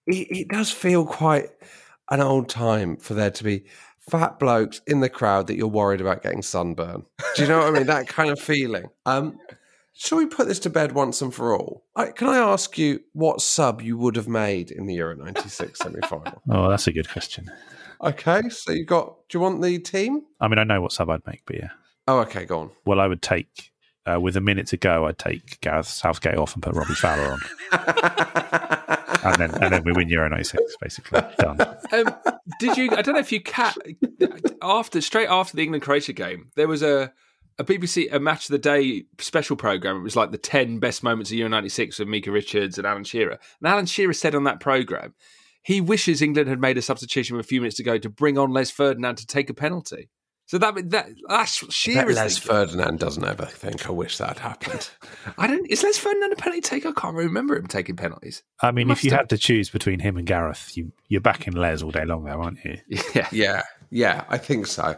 It, 0.06 0.26
it 0.30 0.48
does 0.48 0.70
feel 0.70 1.06
quite 1.06 1.50
an 2.10 2.20
old 2.20 2.48
time 2.48 2.96
for 2.96 3.14
there 3.14 3.30
to 3.30 3.44
be 3.44 3.64
fat 4.10 4.38
blokes 4.38 4.80
in 4.86 5.00
the 5.00 5.08
crowd 5.08 5.46
that 5.48 5.56
you're 5.56 5.66
worried 5.66 6.00
about 6.00 6.22
getting 6.22 6.42
sunburn. 6.42 7.04
Do 7.34 7.42
you 7.42 7.48
know 7.48 7.58
what 7.58 7.68
I 7.68 7.70
mean? 7.70 7.86
That 7.86 8.08
kind 8.08 8.30
of 8.30 8.40
feeling. 8.40 8.88
Um, 9.04 9.38
shall 9.94 10.18
we 10.18 10.26
put 10.26 10.46
this 10.46 10.58
to 10.60 10.70
bed 10.70 10.92
once 10.92 11.20
and 11.22 11.34
for 11.34 11.54
all? 11.54 11.84
I, 11.96 12.10
can 12.10 12.28
I 12.28 12.38
ask 12.38 12.78
you 12.78 13.00
what 13.12 13.40
sub 13.40 13.82
you 13.82 13.96
would 13.98 14.16
have 14.16 14.28
made 14.28 14.70
in 14.70 14.86
the 14.86 14.94
Euro 14.94 15.16
96 15.16 15.78
semi 15.82 16.00
final? 16.06 16.42
Oh, 16.50 16.68
that's 16.68 16.86
a 16.86 16.92
good 16.92 17.10
question. 17.10 17.50
Okay, 18.02 18.48
so 18.50 18.72
you 18.72 18.84
got. 18.84 19.16
Do 19.28 19.38
you 19.38 19.40
want 19.40 19.62
the 19.62 19.78
team? 19.78 20.22
I 20.40 20.48
mean, 20.48 20.58
I 20.58 20.64
know 20.64 20.80
what 20.82 20.92
sub 20.92 21.08
I'd 21.10 21.26
make, 21.26 21.42
but 21.46 21.56
yeah. 21.56 21.70
Oh, 22.06 22.18
okay, 22.20 22.44
go 22.44 22.60
on. 22.60 22.70
Well, 22.84 23.00
I 23.00 23.06
would 23.06 23.22
take, 23.22 23.72
uh, 24.06 24.20
with 24.20 24.36
a 24.36 24.40
minute 24.40 24.66
to 24.68 24.76
go, 24.76 25.06
I'd 25.06 25.18
take 25.18 25.60
Gareth 25.60 25.88
Southgate 25.88 26.36
off 26.36 26.54
and 26.54 26.62
put 26.62 26.74
Robbie 26.74 26.94
Fowler 26.94 27.32
on. 27.32 27.40
and 29.24 29.36
then 29.36 29.62
and 29.62 29.72
then 29.72 29.84
we 29.84 29.92
win 29.92 30.08
Euro 30.08 30.28
96, 30.28 30.76
basically. 30.80 31.20
Done. 31.38 31.60
Um, 31.92 32.14
did 32.60 32.76
you? 32.76 32.90
I 32.92 33.02
don't 33.02 33.14
know 33.14 33.20
if 33.20 33.32
you 33.32 33.40
cat 33.40 33.76
after 34.62 35.00
straight 35.00 35.28
after 35.28 35.56
the 35.56 35.62
England 35.62 35.82
Croatia 35.82 36.12
game, 36.12 36.50
there 36.54 36.68
was 36.68 36.82
a 36.82 37.12
a 37.58 37.64
BBC 37.64 38.12
a 38.12 38.20
match 38.20 38.46
of 38.46 38.52
the 38.52 38.58
day 38.58 39.04
special 39.18 39.56
program. 39.56 39.96
It 39.96 40.02
was 40.02 40.16
like 40.16 40.30
the 40.30 40.38
ten 40.38 40.78
best 40.78 41.02
moments 41.02 41.30
of 41.30 41.38
Euro 41.38 41.48
'96 41.50 41.98
with 41.98 42.08
Micah 42.08 42.30
Richards 42.30 42.78
and 42.78 42.86
Alan 42.86 43.04
Shearer. 43.04 43.38
And 43.60 43.68
Alan 43.68 43.86
Shearer 43.86 44.12
said 44.12 44.34
on 44.34 44.44
that 44.44 44.60
program, 44.60 45.14
he 45.62 45.80
wishes 45.80 46.22
England 46.22 46.48
had 46.48 46.60
made 46.60 46.78
a 46.78 46.82
substitution 46.82 47.36
with 47.36 47.46
a 47.46 47.48
few 47.48 47.60
minutes 47.60 47.76
to 47.76 47.82
go 47.82 47.98
to 47.98 48.08
bring 48.08 48.38
on 48.38 48.52
Les 48.52 48.70
Ferdinand 48.70 49.16
to 49.16 49.26
take 49.26 49.50
a 49.50 49.54
penalty. 49.54 50.10
So 50.48 50.58
that 50.58 50.74
that 50.90 51.08
that's 51.28 51.60
what 51.60 51.68
Bet 51.68 51.74
Shearer's 51.74 52.16
Les 52.16 52.38
thinking. 52.38 52.54
Ferdinand 52.54 52.98
doesn't 53.00 53.24
ever 53.24 53.46
think, 53.46 53.88
I 53.88 53.90
wish 53.92 54.18
that 54.18 54.28
had 54.28 54.38
happened. 54.38 54.88
I 55.38 55.48
don't. 55.48 55.66
Is 55.68 55.82
Les 55.82 55.98
Ferdinand 55.98 56.32
a 56.32 56.36
penalty 56.36 56.60
taker? 56.60 56.88
I 56.90 56.92
can't 56.92 57.16
remember 57.16 57.56
him 57.56 57.66
taking 57.66 57.96
penalties. 57.96 58.42
I 58.60 58.70
mean, 58.70 58.90
if 58.90 59.02
you 59.02 59.10
have- 59.10 59.20
had 59.22 59.28
to 59.30 59.38
choose 59.38 59.70
between 59.70 59.98
him 59.98 60.16
and 60.16 60.26
Gareth, 60.26 60.76
you, 60.76 60.92
you're 61.08 61.20
back 61.20 61.48
in 61.48 61.54
Les 61.54 61.82
all 61.82 61.90
day 61.90 62.04
long, 62.04 62.24
though, 62.24 62.40
aren't 62.40 62.64
you? 62.64 62.78
Yeah, 63.14 63.28
yeah, 63.32 63.62
yeah, 63.90 64.24
I 64.28 64.38
think 64.38 64.66
so. 64.68 64.96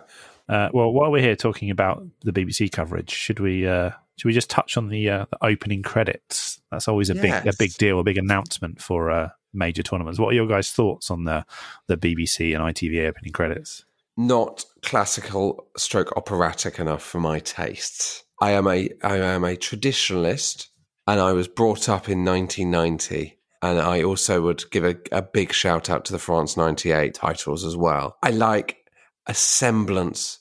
Uh, 0.51 0.69
well, 0.73 0.91
while 0.93 1.11
we're 1.11 1.23
here 1.23 1.37
talking 1.37 1.71
about 1.71 2.07
the 2.23 2.33
BBC 2.33 2.71
coverage, 2.73 3.11
should 3.11 3.41
we 3.41 3.67
uh, 3.67 3.91
should 4.17 4.29
we 4.29 4.35
just 4.35 4.51
touch 4.51 4.77
on 4.77 4.89
the, 4.89 5.09
uh, 5.09 5.27
the 5.31 5.39
opening 5.45 5.83
credits? 5.83 6.61
That's 6.71 6.89
always 6.89 7.09
a 7.09 7.15
big 7.15 7.33
a 7.47 7.53
big 7.59 7.73
deal, 7.75 8.01
a 8.01 8.05
big 8.05 8.19
announcement 8.19 8.83
for 8.83 9.11
uh, 9.11 9.29
major 9.55 9.83
tournaments. 9.83 10.19
What 10.19 10.29
are 10.29 10.37
your 10.37 10.47
guys' 10.47 10.71
thoughts 10.71 11.11
on 11.11 11.25
the 11.25 11.45
the 11.87 11.97
BBC 11.97 12.55
and 12.55 12.63
ITV 12.63 13.07
opening 13.09 13.33
credits? 13.33 13.85
Not 14.19 14.65
classical 14.83 15.69
stroke 15.77 16.13
operatic 16.17 16.81
enough 16.81 17.03
for 17.03 17.21
my 17.21 17.39
tastes. 17.39 18.25
I 18.43 18.51
am 18.51 18.67
a 18.67 18.91
I 19.03 19.17
am 19.17 19.45
a 19.45 19.57
traditionalist 19.57 20.67
and 21.07 21.21
I 21.21 21.33
was 21.33 21.47
brought 21.49 21.89
up 21.89 22.09
in 22.09 22.25
1990 22.25 23.39
and 23.63 23.81
I 23.81 24.03
also 24.03 24.43
would 24.43 24.69
give 24.71 24.85
a, 24.85 24.97
a 25.13 25.23
big 25.23 25.53
shout 25.53 25.89
out 25.89 26.05
to 26.07 26.13
the 26.13 26.19
France 26.19 26.57
98 26.57 27.15
titles 27.15 27.65
as 27.65 27.77
well. 27.77 28.17
I 28.23 28.31
like 28.31 28.79
a 29.27 29.35
semblance 29.35 30.41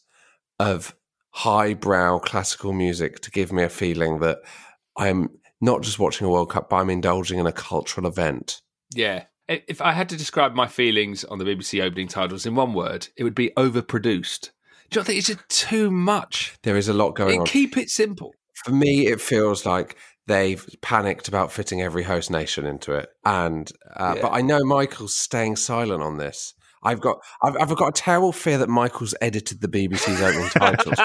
of 0.59 0.95
highbrow 1.31 2.19
classical 2.19 2.73
music 2.73 3.19
to 3.21 3.31
give 3.31 3.51
me 3.51 3.61
a 3.61 3.69
feeling 3.69 4.19
that 4.19 4.39
I'm 4.97 5.29
not 5.61 5.83
just 5.83 5.99
watching 5.99 6.25
a 6.25 6.29
World 6.31 6.49
Cup, 6.49 6.69
but 6.69 6.77
I'm 6.77 6.89
indulging 6.89 7.37
in 7.37 7.45
a 7.45 7.51
cultural 7.51 8.07
event. 8.07 8.61
Yeah. 8.93 9.25
If 9.47 9.81
I 9.81 9.93
had 9.93 10.09
to 10.09 10.17
describe 10.17 10.53
my 10.55 10.67
feelings 10.67 11.23
on 11.23 11.37
the 11.39 11.45
BBC 11.45 11.81
opening 11.81 12.07
titles 12.07 12.45
in 12.45 12.55
one 12.55 12.73
word, 12.73 13.07
it 13.15 13.23
would 13.23 13.35
be 13.35 13.51
overproduced. 13.57 14.49
Do 14.89 14.97
you 14.97 14.99
not 15.01 15.05
think 15.07 15.17
it's 15.19 15.27
just 15.27 15.47
too 15.49 15.89
much? 15.91 16.55
There 16.63 16.77
is 16.77 16.87
a 16.87 16.93
lot 16.93 17.11
going 17.15 17.35
It- 17.35 17.39
on. 17.41 17.45
keep 17.45 17.77
it 17.77 17.89
simple. 17.89 18.33
For 18.65 18.71
me, 18.71 19.07
it 19.07 19.21
feels 19.21 19.65
like 19.65 19.95
they've 20.25 20.65
panicked 20.81 21.27
about 21.27 21.51
fitting 21.51 21.81
every 21.81 22.03
host 22.03 22.29
nation 22.31 22.65
into 22.65 22.93
it. 22.93 23.09
And 23.23 23.71
uh, 23.95 24.13
Yeah. 24.15 24.21
but 24.23 24.31
I 24.33 24.41
know 24.41 24.59
Michael's 24.65 25.15
staying 25.15 25.55
silent 25.57 26.01
on 26.03 26.17
this. 26.17 26.53
I've 26.87 27.01
got 27.01 27.21
I've, 27.41 27.57
I've 27.59 27.75
got 27.75 27.89
a 27.89 27.91
terrible 27.91 28.31
fear 28.31 28.57
that 28.59 28.69
Michael's 28.69 29.13
edited 29.19 29.59
the 29.59 29.67
BBC's 29.67 30.21
opening 30.21 30.49
titles. 30.49 30.95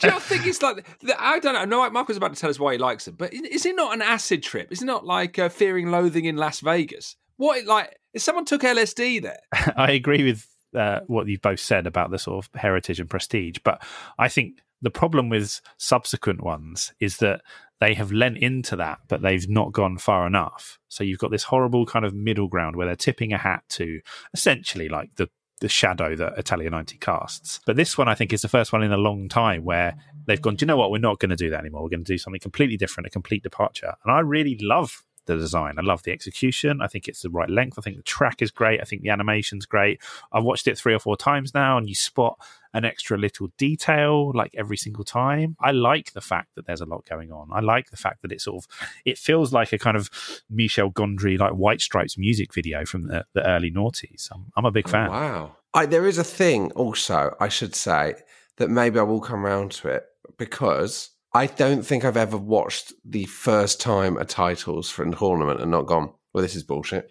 Do 0.00 0.06
you 0.06 0.10
not 0.10 0.22
think 0.22 0.46
it's 0.46 0.62
like 0.62 0.86
I 1.18 1.38
don't 1.38 1.52
know? 1.52 1.60
I 1.60 1.64
know 1.66 1.90
Michael's 1.90 2.16
about 2.16 2.34
to 2.34 2.40
tell 2.40 2.50
us 2.50 2.58
why 2.58 2.72
he 2.72 2.78
likes 2.78 3.06
it, 3.06 3.18
but 3.18 3.34
is 3.34 3.66
it 3.66 3.76
not 3.76 3.94
an 3.94 4.00
acid 4.00 4.42
trip? 4.42 4.72
Is 4.72 4.80
it 4.80 4.86
not 4.86 5.04
like 5.04 5.38
uh, 5.38 5.50
fearing 5.50 5.90
loathing 5.90 6.24
in 6.24 6.36
Las 6.36 6.60
Vegas? 6.60 7.16
What 7.36 7.66
like 7.66 7.96
if 8.14 8.22
someone 8.22 8.46
took 8.46 8.62
LSD 8.62 9.22
there? 9.22 9.40
I 9.76 9.92
agree 9.92 10.24
with 10.24 10.46
uh, 10.74 11.00
what 11.06 11.26
you've 11.26 11.42
both 11.42 11.60
said 11.60 11.86
about 11.86 12.10
the 12.10 12.18
sort 12.18 12.44
of 12.44 12.50
heritage 12.58 12.98
and 12.98 13.10
prestige, 13.10 13.58
but 13.62 13.82
I 14.18 14.28
think 14.28 14.60
the 14.82 14.90
problem 14.90 15.28
with 15.28 15.60
subsequent 15.78 16.42
ones 16.42 16.92
is 17.00 17.18
that 17.18 17.40
they 17.80 17.94
have 17.94 18.12
lent 18.12 18.38
into 18.38 18.76
that, 18.76 19.00
but 19.08 19.22
they've 19.22 19.48
not 19.48 19.72
gone 19.72 19.98
far 19.98 20.26
enough. 20.26 20.78
So 20.88 21.04
you've 21.04 21.18
got 21.18 21.30
this 21.30 21.44
horrible 21.44 21.86
kind 21.86 22.04
of 22.04 22.14
middle 22.14 22.48
ground 22.48 22.76
where 22.76 22.86
they're 22.86 22.96
tipping 22.96 23.32
a 23.32 23.38
hat 23.38 23.64
to 23.70 24.00
essentially 24.32 24.88
like 24.88 25.10
the 25.16 25.28
the 25.60 25.68
shadow 25.68 26.14
that 26.14 26.36
Italia 26.36 26.68
90 26.68 26.98
casts. 26.98 27.60
But 27.64 27.76
this 27.76 27.96
one, 27.96 28.08
I 28.08 28.14
think, 28.14 28.32
is 28.32 28.42
the 28.42 28.48
first 28.48 28.72
one 28.72 28.82
in 28.82 28.92
a 28.92 28.98
long 28.98 29.28
time 29.28 29.64
where 29.64 29.96
they've 30.26 30.40
gone, 30.40 30.56
do 30.56 30.64
you 30.64 30.66
know 30.66 30.76
what? 30.76 30.90
We're 30.90 30.98
not 30.98 31.18
going 31.18 31.30
to 31.30 31.36
do 31.36 31.50
that 31.50 31.60
anymore. 31.60 31.82
We're 31.82 31.88
going 31.88 32.04
to 32.04 32.12
do 32.12 32.18
something 32.18 32.40
completely 32.40 32.76
different, 32.76 33.06
a 33.06 33.10
complete 33.10 33.42
departure. 33.42 33.94
And 34.04 34.12
I 34.12 34.20
really 34.20 34.58
love 34.60 35.02
the 35.26 35.36
design. 35.36 35.74
I 35.78 35.82
love 35.82 36.02
the 36.02 36.12
execution. 36.12 36.80
I 36.80 36.86
think 36.86 37.08
it's 37.08 37.22
the 37.22 37.30
right 37.30 37.50
length. 37.50 37.78
I 37.78 37.82
think 37.82 37.96
the 37.96 38.02
track 38.02 38.42
is 38.42 38.50
great. 38.50 38.80
I 38.80 38.84
think 38.84 39.02
the 39.02 39.10
animation's 39.10 39.66
great. 39.66 40.00
I've 40.32 40.44
watched 40.44 40.66
it 40.66 40.78
three 40.78 40.94
or 40.94 40.98
four 40.98 41.16
times 41.16 41.54
now, 41.54 41.78
and 41.78 41.88
you 41.88 41.94
spot 41.94 42.38
an 42.72 42.84
extra 42.84 43.16
little 43.16 43.48
detail 43.56 44.32
like 44.34 44.54
every 44.54 44.76
single 44.76 45.04
time. 45.04 45.56
I 45.60 45.70
like 45.70 46.12
the 46.12 46.20
fact 46.20 46.54
that 46.54 46.66
there's 46.66 46.80
a 46.80 46.86
lot 46.86 47.06
going 47.08 47.32
on. 47.32 47.48
I 47.52 47.60
like 47.60 47.90
the 47.90 47.96
fact 47.96 48.22
that 48.22 48.32
it 48.32 48.40
sort 48.40 48.64
of 48.64 48.68
it 49.04 49.18
feels 49.18 49.52
like 49.52 49.72
a 49.72 49.78
kind 49.78 49.96
of 49.96 50.10
Michel 50.50 50.90
Gondry 50.90 51.38
like 51.38 51.52
White 51.52 51.80
Stripes 51.80 52.18
music 52.18 52.52
video 52.52 52.84
from 52.84 53.08
the, 53.08 53.24
the 53.32 53.46
early 53.46 53.70
noughties. 53.70 54.28
I'm, 54.32 54.52
I'm 54.56 54.64
a 54.64 54.70
big 54.70 54.88
oh, 54.88 54.90
fan. 54.90 55.08
Oh, 55.08 55.12
wow. 55.12 55.56
I, 55.74 55.86
there 55.86 56.06
is 56.06 56.18
a 56.18 56.24
thing 56.24 56.70
also, 56.72 57.34
I 57.40 57.48
should 57.48 57.74
say, 57.74 58.14
that 58.56 58.70
maybe 58.70 58.98
I 58.98 59.02
will 59.02 59.20
come 59.20 59.44
round 59.44 59.72
to 59.72 59.88
it 59.88 60.06
because 60.38 61.10
I 61.36 61.44
don't 61.44 61.82
think 61.82 62.02
I've 62.02 62.16
ever 62.16 62.38
watched 62.38 62.94
the 63.04 63.26
first 63.26 63.78
time 63.78 64.16
a 64.16 64.24
titles 64.24 64.88
for 64.88 65.06
a 65.06 65.14
tournament 65.14 65.60
and 65.60 65.70
not 65.70 65.84
gone, 65.84 66.14
well, 66.32 66.40
this 66.40 66.56
is 66.56 66.62
bullshit. 66.62 67.10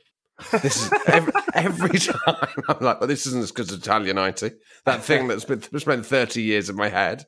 This 0.52 0.82
is 0.84 0.92
every, 1.06 1.34
every 1.54 2.00
time 2.00 2.48
I'm 2.68 2.78
like, 2.80 3.00
well, 3.00 3.08
this 3.08 3.28
isn't 3.28 3.44
as 3.44 3.52
good 3.52 3.68
as 3.68 3.78
Italian 3.78 4.16
90. 4.16 4.50
That 4.86 5.04
thing 5.04 5.28
that's 5.28 5.46
been 5.46 5.62
spent 5.62 6.08
30 6.08 6.42
years 6.42 6.72
in 6.72 6.76
my 6.76 6.90
head. 6.90 7.26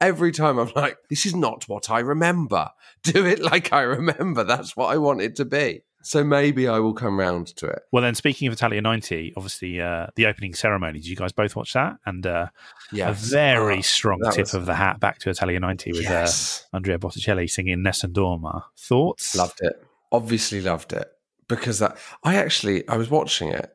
Every 0.00 0.32
time 0.32 0.58
I'm 0.58 0.72
like, 0.74 0.96
this 1.10 1.26
is 1.26 1.34
not 1.34 1.68
what 1.68 1.90
I 1.90 1.98
remember. 1.98 2.70
Do 3.02 3.26
it 3.26 3.42
like 3.42 3.74
I 3.74 3.82
remember. 3.82 4.42
That's 4.42 4.74
what 4.74 4.94
I 4.94 4.96
want 4.96 5.20
it 5.20 5.36
to 5.36 5.44
be. 5.44 5.82
So 6.02 6.24
maybe 6.24 6.66
I 6.66 6.78
will 6.78 6.94
come 6.94 7.18
round 7.18 7.48
to 7.56 7.66
it. 7.66 7.82
Well, 7.92 8.02
then, 8.02 8.14
speaking 8.14 8.48
of 8.48 8.54
Italia 8.54 8.80
90, 8.80 9.34
obviously 9.36 9.80
uh, 9.80 10.06
the 10.16 10.26
opening 10.26 10.54
ceremony, 10.54 10.94
did 11.00 11.06
you 11.06 11.16
guys 11.16 11.32
both 11.32 11.54
watch 11.56 11.74
that? 11.74 11.96
And 12.06 12.26
uh, 12.26 12.46
Yes. 12.92 13.22
a 13.22 13.30
very 13.30 13.78
Oh, 13.78 13.82
strong 13.82 14.20
tip 14.32 14.38
was- 14.44 14.54
of 14.54 14.66
the 14.66 14.74
hat 14.74 14.98
back 14.98 15.18
to 15.20 15.30
Italia 15.30 15.60
90 15.60 15.92
with 15.92 16.02
Yes. 16.02 16.66
uh, 16.72 16.76
Andrea 16.76 16.98
Botticelli 16.98 17.46
singing 17.48 17.82
Nessun 17.82 18.12
Dorma. 18.12 18.62
Thoughts? 18.78 19.34
Loved 19.36 19.58
it. 19.62 19.74
Obviously 20.12 20.60
loved 20.60 20.92
it 20.92 21.06
because 21.48 21.78
that 21.80 21.96
I 22.24 22.36
actually 22.36 22.88
I 22.88 22.96
was 22.96 23.10
watching 23.10 23.48
it 23.50 23.72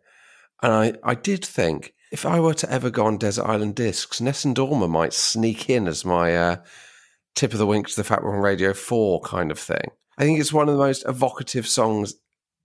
and 0.63 0.71
I 0.73 0.93
I 1.03 1.13
did 1.15 1.45
think 1.45 1.93
if 2.11 2.25
I 2.25 2.39
were 2.39 2.53
to 2.55 2.71
ever 2.71 2.89
go 2.89 3.05
on 3.05 3.17
Desert 3.17 3.45
Island 3.45 3.75
Discs, 3.75 4.19
Nessun 4.21 4.53
Dorma 4.53 4.89
might 4.89 5.13
sneak 5.13 5.69
in 5.69 5.87
as 5.87 6.03
my 6.05 6.35
uh, 6.35 6.55
tip 7.35 7.51
of 7.53 7.59
the 7.59 7.65
wink 7.67 7.87
to 7.89 7.95
the 7.95 8.03
fact 8.03 8.23
we're 8.23 8.35
on 8.35 8.41
Radio 8.41 8.73
4 8.73 9.21
kind 9.21 9.51
of 9.51 9.59
thing. 9.59 9.91
I 10.17 10.23
think 10.23 10.39
it's 10.39 10.53
one 10.53 10.69
of 10.69 10.75
the 10.75 10.83
most 10.83 11.05
evocative 11.07 11.67
songs 11.67 12.15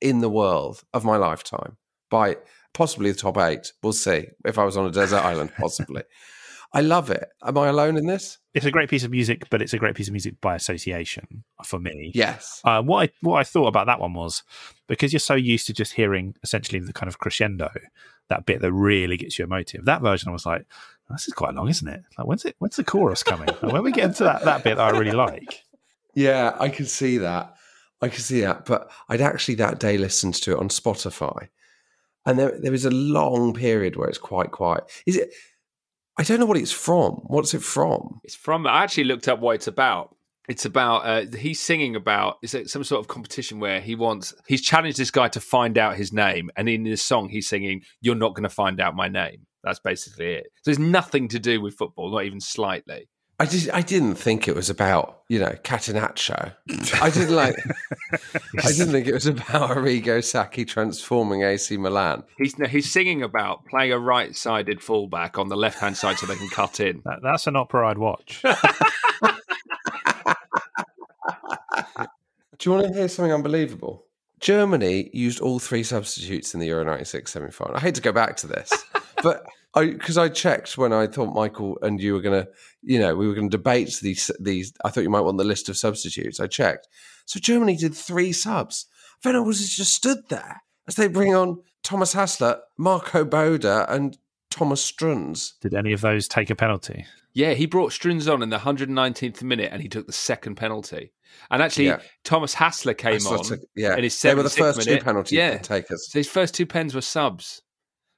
in 0.00 0.20
the 0.20 0.30
world 0.30 0.82
of 0.94 1.04
my 1.04 1.16
lifetime 1.16 1.76
by 2.10 2.36
possibly 2.72 3.10
the 3.10 3.18
top 3.18 3.38
eight. 3.38 3.72
We'll 3.82 3.92
see 3.92 4.28
if 4.44 4.58
I 4.58 4.64
was 4.64 4.76
on 4.76 4.86
a 4.86 4.90
desert 4.90 5.24
island, 5.24 5.52
possibly. 5.58 6.02
I 6.72 6.82
love 6.82 7.10
it. 7.10 7.28
Am 7.42 7.58
I 7.58 7.66
alone 7.66 7.96
in 7.96 8.06
this? 8.06 8.38
It's 8.54 8.64
a 8.64 8.70
great 8.70 8.88
piece 8.88 9.02
of 9.02 9.10
music, 9.10 9.48
but 9.50 9.60
it's 9.60 9.72
a 9.72 9.78
great 9.78 9.96
piece 9.96 10.06
of 10.06 10.12
music 10.12 10.40
by 10.40 10.54
association 10.54 11.42
for 11.64 11.80
me. 11.80 12.12
Yes. 12.14 12.60
Uh, 12.64 12.80
what 12.80 13.08
I 13.08 13.12
what 13.22 13.38
I 13.38 13.44
thought 13.44 13.66
about 13.66 13.86
that 13.86 13.98
one 13.98 14.14
was 14.14 14.44
because 14.86 15.12
you're 15.12 15.18
so 15.18 15.34
used 15.34 15.66
to 15.66 15.72
just 15.72 15.94
hearing 15.94 16.36
essentially 16.44 16.78
the 16.78 16.92
kind 16.92 17.08
of 17.08 17.18
crescendo, 17.18 17.70
that 18.28 18.46
bit 18.46 18.60
that 18.60 18.72
really 18.72 19.16
gets 19.16 19.36
you 19.36 19.44
emotive. 19.44 19.84
That 19.84 20.00
version, 20.00 20.28
I 20.28 20.32
was 20.32 20.46
like, 20.46 20.64
this 21.10 21.26
is 21.26 21.34
quite 21.34 21.54
long, 21.54 21.68
isn't 21.68 21.88
it? 21.88 22.04
Like, 22.16 22.28
when's 22.28 22.44
it? 22.44 22.54
When's 22.60 22.76
the 22.76 22.84
chorus 22.84 23.24
coming? 23.24 23.48
Like, 23.48 23.72
when 23.72 23.82
we 23.82 23.90
get 23.90 24.04
into 24.04 24.24
that 24.24 24.44
that 24.44 24.62
bit 24.62 24.76
that 24.76 24.94
I 24.94 24.96
really 24.96 25.10
like. 25.10 25.64
Yeah, 26.14 26.56
I 26.58 26.68
can 26.68 26.86
see 26.86 27.18
that. 27.18 27.54
I 28.02 28.08
can 28.08 28.20
see 28.20 28.40
that. 28.40 28.64
But 28.64 28.90
I'd 29.08 29.20
actually 29.20 29.56
that 29.56 29.78
day 29.78 29.98
listened 29.98 30.34
to 30.34 30.52
it 30.52 30.58
on 30.58 30.68
Spotify, 30.68 31.48
and 32.26 32.38
there 32.38 32.58
there 32.60 32.72
was 32.72 32.84
a 32.84 32.90
long 32.90 33.54
period 33.54 33.96
where 33.96 34.08
it's 34.08 34.18
quite 34.18 34.50
quiet. 34.50 34.84
Is 35.06 35.16
it? 35.16 35.30
I 36.18 36.22
don't 36.22 36.40
know 36.40 36.46
what 36.46 36.58
it's 36.58 36.72
from. 36.72 37.12
What's 37.26 37.54
it 37.54 37.62
from? 37.62 38.20
It's 38.24 38.34
from. 38.34 38.66
I 38.66 38.82
actually 38.82 39.04
looked 39.04 39.28
up 39.28 39.40
what 39.40 39.54
it's 39.54 39.68
about. 39.68 40.16
It's 40.48 40.64
about 40.64 41.06
uh, 41.06 41.36
he's 41.36 41.60
singing 41.60 41.94
about 41.94 42.38
is 42.42 42.54
it 42.54 42.68
some 42.68 42.82
sort 42.82 43.00
of 43.00 43.06
competition 43.06 43.60
where 43.60 43.80
he 43.80 43.94
wants 43.94 44.34
he's 44.48 44.62
challenged 44.62 44.98
this 44.98 45.12
guy 45.12 45.28
to 45.28 45.40
find 45.40 45.78
out 45.78 45.96
his 45.96 46.12
name, 46.12 46.50
and 46.56 46.68
in 46.68 46.82
this 46.82 47.02
song 47.02 47.28
he's 47.28 47.48
singing, 47.48 47.82
"You're 48.00 48.16
not 48.16 48.34
going 48.34 48.42
to 48.42 48.48
find 48.48 48.80
out 48.80 48.96
my 48.96 49.08
name." 49.08 49.46
That's 49.62 49.78
basically 49.78 50.34
it. 50.34 50.46
So 50.62 50.70
it's 50.70 50.80
nothing 50.80 51.28
to 51.28 51.38
do 51.38 51.60
with 51.60 51.74
football, 51.74 52.10
not 52.10 52.24
even 52.24 52.40
slightly. 52.40 53.08
I 53.40 53.46
did. 53.46 53.70
I 53.70 53.80
didn't 53.80 54.16
think 54.16 54.48
it 54.48 54.54
was 54.54 54.68
about 54.68 55.22
you 55.30 55.38
know 55.38 55.56
Catenaccio. 55.64 56.52
I 57.00 57.08
didn't 57.08 57.34
like. 57.34 57.56
I 58.62 58.70
didn't 58.70 58.92
think 58.92 59.06
it 59.06 59.14
was 59.14 59.24
about 59.24 59.70
Arrigo 59.70 60.22
Sacchi 60.22 60.66
transforming 60.66 61.42
AC 61.42 61.78
Milan. 61.78 62.24
He's 62.36 62.58
no, 62.58 62.66
he's 62.66 62.92
singing 62.92 63.22
about 63.22 63.64
playing 63.64 63.92
a 63.92 63.98
right-sided 63.98 64.82
fullback 64.82 65.38
on 65.38 65.48
the 65.48 65.56
left-hand 65.56 65.96
side 65.96 66.18
so 66.18 66.26
they 66.26 66.36
can 66.36 66.50
cut 66.50 66.80
in. 66.80 67.00
That, 67.06 67.20
that's 67.22 67.46
an 67.46 67.56
opera 67.56 67.88
I'd 67.88 67.96
watch. 67.96 68.42
Do 72.58 72.68
you 72.68 72.72
want 72.72 72.88
to 72.88 72.92
hear 72.92 73.08
something 73.08 73.32
unbelievable? 73.32 74.04
Germany 74.40 75.08
used 75.14 75.40
all 75.40 75.58
three 75.58 75.82
substitutes 75.82 76.52
in 76.52 76.60
the 76.60 76.66
Euro 76.66 76.84
'96 76.84 77.32
semi-final. 77.32 77.74
I 77.74 77.80
hate 77.80 77.94
to 77.94 78.02
go 78.02 78.12
back 78.12 78.36
to 78.36 78.46
this, 78.46 78.70
but 79.22 79.46
because 79.74 80.18
I, 80.18 80.24
I, 80.24 80.28
checked 80.28 80.76
when 80.76 80.92
I 80.92 81.06
thought 81.06 81.34
Michael 81.34 81.78
and 81.82 82.00
you 82.00 82.14
were 82.14 82.20
going 82.20 82.44
to, 82.44 82.50
you 82.82 82.98
know, 82.98 83.14
we 83.14 83.28
were 83.28 83.34
going 83.34 83.50
to 83.50 83.56
debate 83.56 83.98
these. 84.02 84.30
These 84.40 84.72
I 84.84 84.90
thought 84.90 85.02
you 85.02 85.10
might 85.10 85.20
want 85.20 85.38
the 85.38 85.44
list 85.44 85.68
of 85.68 85.76
substitutes. 85.76 86.40
I 86.40 86.46
checked, 86.46 86.88
so 87.24 87.38
Germany 87.38 87.76
did 87.76 87.94
three 87.94 88.32
subs. 88.32 88.86
Werner 89.24 89.42
was 89.42 89.68
just 89.68 89.94
stood 89.94 90.28
there 90.28 90.62
as 90.88 90.96
they 90.96 91.08
bring 91.08 91.34
on 91.34 91.62
Thomas 91.82 92.12
Hassler, 92.12 92.60
Marco 92.78 93.24
Bode, 93.24 93.64
and 93.64 94.16
Thomas 94.50 94.90
Strunz. 94.90 95.52
Did 95.60 95.74
any 95.74 95.92
of 95.92 96.00
those 96.00 96.26
take 96.26 96.50
a 96.50 96.56
penalty? 96.56 97.06
Yeah, 97.32 97.52
he 97.52 97.66
brought 97.66 97.92
Strunz 97.92 98.32
on 98.32 98.42
in 98.42 98.50
the 98.50 98.58
119th 98.58 99.42
minute, 99.42 99.70
and 99.72 99.80
he 99.80 99.88
took 99.88 100.06
the 100.06 100.12
second 100.12 100.56
penalty. 100.56 101.12
And 101.50 101.62
actually, 101.62 101.86
yeah. 101.86 102.00
Thomas 102.24 102.54
Hassler 102.54 102.94
came 102.94 103.14
Hassler 103.14 103.38
on. 103.38 103.44
Took, 103.44 103.60
yeah, 103.76 103.96
in 103.96 104.02
his 104.02 104.20
they 104.20 104.34
were 104.34 104.42
the 104.42 104.50
first 104.50 104.78
minute. 104.78 104.98
two 104.98 105.04
penalty 105.04 105.36
yeah. 105.36 105.58
takers. 105.58 106.10
So 106.10 106.18
his 106.18 106.28
first 106.28 106.54
two 106.54 106.66
pens 106.66 106.94
were 106.94 107.00
subs. 107.00 107.62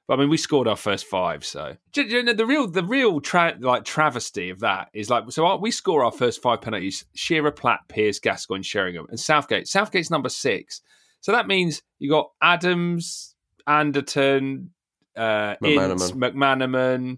But 0.07 0.15
I 0.15 0.17
mean, 0.17 0.29
we 0.29 0.37
scored 0.37 0.67
our 0.67 0.75
first 0.75 1.05
five. 1.05 1.45
So 1.45 1.77
you 1.95 2.23
know, 2.23 2.33
the 2.33 2.45
real, 2.45 2.67
the 2.67 2.83
real 2.83 3.21
tra- 3.21 3.57
like 3.59 3.85
travesty 3.85 4.49
of 4.49 4.59
that 4.59 4.89
is 4.93 5.09
like, 5.09 5.31
so 5.31 5.55
we 5.57 5.71
score 5.71 6.03
our 6.03 6.11
first 6.11 6.41
five 6.41 6.61
penalties: 6.61 7.05
Shearer, 7.15 7.51
Platt, 7.51 7.81
Pearce, 7.87 8.19
Gascoigne, 8.19 8.63
Sheringham, 8.63 9.07
and 9.09 9.19
Southgate. 9.19 9.67
Southgate's 9.67 10.11
number 10.11 10.29
six. 10.29 10.81
So 11.21 11.31
that 11.31 11.47
means 11.47 11.81
you 11.99 12.09
got 12.09 12.31
Adams, 12.41 13.33
Anderton, 13.65 14.71
uh, 15.15 15.55
McManaman. 15.63 16.11
McManaman, 16.33 17.17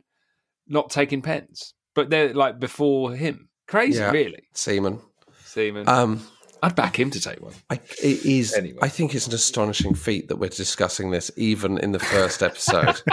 not 0.68 0.92
taking 0.92 1.24
pens, 1.24 1.74
but 1.96 2.12
they're 2.12 2.34
like 2.34 2.60
before 2.60 3.14
him. 3.14 3.50
Crazy, 3.68 4.00
yeah. 4.00 4.12
really. 4.12 4.48
Seaman. 4.54 5.00
Seaman. 5.44 5.90
Um, 5.90 6.22
I'd 6.66 6.76
back 6.76 7.00
him 7.00 7.12
to 7.12 7.20
take 7.20 7.42
one. 7.42 7.54
I, 7.70 7.76
it 8.02 8.26
is. 8.26 8.54
Anyway. 8.54 8.80
I 8.82 8.90
think 8.90 9.14
it's 9.14 9.28
an 9.28 9.36
astonishing 9.36 9.94
feat 9.94 10.30
that 10.30 10.38
we're 10.38 10.50
discussing 10.50 11.12
this 11.12 11.30
even 11.38 11.78
in 11.78 11.92
the 11.92 12.00
first 12.00 12.42
episode. 12.42 13.04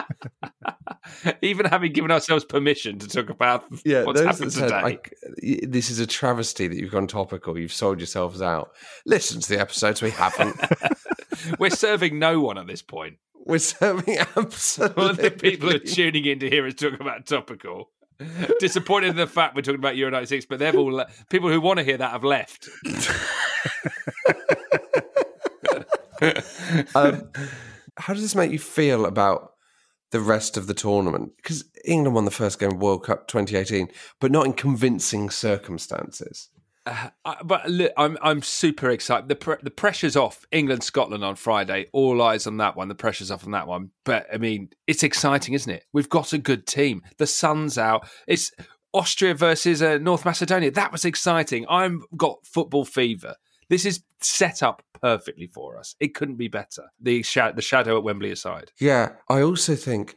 even 1.42 1.66
having 1.66 1.92
given 1.92 2.10
ourselves 2.10 2.46
permission 2.46 2.98
to 3.00 3.08
talk 3.08 3.28
about 3.28 3.64
yeah, 3.84 4.04
what's 4.04 4.22
happened 4.22 4.54
said, 4.54 4.68
today. 4.68 4.98
I, 5.42 5.66
this 5.66 5.90
is 5.90 5.98
a 5.98 6.06
travesty 6.06 6.66
that 6.66 6.78
you've 6.78 6.92
gone 6.92 7.06
topical. 7.06 7.58
You've 7.58 7.74
sold 7.74 7.98
yourselves 7.98 8.40
out. 8.40 8.72
Listen 9.04 9.42
to 9.42 9.48
the 9.50 9.60
episodes 9.60 10.00
we 10.00 10.10
haven't. 10.10 10.58
we're 11.58 11.68
serving 11.68 12.18
no 12.18 12.40
one 12.40 12.56
at 12.56 12.66
this 12.66 12.80
point. 12.80 13.18
We're 13.44 13.58
serving 13.58 14.16
absolutely. 14.34 15.02
All 15.08 15.12
the 15.12 15.30
people 15.30 15.74
are 15.74 15.78
tuning 15.78 16.24
in 16.24 16.38
to 16.38 16.48
hear 16.48 16.66
us 16.66 16.74
talk 16.74 16.98
about 16.98 17.26
topical. 17.26 17.90
Disappointed 18.60 19.10
in 19.10 19.16
the 19.16 19.26
fact 19.26 19.54
we're 19.54 19.62
talking 19.62 19.78
about 19.78 19.96
Euro 19.96 20.10
96, 20.12 20.46
but 20.46 20.58
they've 20.58 20.74
all 20.74 20.92
le- 20.92 21.06
people 21.30 21.48
who 21.48 21.60
want 21.60 21.78
to 21.78 21.84
hear 21.84 21.96
that 21.96 22.10
have 22.10 22.24
left. 22.24 22.68
um, 26.94 27.28
how 27.96 28.14
does 28.14 28.22
this 28.22 28.34
make 28.34 28.50
you 28.52 28.58
feel 28.58 29.06
about 29.06 29.52
the 30.10 30.20
rest 30.20 30.56
of 30.56 30.66
the 30.66 30.74
tournament? 30.74 31.32
Because 31.36 31.64
England 31.84 32.14
won 32.14 32.24
the 32.24 32.30
first 32.30 32.58
game 32.58 32.72
of 32.72 32.78
World 32.78 33.04
Cup 33.04 33.28
2018, 33.28 33.88
but 34.20 34.30
not 34.30 34.46
in 34.46 34.52
convincing 34.52 35.30
circumstances. 35.30 36.48
Uh, 37.24 37.36
but 37.44 37.70
look, 37.70 37.92
I'm 37.96 38.18
I'm 38.20 38.42
super 38.42 38.90
excited. 38.90 39.28
The 39.28 39.58
the 39.62 39.70
pressure's 39.70 40.16
off. 40.16 40.44
England 40.50 40.82
Scotland 40.82 41.24
on 41.24 41.36
Friday. 41.36 41.86
All 41.92 42.20
eyes 42.20 42.48
on 42.48 42.56
that 42.56 42.74
one. 42.76 42.88
The 42.88 42.96
pressure's 42.96 43.30
off 43.30 43.44
on 43.44 43.52
that 43.52 43.68
one. 43.68 43.90
But 44.04 44.26
I 44.32 44.38
mean, 44.38 44.70
it's 44.88 45.04
exciting, 45.04 45.54
isn't 45.54 45.72
it? 45.72 45.84
We've 45.92 46.08
got 46.08 46.32
a 46.32 46.38
good 46.38 46.66
team. 46.66 47.02
The 47.18 47.28
sun's 47.28 47.78
out. 47.78 48.08
It's 48.26 48.50
Austria 48.92 49.34
versus 49.34 49.82
uh, 49.82 49.98
North 49.98 50.24
Macedonia. 50.24 50.72
That 50.72 50.90
was 50.90 51.04
exciting. 51.04 51.64
I'm 51.68 52.02
got 52.16 52.44
football 52.44 52.84
fever. 52.84 53.36
This 53.68 53.86
is 53.86 54.02
set 54.20 54.62
up 54.62 54.82
perfectly 55.00 55.46
for 55.46 55.78
us. 55.78 55.94
It 56.00 56.14
couldn't 56.14 56.36
be 56.36 56.48
better. 56.48 56.84
The 57.00 57.22
sh- 57.22 57.54
the 57.54 57.62
shadow 57.62 57.96
at 57.96 58.02
Wembley 58.02 58.32
aside. 58.32 58.72
Yeah, 58.80 59.12
I 59.28 59.42
also 59.42 59.76
think 59.76 60.16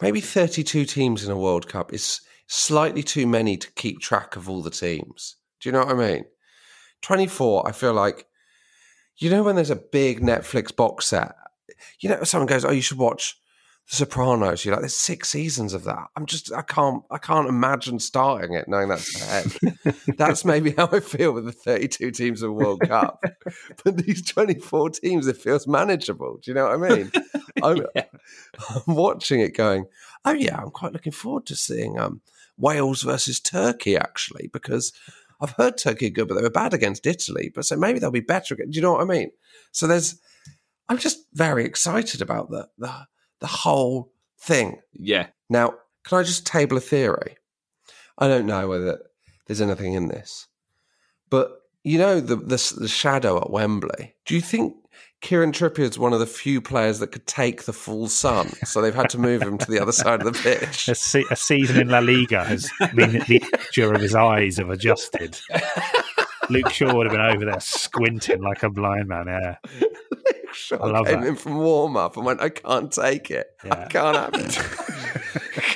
maybe 0.00 0.20
32 0.20 0.86
teams 0.86 1.24
in 1.24 1.30
a 1.30 1.38
World 1.38 1.68
Cup 1.68 1.92
is 1.92 2.20
slightly 2.46 3.02
too 3.02 3.26
many 3.26 3.56
to 3.58 3.70
keep 3.72 4.00
track 4.00 4.36
of 4.36 4.48
all 4.48 4.62
the 4.62 4.70
teams. 4.70 5.36
Do 5.66 5.70
you 5.70 5.72
know 5.72 5.84
what 5.84 5.96
I 6.00 6.12
mean? 6.12 6.24
24, 7.02 7.66
I 7.66 7.72
feel 7.72 7.92
like, 7.92 8.28
you 9.16 9.28
know, 9.30 9.42
when 9.42 9.56
there's 9.56 9.68
a 9.68 9.74
big 9.74 10.20
Netflix 10.20 10.74
box 10.74 11.08
set, 11.08 11.34
you 11.98 12.08
know, 12.08 12.22
someone 12.22 12.46
goes, 12.46 12.64
Oh, 12.64 12.70
you 12.70 12.80
should 12.80 12.98
watch 12.98 13.36
The 13.90 13.96
Sopranos. 13.96 14.64
You're 14.64 14.74
like, 14.76 14.82
there's 14.82 14.96
six 14.96 15.28
seasons 15.28 15.74
of 15.74 15.82
that. 15.82 16.06
I'm 16.14 16.24
just, 16.24 16.52
I 16.52 16.62
can't, 16.62 17.02
I 17.10 17.18
can't 17.18 17.48
imagine 17.48 17.98
starting 17.98 18.54
it 18.54 18.68
knowing 18.68 18.90
that's 18.90 19.20
ahead. 19.20 19.96
that's 20.16 20.44
maybe 20.44 20.70
how 20.70 20.88
I 20.92 21.00
feel 21.00 21.32
with 21.32 21.46
the 21.46 21.50
32 21.50 22.12
teams 22.12 22.42
of 22.42 22.52
World 22.54 22.82
Cup. 22.82 23.24
but 23.84 23.96
these 23.96 24.22
24 24.22 24.90
teams, 24.90 25.26
it 25.26 25.36
feels 25.36 25.66
manageable. 25.66 26.38
Do 26.40 26.48
you 26.48 26.54
know 26.54 26.68
what 26.68 26.92
I 26.92 26.94
mean? 26.94 27.12
I'm, 27.64 27.86
yeah. 27.96 28.04
I'm 28.70 28.94
watching 28.94 29.40
it 29.40 29.56
going, 29.56 29.86
Oh, 30.24 30.30
yeah, 30.30 30.60
I'm 30.60 30.70
quite 30.70 30.92
looking 30.92 31.10
forward 31.10 31.46
to 31.46 31.56
seeing 31.56 31.98
um, 31.98 32.20
Wales 32.56 33.02
versus 33.02 33.40
Turkey, 33.40 33.96
actually, 33.96 34.48
because 34.52 34.92
I've 35.40 35.52
heard 35.52 35.76
Turkey 35.76 36.10
good, 36.10 36.28
but 36.28 36.34
they 36.34 36.42
were 36.42 36.50
bad 36.50 36.74
against 36.74 37.06
Italy. 37.06 37.50
But 37.54 37.64
so 37.66 37.76
maybe 37.76 37.98
they'll 37.98 38.10
be 38.10 38.20
better. 38.20 38.54
Do 38.54 38.64
you 38.70 38.80
know 38.80 38.92
what 38.92 39.02
I 39.02 39.04
mean? 39.04 39.30
So 39.72 39.86
there's, 39.86 40.20
I'm 40.88 40.98
just 40.98 41.26
very 41.32 41.64
excited 41.64 42.22
about 42.22 42.50
the 42.50 42.68
the 42.78 43.06
the 43.40 43.46
whole 43.46 44.12
thing. 44.38 44.80
Yeah. 44.92 45.28
Now, 45.48 45.74
can 46.04 46.18
I 46.18 46.22
just 46.22 46.46
table 46.46 46.76
a 46.76 46.80
theory? 46.80 47.36
I 48.18 48.28
don't 48.28 48.46
know 48.46 48.68
whether 48.68 49.00
there's 49.46 49.60
anything 49.60 49.92
in 49.92 50.08
this, 50.08 50.46
but 51.28 51.60
you 51.84 51.98
know 51.98 52.20
the 52.20 52.36
the, 52.36 52.74
the 52.78 52.88
shadow 52.88 53.38
at 53.38 53.50
Wembley. 53.50 54.14
Do 54.24 54.34
you 54.34 54.40
think 54.40 54.74
Kieran 55.26 55.50
Trippier 55.50 55.80
is 55.80 55.98
one 55.98 56.12
of 56.12 56.20
the 56.20 56.26
few 56.26 56.60
players 56.60 57.00
that 57.00 57.08
could 57.08 57.26
take 57.26 57.64
the 57.64 57.72
full 57.72 58.06
sun, 58.06 58.46
so 58.64 58.80
they've 58.80 58.94
had 58.94 59.10
to 59.10 59.18
move 59.18 59.42
him 59.42 59.58
to 59.58 59.68
the 59.68 59.80
other 59.80 59.90
side 59.90 60.22
of 60.22 60.32
the 60.32 60.40
pitch. 60.40 60.86
A, 60.86 60.94
se- 60.94 61.24
a 61.32 61.34
season 61.34 61.80
in 61.80 61.88
La 61.88 61.98
Liga 61.98 62.44
has 62.44 62.70
that 62.78 62.94
the 62.94 63.42
aperture 63.52 63.92
of 63.92 64.00
his 64.00 64.14
eyes 64.14 64.58
have 64.58 64.70
adjusted. 64.70 65.36
Luke 66.48 66.70
Shaw 66.70 66.94
would 66.94 67.06
have 67.08 67.12
been 67.12 67.20
over 67.20 67.44
there 67.44 67.58
squinting 67.58 68.40
like 68.40 68.62
a 68.62 68.70
blind 68.70 69.08
man. 69.08 69.26
Yeah, 69.26 69.56
Luke 69.80 70.54
Shaw 70.54 70.76
I 70.76 70.90
love 70.92 71.06
came 71.06 71.22
that. 71.22 71.26
in 71.26 71.34
from 71.34 71.56
warm 71.58 71.96
up 71.96 72.16
and 72.16 72.24
went, 72.24 72.40
"I 72.40 72.48
can't 72.50 72.92
take 72.92 73.28
it. 73.32 73.48
Yeah. 73.64 73.74
I 73.74 73.84
can't 73.86 74.16
have 74.16 74.30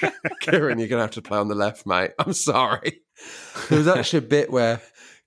it." 0.03 0.12
Kieran, 0.42 0.78
you're 0.78 0.86
gonna 0.86 1.03
have 1.03 1.11
to 1.11 1.22
play 1.22 1.38
on 1.38 1.48
the 1.48 1.57
left, 1.57 1.86
mate. 1.86 2.12
I'm 2.20 2.34
sorry. 2.34 3.01
There 3.68 3.78
was 3.78 3.88
actually 3.88 4.20
a 4.20 4.28
bit 4.28 4.53
where 4.53 4.80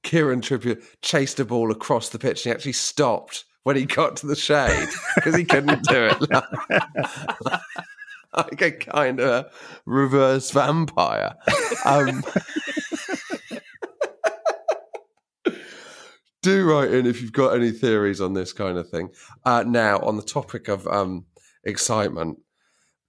Kieran 0.04 0.40
Trippier 0.40 0.82
chased 1.02 1.42
a 1.42 1.46
ball 1.46 1.72
across 1.72 2.08
the 2.08 2.20
pitch 2.20 2.46
and 2.46 2.52
he 2.54 2.56
actually 2.56 2.72
stopped 2.72 3.44
when 3.64 3.76
he 3.76 3.86
got 3.86 4.18
to 4.18 4.28
the 4.28 4.36
shade 4.36 4.90
because 5.16 5.36
he 5.36 5.46
couldn't 5.46 5.84
do 5.84 6.10
it. 6.12 6.18
like 8.36 8.62
a 8.62 8.72
kind 8.72 9.20
of 9.20 9.52
reverse 9.86 10.52
vampire. 10.52 11.36
Um, 11.86 12.24
do 16.42 16.70
write 16.70 16.94
in 16.94 17.06
if 17.06 17.22
you've 17.22 17.32
got 17.32 17.56
any 17.56 17.72
theories 17.72 18.20
on 18.22 18.34
this 18.34 18.54
kind 18.54 18.78
of 18.78 18.90
thing. 18.90 19.10
Uh, 19.46 19.64
now, 19.66 20.00
on 20.00 20.18
the 20.18 20.24
topic 20.24 20.68
of 20.68 20.88
um, 20.88 21.26
excitement, 21.64 22.40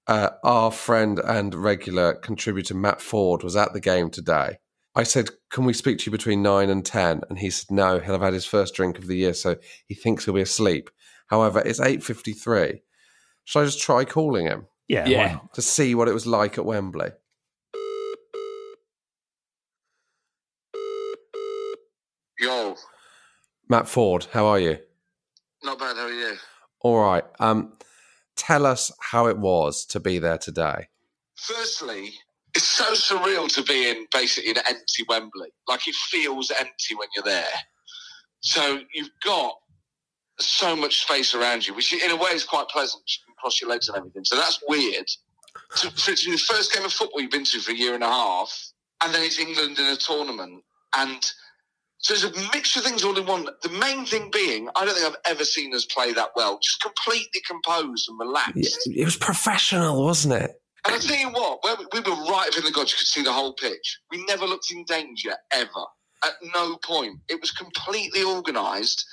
uh, 0.06 0.30
our 0.42 0.70
friend 0.70 1.18
and 1.18 1.54
regular 1.54 2.14
contributor 2.14 2.74
Matt 2.74 3.00
Ford 3.00 3.42
was 3.42 3.56
at 3.56 3.72
the 3.72 3.80
game 3.80 4.10
today. 4.10 4.58
I 4.96 5.02
said, 5.02 5.30
"Can 5.50 5.64
we 5.64 5.72
speak 5.72 5.98
to 5.98 6.04
you 6.06 6.12
between 6.12 6.42
nine 6.42 6.70
and 6.70 6.84
10? 6.86 7.22
And 7.28 7.38
he 7.38 7.50
said, 7.50 7.70
"No, 7.70 7.98
he'll 7.98 8.12
have 8.12 8.22
had 8.22 8.32
his 8.34 8.44
first 8.46 8.74
drink 8.74 8.96
of 8.98 9.06
the 9.06 9.16
year, 9.16 9.34
so 9.34 9.56
he 9.86 9.94
thinks 9.94 10.24
he'll 10.24 10.34
be 10.34 10.40
asleep." 10.42 10.90
However, 11.28 11.60
it's 11.64 11.80
eight 11.80 12.02
fifty-three. 12.04 12.82
Should 13.44 13.60
I 13.60 13.64
just 13.64 13.80
try 13.82 14.04
calling 14.04 14.46
him? 14.46 14.66
Yeah, 14.88 15.06
Yeah. 15.08 15.38
to 15.54 15.62
see 15.62 15.94
what 15.94 16.08
it 16.08 16.12
was 16.14 16.26
like 16.26 16.58
at 16.58 16.64
Wembley. 16.64 17.10
Yo, 22.38 22.76
Matt 23.68 23.88
Ford, 23.88 24.26
how 24.32 24.46
are 24.46 24.58
you? 24.58 24.78
not 25.62 25.78
bad. 25.78 25.96
How 25.96 26.02
are 26.04 26.12
you? 26.12 26.36
All 26.80 26.98
right. 27.00 27.24
Um, 27.40 27.72
tell 28.36 28.66
us 28.66 28.92
how 29.00 29.28
it 29.28 29.38
was 29.38 29.86
to 29.86 30.00
be 30.00 30.18
there 30.18 30.36
today. 30.36 30.88
Firstly, 31.36 32.12
it's 32.64 32.72
so 32.72 33.16
surreal 33.16 33.46
to 33.54 33.62
be 33.62 33.90
in 33.90 34.06
basically 34.10 34.50
an 34.52 34.56
empty 34.66 35.04
Wembley. 35.06 35.50
Like 35.68 35.86
it 35.86 35.94
feels 35.94 36.50
empty 36.50 36.94
when 36.96 37.08
you're 37.14 37.24
there. 37.24 37.52
So 38.40 38.80
you've 38.94 39.10
got 39.22 39.54
so 40.38 40.74
much 40.74 41.02
space 41.02 41.34
around 41.34 41.66
you, 41.66 41.74
which 41.74 41.92
in 41.92 42.10
a 42.10 42.16
way 42.16 42.30
is 42.30 42.44
quite 42.44 42.68
pleasant. 42.68 43.02
You 43.06 43.26
can 43.26 43.34
cross 43.36 43.60
your 43.60 43.68
legs 43.68 43.88
and 43.88 43.98
everything. 43.98 44.24
So 44.24 44.36
that's 44.36 44.62
weird. 44.66 45.06
To, 45.76 45.90
for 45.90 46.10
it 46.12 46.18
to 46.18 46.26
be 46.26 46.32
the 46.32 46.38
first 46.38 46.72
game 46.72 46.84
of 46.84 46.92
football 46.92 47.20
you've 47.20 47.30
been 47.30 47.44
to 47.44 47.60
for 47.60 47.72
a 47.72 47.74
year 47.74 47.94
and 47.94 48.02
a 48.02 48.08
half, 48.08 48.72
and 49.02 49.14
then 49.14 49.22
it's 49.22 49.38
England 49.38 49.78
in 49.78 49.86
a 49.86 49.96
tournament, 49.96 50.64
and 50.96 51.22
so 51.98 52.14
there's 52.14 52.24
a 52.24 52.50
mixture 52.52 52.80
of 52.80 52.86
things 52.86 53.04
all 53.04 53.16
in 53.16 53.24
one. 53.24 53.46
The 53.62 53.68
main 53.68 54.04
thing 54.04 54.30
being, 54.32 54.68
I 54.74 54.84
don't 54.84 54.94
think 54.94 55.06
I've 55.06 55.32
ever 55.32 55.44
seen 55.44 55.74
us 55.74 55.84
play 55.84 56.12
that 56.12 56.30
well. 56.34 56.58
Just 56.60 56.82
completely 56.82 57.40
composed 57.46 58.08
and 58.08 58.18
relaxed. 58.18 58.86
It 58.86 59.04
was 59.04 59.16
professional, 59.16 60.04
wasn't 60.04 60.34
it? 60.34 60.60
And 60.86 60.94
I 60.94 60.98
tell 60.98 61.16
you 61.16 61.30
what, 61.30 61.60
we, 61.64 62.00
we 62.00 62.00
were 62.00 62.16
right 62.30 62.48
up 62.48 62.58
in 62.58 62.64
the 62.64 62.70
gods, 62.70 62.92
you 62.92 62.98
could 62.98 63.06
see 63.06 63.22
the 63.22 63.32
whole 63.32 63.54
pitch. 63.54 63.98
We 64.10 64.24
never 64.26 64.44
looked 64.44 64.70
in 64.70 64.84
danger 64.84 65.34
ever. 65.52 65.84
At 66.24 66.34
no 66.54 66.76
point. 66.84 67.20
It 67.28 67.40
was 67.40 67.50
completely 67.50 68.22
organised. 68.22 69.04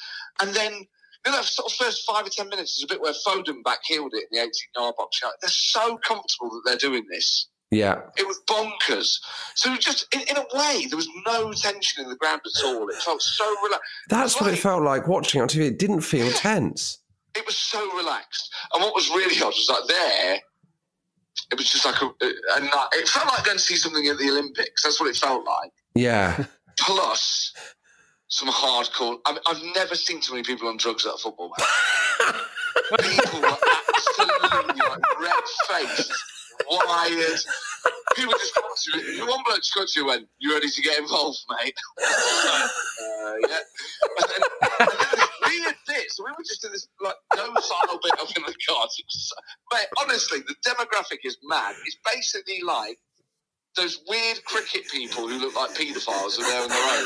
And 0.41 0.53
then, 0.53 0.73
you 0.73 1.31
know, 1.31 1.33
that 1.33 1.45
sort 1.45 1.71
of 1.71 1.77
first 1.77 2.03
five 2.05 2.25
or 2.25 2.29
ten 2.29 2.49
minutes 2.49 2.77
is 2.77 2.83
a 2.83 2.87
bit 2.87 3.01
where 3.01 3.13
Foden 3.25 3.63
backheeled 3.63 4.11
it 4.13 4.27
in 4.31 4.31
the 4.31 4.39
18 4.39 4.51
yard 4.75 4.95
box. 4.97 5.19
They're 5.21 5.49
so 5.49 5.97
comfortable 5.97 6.49
that 6.51 6.61
they're 6.65 6.89
doing 6.89 7.05
this. 7.09 7.47
Yeah. 7.69 8.01
It 8.17 8.27
was 8.27 8.39
bonkers. 8.49 9.17
So 9.55 9.75
just, 9.77 10.05
in, 10.13 10.21
in 10.21 10.37
a 10.37 10.45
way, 10.53 10.87
there 10.87 10.97
was 10.97 11.07
no 11.25 11.53
tension 11.53 12.03
in 12.03 12.09
the 12.09 12.17
ground 12.17 12.41
at 12.45 12.65
all. 12.65 12.87
It 12.89 12.95
felt 12.95 13.21
so 13.21 13.45
relaxed. 13.63 13.91
That's 14.09 14.39
what 14.41 14.51
it 14.51 14.57
felt 14.57 14.83
like 14.83 15.07
watching 15.07 15.41
on 15.41 15.47
TV. 15.47 15.67
It 15.67 15.79
didn't 15.79 16.01
feel 16.01 16.31
tense. 16.33 16.99
it 17.35 17.45
was 17.45 17.57
so 17.57 17.95
relaxed. 17.95 18.53
And 18.73 18.83
what 18.83 18.93
was 18.93 19.09
really 19.09 19.35
odd 19.41 19.47
was 19.55 19.69
like 19.69 19.87
there, 19.87 20.39
it 21.51 21.57
was 21.57 21.69
just 21.69 21.85
like 21.85 22.01
a, 22.01 22.05
a, 22.05 22.33
a 22.57 22.59
night. 22.61 22.87
It 22.93 23.07
felt 23.07 23.27
like 23.27 23.45
going 23.45 23.57
to 23.57 23.63
see 23.63 23.75
something 23.75 24.05
at 24.07 24.17
the 24.17 24.29
Olympics. 24.29 24.83
That's 24.83 24.99
what 24.99 25.09
it 25.09 25.15
felt 25.15 25.45
like. 25.45 25.71
Yeah. 25.95 26.45
Plus, 26.79 27.53
some 28.31 28.49
hardcore. 28.49 29.17
I 29.25 29.33
mean, 29.33 29.41
I've 29.47 29.61
never 29.75 29.95
seen 29.95 30.21
so 30.21 30.33
many 30.33 30.43
people 30.43 30.67
on 30.67 30.77
drugs 30.77 31.05
at 31.05 31.13
a 31.13 31.17
football 31.17 31.51
match. 31.57 31.67
people 33.01 33.41
were 33.41 33.57
absolutely 33.95 34.79
like 34.79 35.19
red 35.19 35.43
faced, 35.69 36.13
wired. 36.69 37.39
People 38.15 38.33
just 38.33 38.55
got 38.55 38.77
to 38.77 38.99
you. 38.99 39.27
One 39.27 39.43
bloke 39.43 39.57
just 39.57 39.75
got 39.75 39.87
to 39.87 39.99
you 39.99 40.09
and 40.09 40.19
went, 40.19 40.29
"You 40.39 40.53
ready 40.53 40.69
to 40.69 40.81
get 40.81 40.99
involved, 40.99 41.39
mate?" 41.49 41.75
uh, 42.01 43.33
yeah. 43.49 45.25
And 45.51 45.65
then 45.65 45.75
this 45.87 46.17
we 46.19 46.31
were 46.31 46.43
just 46.47 46.63
in 46.65 46.71
this 46.71 46.87
like 47.01 47.15
docile 47.35 47.99
bit 48.01 48.13
up 48.19 48.29
in 48.35 48.43
the 48.43 48.55
cards. 48.67 49.33
Mate, 49.73 49.87
honestly, 49.99 50.39
the 50.39 50.55
demographic 50.67 51.19
is 51.23 51.37
mad. 51.43 51.75
It's 51.85 51.97
basically 52.05 52.61
like 52.63 52.97
those 53.77 54.01
weird 54.07 54.43
cricket 54.45 54.83
people 54.91 55.27
who 55.27 55.39
look 55.39 55.55
like 55.55 55.71
paedophiles 55.71 56.39
are 56.39 56.43
there 56.43 56.63
on 56.63 56.69
their 56.69 56.99
own. 56.99 57.05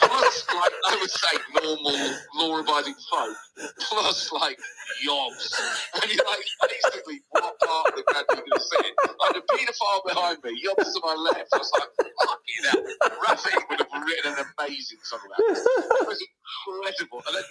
Plus, 0.00 0.46
like 0.54 0.72
I 0.88 0.96
would 1.00 1.10
say, 1.10 1.34
normal 1.62 2.16
law-abiding 2.36 2.94
folk. 3.10 3.36
Plus, 3.80 4.32
like 4.32 4.58
yobs. 5.06 5.52
And 6.02 6.12
you're 6.12 6.24
like, 6.24 6.44
basically, 6.68 7.20
what 7.30 7.58
part 7.60 7.88
of 7.88 7.96
the 7.96 8.02
ground 8.02 8.26
are 8.28 8.36
you 8.36 8.44
going 8.44 8.60
to 8.60 8.88
in? 8.88 8.94
I 9.20 9.26
had 9.26 9.36
a 9.36 9.44
paedophile 9.52 10.02
behind 10.06 10.38
me, 10.44 10.62
yobs 10.62 10.84
to 10.84 11.00
my 11.04 11.14
left. 11.14 11.48
I 11.52 11.58
was 11.58 11.72
like, 11.78 11.88
fucking 11.96 12.64
hell. 12.70 13.16
Rafi 13.26 13.54
would 13.70 13.80
have 13.80 14.04
written 14.04 14.32
an 14.38 14.44
amazing 14.58 14.98
song 15.02 15.20
about 15.26 15.38
this. 15.48 15.60
It 15.60 16.06
was 16.06 16.20
incredible. 16.20 17.22
And 17.26 17.36
then 17.36 17.44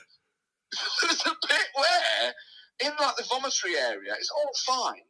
there's 1.01 1.21
a 1.25 1.35
bit 1.47 1.67
where, 1.75 2.33
in 2.85 2.91
like 2.99 3.15
the 3.17 3.23
vomitory 3.23 3.75
area, 3.75 4.13
it's 4.17 4.31
all 4.31 4.51
fine. 4.65 5.08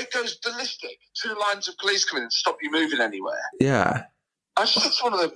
It 0.00 0.12
goes 0.12 0.38
ballistic. 0.38 0.98
Two 1.20 1.36
lines 1.38 1.68
of 1.68 1.76
police 1.78 2.04
come 2.04 2.18
in 2.18 2.24
and 2.24 2.32
stop 2.32 2.56
you 2.62 2.70
moving 2.70 3.00
anywhere. 3.00 3.40
Yeah. 3.60 4.04
I 4.56 4.64
said 4.64 4.90
to 4.90 5.04
one 5.04 5.14
of 5.14 5.20
them, 5.20 5.32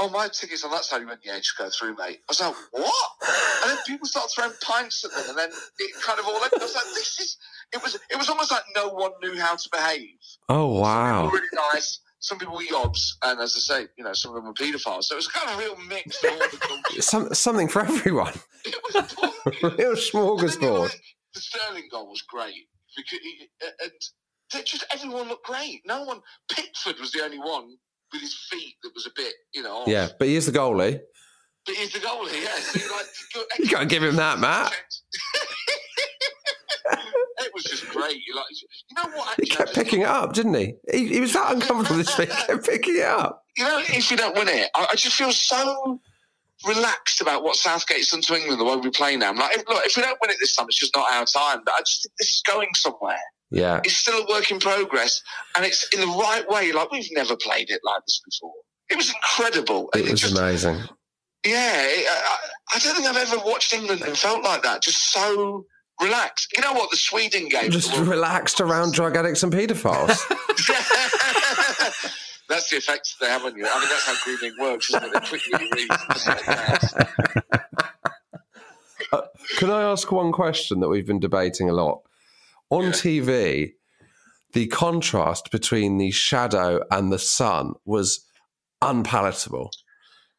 Oh, 0.00 0.08
my 0.08 0.26
ticket's 0.26 0.64
on 0.64 0.72
that 0.72 0.84
side. 0.84 1.00
He 1.00 1.06
went, 1.06 1.20
Yeah, 1.24 1.36
just 1.36 1.56
go 1.56 1.68
through, 1.70 1.96
mate. 1.96 2.18
I 2.18 2.24
was 2.28 2.40
like, 2.40 2.54
What? 2.72 3.10
And 3.62 3.70
then 3.70 3.78
people 3.86 4.08
start 4.08 4.28
throwing 4.34 4.52
pints 4.60 5.04
at 5.04 5.12
them, 5.12 5.24
and 5.28 5.38
then 5.38 5.50
it 5.78 6.02
kind 6.02 6.18
of 6.18 6.26
all 6.26 6.42
ended. 6.42 6.60
I 6.60 6.64
was 6.64 6.74
like, 6.74 6.84
This 6.94 7.20
is. 7.20 7.36
It 7.72 7.82
was. 7.82 7.94
It 8.10 8.18
was 8.18 8.28
almost 8.28 8.50
like 8.50 8.64
no 8.74 8.88
one 8.88 9.12
knew 9.22 9.38
how 9.40 9.54
to 9.54 9.68
behave. 9.70 10.18
Oh, 10.48 10.80
wow. 10.80 11.28
Really 11.30 11.46
nice. 11.72 12.00
Some 12.18 12.38
people 12.38 12.54
were 12.56 12.62
yobs, 12.62 13.02
and 13.22 13.38
as 13.40 13.54
I 13.56 13.60
say, 13.60 13.88
you 13.96 14.04
know, 14.04 14.14
some 14.14 14.30
of 14.30 14.36
them 14.36 14.46
were 14.46 14.54
paedophiles. 14.54 15.04
So 15.04 15.14
it 15.14 15.16
was 15.16 15.28
kind 15.28 15.48
of 15.50 15.56
a 15.56 15.58
real 15.58 15.76
mix 15.88 16.24
of 16.24 16.30
all 16.30 16.38
the 16.38 16.56
culture. 16.56 17.02
Some, 17.02 17.34
something 17.34 17.68
for 17.68 17.82
everyone. 17.82 18.32
It 18.64 18.76
was 18.82 18.94
a 18.94 19.68
real 19.76 19.92
smorgasbord. 19.92 20.94
The 21.34 21.40
Sterling 21.40 21.88
goal 21.90 22.08
was 22.08 22.22
great 22.22 22.66
because 22.96 23.20
and 24.54 24.64
just 24.66 24.84
everyone 24.92 25.28
looked 25.28 25.46
great. 25.46 25.80
No 25.86 26.04
one. 26.04 26.20
Pickford 26.50 26.98
was 27.00 27.12
the 27.12 27.22
only 27.24 27.38
one 27.38 27.68
with 28.12 28.22
his 28.22 28.34
feet 28.50 28.74
that 28.82 28.90
was 28.94 29.06
a 29.06 29.10
bit, 29.16 29.32
you 29.52 29.62
know. 29.62 29.78
off. 29.78 29.88
Yeah, 29.88 30.08
but 30.18 30.28
he 30.28 30.36
is 30.36 30.46
the 30.46 30.52
goalie. 30.52 31.00
But 31.66 31.74
he's 31.76 31.92
the 31.92 31.98
goalie, 31.98 32.42
yeah. 32.42 32.54
So 32.60 32.78
you 32.78 32.90
like, 32.92 33.06
go- 33.34 33.44
You 33.64 33.68
can't 33.68 33.88
give 33.88 34.02
him 34.02 34.16
that, 34.16 34.38
Matt. 34.38 34.72
it 37.38 37.50
was 37.54 37.64
just 37.64 37.88
great. 37.88 38.20
You 38.26 38.36
like, 38.36 38.44
you 38.50 38.96
know 38.96 39.16
what? 39.16 39.38
He 39.40 39.46
kept 39.46 39.74
picking 39.74 40.02
it 40.02 40.08
up, 40.08 40.34
didn't 40.34 40.54
he? 40.54 40.74
He, 40.92 41.06
he 41.08 41.20
was 41.20 41.32
that 41.32 41.52
uncomfortable 41.54 41.96
with 41.98 42.06
his 42.06 42.14
feet, 42.14 42.28
he 42.32 42.34
kept 42.46 42.66
picking 42.66 42.96
it 42.96 43.04
up. 43.06 43.42
You 43.56 43.64
know, 43.64 43.78
if 43.80 44.10
you 44.10 44.16
don't 44.16 44.36
win 44.36 44.48
it, 44.48 44.68
I, 44.74 44.88
I 44.92 44.94
just 44.94 45.16
feel 45.16 45.32
so 45.32 46.00
relaxed 46.66 47.20
about 47.20 47.42
what 47.42 47.56
Southgate's 47.56 48.10
done 48.10 48.22
to 48.22 48.36
England, 48.36 48.60
the 48.60 48.64
way 48.64 48.76
we 48.76 48.90
play 48.90 49.16
now. 49.16 49.30
I'm 49.30 49.36
like, 49.36 49.56
if, 49.56 49.68
look, 49.68 49.84
if 49.84 49.96
we 49.96 50.02
don't 50.02 50.18
win 50.22 50.30
it 50.30 50.36
this 50.40 50.54
time, 50.56 50.66
it's 50.68 50.78
just 50.78 50.94
not 50.96 51.10
our 51.12 51.24
time. 51.24 51.62
But 51.64 51.74
I 51.74 51.80
just 51.80 52.02
think 52.02 52.14
this 52.18 52.28
is 52.28 52.42
going 52.46 52.68
somewhere. 52.74 53.18
Yeah. 53.50 53.80
It's 53.84 53.96
still 53.96 54.22
a 54.22 54.26
work 54.28 54.50
in 54.50 54.58
progress, 54.58 55.20
and 55.56 55.64
it's 55.64 55.86
in 55.94 56.00
the 56.00 56.06
right 56.06 56.44
way. 56.48 56.72
Like 56.72 56.90
we've 56.90 57.08
never 57.12 57.36
played 57.36 57.70
it 57.70 57.80
like 57.84 58.02
this 58.06 58.20
before. 58.24 58.54
It 58.90 58.96
was 58.96 59.12
incredible. 59.14 59.90
It 59.94 60.10
was 60.10 60.36
amazing. 60.36 60.80
Yeah, 61.46 61.82
it, 61.82 62.06
I, 62.08 62.38
I 62.74 62.78
don't 62.78 62.96
think 62.96 63.06
I've 63.06 63.16
ever 63.16 63.36
watched 63.44 63.72
England 63.72 64.02
and 64.02 64.16
felt 64.16 64.42
like 64.42 64.62
that. 64.62 64.82
Just 64.82 65.12
so 65.12 65.66
relaxed. 66.00 66.52
You 66.56 66.62
know 66.62 66.72
what? 66.72 66.90
The 66.90 66.96
Sweden 66.96 67.48
game. 67.48 67.70
Just 67.70 67.96
relaxed 67.96 68.60
around 68.60 68.94
drug 68.94 69.16
addicts 69.16 69.42
and 69.42 69.52
paedophiles. 69.52 70.18
That's 72.64 72.86
the 72.86 72.92
effect 72.92 73.16
they 73.20 73.26
have 73.26 73.44
on 73.44 73.56
you. 73.56 73.66
I 73.70 73.78
mean, 73.78 73.88
that's 73.90 74.06
how 74.06 74.14
grooming 74.24 74.54
works, 74.58 74.88
isn't 74.88 75.04
it? 75.04 75.12
They 75.12 75.20
quickly 75.20 75.68
release. 75.70 76.96
Uh, 79.12 79.22
Can 79.58 79.70
I 79.70 79.82
ask 79.82 80.10
one 80.10 80.32
question 80.32 80.80
that 80.80 80.88
we've 80.88 81.06
been 81.06 81.20
debating 81.20 81.68
a 81.68 81.74
lot? 81.74 82.00
On 82.70 82.84
TV, 82.84 83.72
the 84.54 84.66
contrast 84.68 85.50
between 85.50 85.98
the 85.98 86.10
shadow 86.10 86.80
and 86.90 87.12
the 87.12 87.18
sun 87.18 87.74
was 87.84 88.24
unpalatable. 88.80 89.70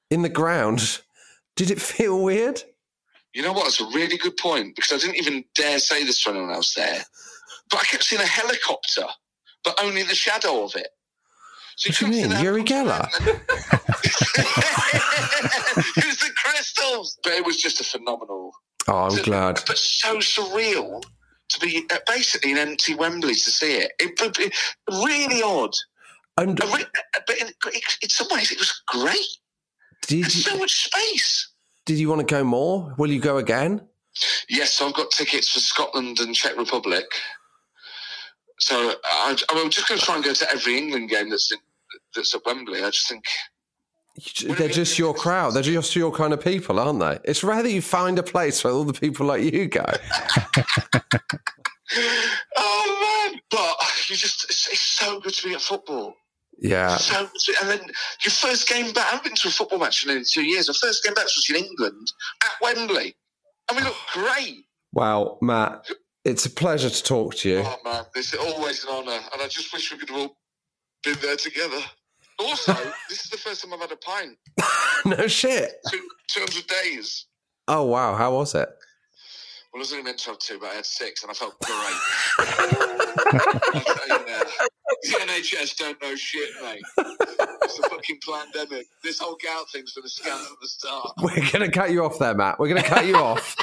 In 0.10 0.24
the 0.24 0.30
ground, 0.30 1.02
did 1.56 1.70
it 1.70 1.80
feel 1.80 2.24
weird? 2.24 2.64
You 3.34 3.44
know 3.44 3.54
what? 3.54 3.68
It's 3.68 3.80
a 3.80 3.86
really 3.86 4.18
good 4.18 4.38
point 4.38 4.76
because 4.76 4.92
I 4.92 4.98
didn't 4.98 5.18
even 5.18 5.46
dare 5.54 5.78
say 5.78 6.04
this 6.04 6.24
to 6.24 6.32
anyone 6.32 6.52
else 6.52 6.74
there. 6.74 7.04
But 7.70 7.82
I 7.82 7.84
kept 7.84 8.04
seeing 8.04 8.22
a 8.22 8.26
helicopter, 8.26 9.06
but 9.64 9.80
only 9.82 10.02
the 10.02 10.16
shadow 10.16 10.64
of 10.64 10.76
it. 10.76 10.88
So 11.78 11.90
What 11.90 12.12
do 12.12 12.18
you 12.18 12.28
mean? 12.30 12.44
Uri 12.44 12.64
Geller? 12.64 13.10
was 16.06 16.18
the 16.20 16.30
crystals. 16.38 17.18
But 17.24 17.34
it 17.34 17.46
was 17.46 17.58
just 17.58 17.82
a 17.82 17.84
phenomenal, 17.84 18.52
Oh, 18.88 19.08
I'm 19.10 19.24
glad. 19.24 19.62
but 19.68 19.78
so 19.78 20.18
surreal 20.20 21.04
to 21.50 21.60
be 21.60 21.86
uh, 21.92 21.98
basically 22.08 22.52
in 22.52 22.58
empty 22.58 22.96
Wembley 22.96 23.34
to 23.34 23.52
see 23.52 23.78
it. 23.78 23.92
It, 24.00 24.20
it, 24.22 24.40
it 24.40 24.54
really 24.90 25.42
odd. 25.44 25.74
And 26.38 26.60
re- 26.60 26.86
but 27.28 27.38
in, 27.38 27.48
in 28.02 28.10
some 28.10 28.28
ways, 28.32 28.52
it 28.52 28.60
was 28.60 28.82
great. 28.88 29.38
Did 30.08 30.24
There's 30.24 30.46
so 30.46 30.58
much 30.58 30.86
space. 30.86 31.50
Did 31.86 32.00
you 32.00 32.10
want 32.10 32.28
to 32.28 32.36
go 32.36 32.44
more? 32.44 32.94
Will 32.98 33.12
you 33.12 33.20
go 33.20 33.38
again? 33.38 33.82
Yes, 34.50 34.74
so 34.74 34.88
I've 34.88 34.94
got 34.94 35.12
tickets 35.12 35.52
for 35.52 35.60
Scotland 35.60 36.20
and 36.20 36.36
Czech 36.36 36.58
Republic. 36.58 37.06
So 38.60 38.96
I, 39.04 39.38
I'm 39.50 39.70
just 39.70 39.88
going 39.88 40.00
to 40.00 40.06
try 40.06 40.16
and 40.16 40.24
go 40.24 40.34
to 40.34 40.52
every 40.52 40.78
England 40.78 41.10
game 41.10 41.30
that's 41.30 41.52
in, 41.52 41.60
that's 42.16 42.34
at 42.34 42.42
Wembley. 42.46 42.84
I 42.84 42.90
just 42.90 43.10
think 43.10 43.26
They're 44.58 44.70
just 44.70 44.98
your 44.98 45.14
crowd. 45.14 45.54
They're 45.54 45.64
just 45.64 45.96
your 45.96 46.12
kind 46.12 46.34
of 46.34 46.42
people, 46.42 46.80
aren't 46.80 47.00
they? 47.00 47.20
It's 47.26 47.44
rare 47.44 47.62
that 47.62 47.72
you 47.72 47.82
find 47.82 48.18
a 48.18 48.24
place 48.24 48.64
where 48.64 48.74
all 48.74 48.86
the 48.86 48.94
people 48.94 49.26
like 49.26 49.44
you 49.44 49.68
go. 49.68 49.86
oh 52.58 53.30
man! 53.32 53.42
But 53.52 53.76
you 54.10 54.16
just 54.16 54.46
it's, 54.46 54.80
so 54.82 55.20
good 55.20 55.34
to 55.34 55.48
be 55.48 55.54
at 55.54 55.62
football. 55.62 56.16
Yeah. 56.58 56.96
So 56.96 57.28
and 57.62 57.70
then 57.70 57.80
your 58.24 58.32
first 58.32 58.70
game 58.70 58.94
back. 58.94 59.08
I 59.08 59.16
haven't 59.16 59.26
been 59.26 59.36
to 59.36 59.50
a 59.50 59.52
football 59.52 59.80
match 59.80 60.06
in 60.08 60.24
two 60.32 60.46
years. 60.46 60.70
My 60.70 60.76
first 60.82 61.04
game 61.04 61.14
back 61.14 61.26
was 61.26 61.46
in 61.50 61.58
England 61.58 62.08
at 62.46 62.52
Wembley, 62.62 63.16
and 63.70 63.78
we 63.78 63.84
looked 63.84 64.00
great. 64.14 64.66
Wow, 64.94 65.38
Matt, 65.42 65.90
it's 66.26 66.46
a 66.46 66.50
pleasure 66.50 66.90
to 66.90 67.04
talk 67.04 67.36
to 67.36 67.50
you. 67.50 67.64
Oh 67.64 67.78
man, 67.86 68.04
this 68.14 68.34
is 68.34 68.40
always 68.40 68.84
an 68.84 68.90
honour, 68.90 69.20
and 69.32 69.42
I 69.42 69.48
just 69.48 69.72
wish 69.72 69.92
we 69.92 70.00
could 70.00 70.10
have 70.10 70.18
all 70.18 70.36
been 71.04 71.16
there 71.22 71.38
together. 71.38 71.80
Also, 72.40 72.74
this 73.10 73.24
is 73.24 73.30
the 73.30 73.38
first 73.38 73.64
time 73.64 73.74
I've 73.74 73.80
had 73.80 73.92
a 73.92 73.98
pint. 73.98 74.38
no 75.20 75.28
shit. 75.28 75.76
Two, 75.90 76.02
200 76.30 76.68
days. 76.68 77.28
Oh 77.68 77.86
wow, 77.86 78.16
how 78.16 78.34
was 78.34 78.56
it? 78.56 78.70
Well, 79.72 79.80
I 79.80 79.80
was 79.80 79.92
only 79.92 80.04
meant 80.06 80.20
to 80.20 80.30
have 80.32 80.40
two, 80.40 80.58
but 80.60 80.70
I 80.72 80.76
had 80.76 80.86
six, 80.86 81.22
and 81.24 81.32
I 81.32 81.34
felt 81.34 81.60
great. 81.66 81.76
Now, 84.26 84.42
the 85.04 85.10
NHS 85.10 85.76
don't 85.76 86.02
know 86.02 86.16
shit, 86.16 86.50
mate. 86.64 86.82
It's 87.64 87.80
a 87.80 87.90
fucking 87.90 88.20
pandemic. 88.26 88.88
This 89.04 89.20
whole 89.20 89.38
gout 89.44 89.70
thing's 89.72 89.94
been 89.94 90.06
a 90.06 90.08
scam 90.08 90.40
from 90.46 90.56
the 90.62 90.68
start. 90.68 91.12
We're 91.22 91.52
going 91.52 91.70
to 91.70 91.72
cut 91.72 91.92
you 91.92 92.06
off 92.06 92.18
there, 92.20 92.34
Matt. 92.34 92.58
We're 92.58 92.70
going 92.70 92.82
to 92.82 92.88
cut 92.88 93.06
you 93.06 93.18
off. 93.18 93.56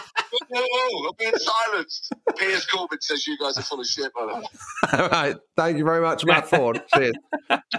Whoa, 0.51 1.09
I'm 1.09 1.15
being 1.19 1.33
silenced. 1.37 2.13
Piers 2.33 2.67
Corbyn 2.67 3.03
says 3.03 3.27
you 3.27 3.37
guys 3.39 3.57
are 3.59 3.63
full 3.63 3.81
of 3.81 3.87
shit, 3.87 4.13
by 4.15 4.27
the 4.27 4.35
way. 4.35 4.43
All 5.01 5.09
right. 5.09 5.37
Thank 5.57 5.79
you 5.79 5.85
very 5.85 6.01
much, 6.01 6.25
Matt 6.25 6.49
Ford. 6.49 6.83
Cheers. 6.95 7.15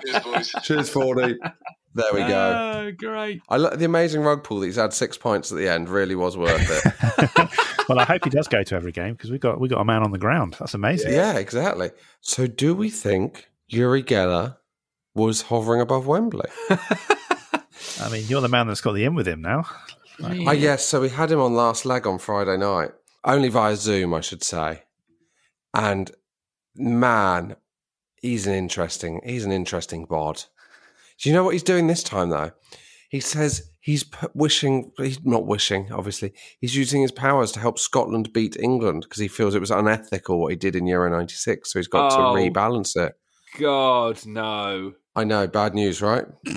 Cheers, 0.06 0.24
boys. 0.24 0.56
Cheers, 0.64 0.90
Fordy. 0.90 1.38
There 1.96 2.14
we 2.14 2.20
go. 2.22 2.28
Oh, 2.28 2.92
great. 2.92 3.42
I 3.50 3.58
like 3.58 3.78
the 3.78 3.86
amazing 3.86 4.22
rug 4.22 4.44
pull 4.44 4.60
that 4.62 4.66
he's 4.66 4.78
had 4.78 4.94
six 4.94 5.18
points 5.18 5.52
at 5.52 5.58
the 5.58 5.70
end. 5.70 5.90
Really 5.90 6.16
was 6.16 6.36
worth 6.36 6.68
it. 6.68 7.50
well, 7.90 8.00
I 8.00 8.04
hope 8.06 8.24
he 8.24 8.32
does 8.32 8.48
go 8.48 8.64
to 8.64 8.76
every 8.76 8.92
game 8.92 9.14
because 9.14 9.30
we 9.30 9.38
got 9.38 9.60
we 9.60 9.70
got 9.70 9.80
a 9.80 9.86
man 9.86 10.02
on 10.02 10.12
the 10.12 10.18
ground. 10.18 10.56
That's 10.60 10.74
amazing. 10.74 11.14
yeah, 11.14 11.38
exactly. 11.38 11.92
So, 12.22 12.48
do 12.48 12.74
we 12.74 12.90
think 12.90 13.50
Uri 13.68 14.02
Geller 14.02 14.58
was 15.14 15.44
hovering 15.44 15.82
above 15.82 16.08
Wembley? 16.08 16.50
I 16.70 18.10
mean, 18.12 18.26
you're 18.28 18.42
the 18.42 18.50
man 18.50 18.68
that's 18.68 18.82
got 18.82 18.94
the 18.94 19.06
in 19.06 19.14
with 19.14 19.28
him 19.28 19.42
now. 19.42 19.66
Oh, 20.22 20.52
yes. 20.52 20.86
So 20.86 21.02
we 21.02 21.10
had 21.10 21.32
him 21.32 21.40
on 21.40 21.54
last 21.54 21.86
leg 21.86 22.08
on 22.08 22.20
Friday 22.20 22.58
night, 22.58 22.92
only 23.26 23.50
via 23.50 23.76
Zoom, 23.76 24.14
I 24.14 24.22
should 24.22 24.44
say. 24.44 24.84
And 25.74 26.12
man, 26.76 27.56
he's 28.22 28.48
an 28.48 28.54
interesting, 28.54 29.22
he's 29.24 29.46
an 29.46 29.52
interesting 29.52 30.06
bod. 30.06 30.44
Do 31.22 31.30
you 31.30 31.36
know 31.36 31.44
what 31.44 31.54
he's 31.54 31.64
doing 31.64 31.88
this 31.88 32.04
time 32.04 32.30
though? 32.30 32.52
He 33.10 33.20
says 33.20 33.70
he's 33.80 34.04
p- 34.04 34.28
wishing, 34.34 34.92
he's 34.98 35.24
not 35.24 35.46
wishing, 35.46 35.92
obviously. 35.92 36.34
He's 36.60 36.76
using 36.76 37.02
his 37.04 37.12
powers 37.12 37.52
to 37.54 37.60
help 37.60 37.78
Scotland 37.78 38.34
beat 38.34 38.58
England 38.60 39.04
because 39.04 39.20
he 39.20 39.28
feels 39.28 39.54
it 39.56 39.60
was 39.62 39.70
unethical 39.72 40.40
what 40.42 40.52
he 40.52 40.56
did 40.56 40.76
in 40.76 40.88
Euro 40.88 41.10
'96. 41.12 41.72
So 41.72 41.80
he's 41.80 41.88
got 41.88 42.12
Oh. 42.12 42.36
to 42.36 42.42
rebalance 42.42 42.96
it. 42.96 43.14
God, 43.60 44.26
no. 44.26 44.94
I 45.16 45.24
know, 45.26 45.46
bad 45.46 45.76
news, 45.76 46.02
right? 46.02 46.26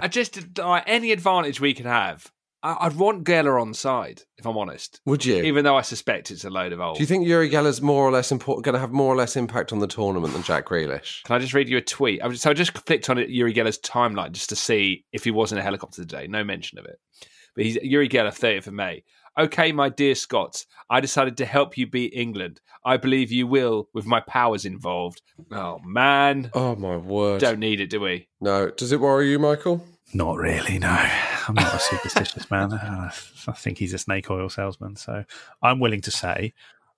I 0.00 0.08
just 0.08 0.58
like 0.58 0.84
any 0.86 1.12
advantage 1.12 1.60
we 1.60 1.72
can 1.74 1.86
have. 1.86 2.30
I'd 2.62 2.94
want 2.94 3.24
Geller 3.24 3.60
on 3.60 3.74
side, 3.74 4.22
if 4.38 4.46
I'm 4.46 4.56
honest. 4.56 5.00
Would 5.06 5.24
you? 5.24 5.42
Even 5.42 5.64
though 5.64 5.76
I 5.76 5.82
suspect 5.82 6.30
it's 6.30 6.44
a 6.44 6.50
load 6.50 6.72
of 6.72 6.80
old. 6.80 6.96
Do 6.96 7.02
you 7.02 7.06
think 7.06 7.26
Uri 7.26 7.50
Geller's 7.50 7.82
more 7.82 8.06
or 8.06 8.12
less 8.12 8.30
important, 8.30 8.64
going 8.64 8.74
to 8.74 8.78
have 8.78 8.92
more 8.92 9.12
or 9.12 9.16
less 9.16 9.36
impact 9.36 9.72
on 9.72 9.80
the 9.80 9.88
tournament 9.88 10.32
than 10.32 10.44
Jack 10.44 10.66
Grealish? 10.66 11.24
Can 11.24 11.34
I 11.34 11.40
just 11.40 11.54
read 11.54 11.68
you 11.68 11.76
a 11.78 11.82
tweet? 11.82 12.20
So 12.34 12.50
I 12.50 12.54
just 12.54 12.74
clicked 12.74 13.10
on 13.10 13.18
it, 13.18 13.30
Uri 13.30 13.52
Geller's 13.52 13.80
timeline 13.80 14.32
just 14.32 14.48
to 14.50 14.56
see 14.56 15.04
if 15.12 15.24
he 15.24 15.32
was 15.32 15.50
in 15.50 15.58
a 15.58 15.62
helicopter 15.62 16.02
today. 16.02 16.28
No 16.28 16.44
mention 16.44 16.78
of 16.78 16.84
it. 16.84 17.00
But 17.56 17.64
he's 17.64 17.76
Yuri 17.82 18.08
Geller, 18.08 18.28
30th 18.28 18.68
of 18.68 18.74
May. 18.74 19.02
Okay, 19.38 19.72
my 19.72 19.88
dear 19.88 20.14
Scots, 20.14 20.66
I 20.90 21.00
decided 21.00 21.38
to 21.38 21.46
help 21.46 21.76
you 21.76 21.86
beat 21.86 22.12
England. 22.14 22.60
I 22.84 22.96
believe 22.96 23.32
you 23.32 23.46
will 23.46 23.88
with 23.94 24.06
my 24.06 24.20
powers 24.20 24.64
involved. 24.64 25.22
Oh, 25.50 25.78
man. 25.84 26.50
Oh, 26.52 26.76
my 26.76 26.96
word. 26.96 27.40
Don't 27.40 27.58
need 27.58 27.80
it, 27.80 27.90
do 27.90 28.00
we? 28.00 28.28
No. 28.40 28.70
Does 28.70 28.92
it 28.92 29.00
worry 29.00 29.30
you, 29.30 29.38
Michael? 29.38 29.84
Not 30.14 30.36
really, 30.36 30.78
no. 30.78 30.88
I'm 31.48 31.54
not 31.54 31.74
a 31.74 31.78
superstitious 31.78 32.50
man. 32.50 32.72
I 32.72 33.10
think 33.56 33.78
he's 33.78 33.94
a 33.94 33.98
snake 33.98 34.30
oil 34.30 34.48
salesman. 34.48 34.96
So 34.96 35.24
I'm 35.62 35.80
willing 35.80 36.02
to 36.02 36.10
say 36.10 36.52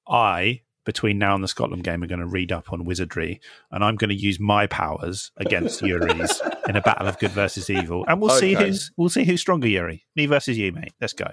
I, 0.08 0.62
between 0.84 1.18
now 1.18 1.34
and 1.34 1.44
the 1.44 1.48
Scotland 1.48 1.84
game, 1.84 2.02
are 2.02 2.08
going 2.08 2.20
to 2.20 2.26
read 2.26 2.50
up 2.50 2.72
on 2.72 2.84
wizardry 2.84 3.40
and 3.70 3.84
I'm 3.84 3.96
going 3.96 4.10
to 4.10 4.16
use 4.16 4.40
my 4.40 4.66
powers 4.66 5.30
against 5.36 5.80
Uri's 5.82 6.42
in 6.68 6.76
a 6.76 6.82
battle 6.82 7.06
of 7.06 7.18
good 7.18 7.30
versus 7.30 7.70
evil. 7.70 8.04
And 8.08 8.20
we'll 8.20 8.30
see 8.30 8.54
who's 8.54 8.90
we'll 8.96 9.08
see 9.08 9.24
who's 9.24 9.40
stronger, 9.40 9.68
Yuri. 9.68 10.04
Me 10.16 10.26
versus 10.26 10.58
you, 10.58 10.72
mate. 10.72 10.92
Let's 11.00 11.12
go. 11.12 11.30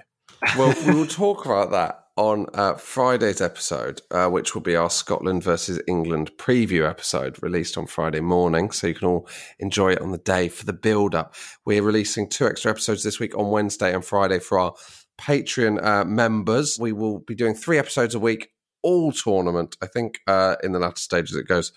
Well, 0.57 0.73
we 0.85 0.93
will 0.93 1.07
talk 1.07 1.45
about 1.45 1.71
that 1.71 2.00
on 2.21 2.45
uh, 2.53 2.75
Friday's 2.75 3.41
episode, 3.41 3.99
uh, 4.11 4.27
which 4.27 4.53
will 4.53 4.61
be 4.61 4.75
our 4.75 4.91
Scotland 4.91 5.41
versus 5.41 5.81
England 5.87 6.29
preview 6.37 6.87
episode 6.87 7.41
released 7.41 7.79
on 7.79 7.87
Friday 7.87 8.19
morning. 8.19 8.69
So 8.69 8.85
you 8.85 8.93
can 8.93 9.07
all 9.07 9.27
enjoy 9.57 9.93
it 9.93 10.01
on 10.01 10.11
the 10.11 10.19
day 10.19 10.47
for 10.47 10.63
the 10.63 10.71
build 10.71 11.15
up. 11.15 11.33
We're 11.65 11.81
releasing 11.81 12.29
two 12.29 12.45
extra 12.45 12.69
episodes 12.69 13.03
this 13.03 13.19
week 13.19 13.35
on 13.35 13.49
Wednesday 13.49 13.91
and 13.91 14.05
Friday 14.05 14.37
for 14.37 14.59
our 14.59 14.75
Patreon 15.19 15.83
uh, 15.83 16.05
members. 16.05 16.77
We 16.79 16.91
will 16.91 17.19
be 17.21 17.33
doing 17.33 17.55
three 17.55 17.79
episodes 17.79 18.13
a 18.13 18.19
week, 18.19 18.49
all 18.83 19.11
tournament. 19.11 19.75
I 19.81 19.87
think 19.87 20.19
uh, 20.27 20.57
in 20.61 20.73
the 20.73 20.79
latter 20.79 20.97
stages 20.97 21.35
it 21.35 21.47
goes 21.47 21.71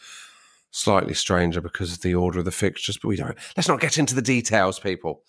slightly 0.73 1.15
stranger 1.15 1.63
because 1.63 1.95
of 1.95 2.03
the 2.03 2.15
order 2.15 2.41
of 2.41 2.45
the 2.45 2.51
fixtures, 2.51 2.99
but 2.99 3.09
we 3.09 3.17
don't. 3.17 3.39
Let's 3.57 3.69
not 3.69 3.81
get 3.81 3.97
into 3.97 4.15
the 4.15 4.21
details, 4.21 4.79
people. 4.79 5.23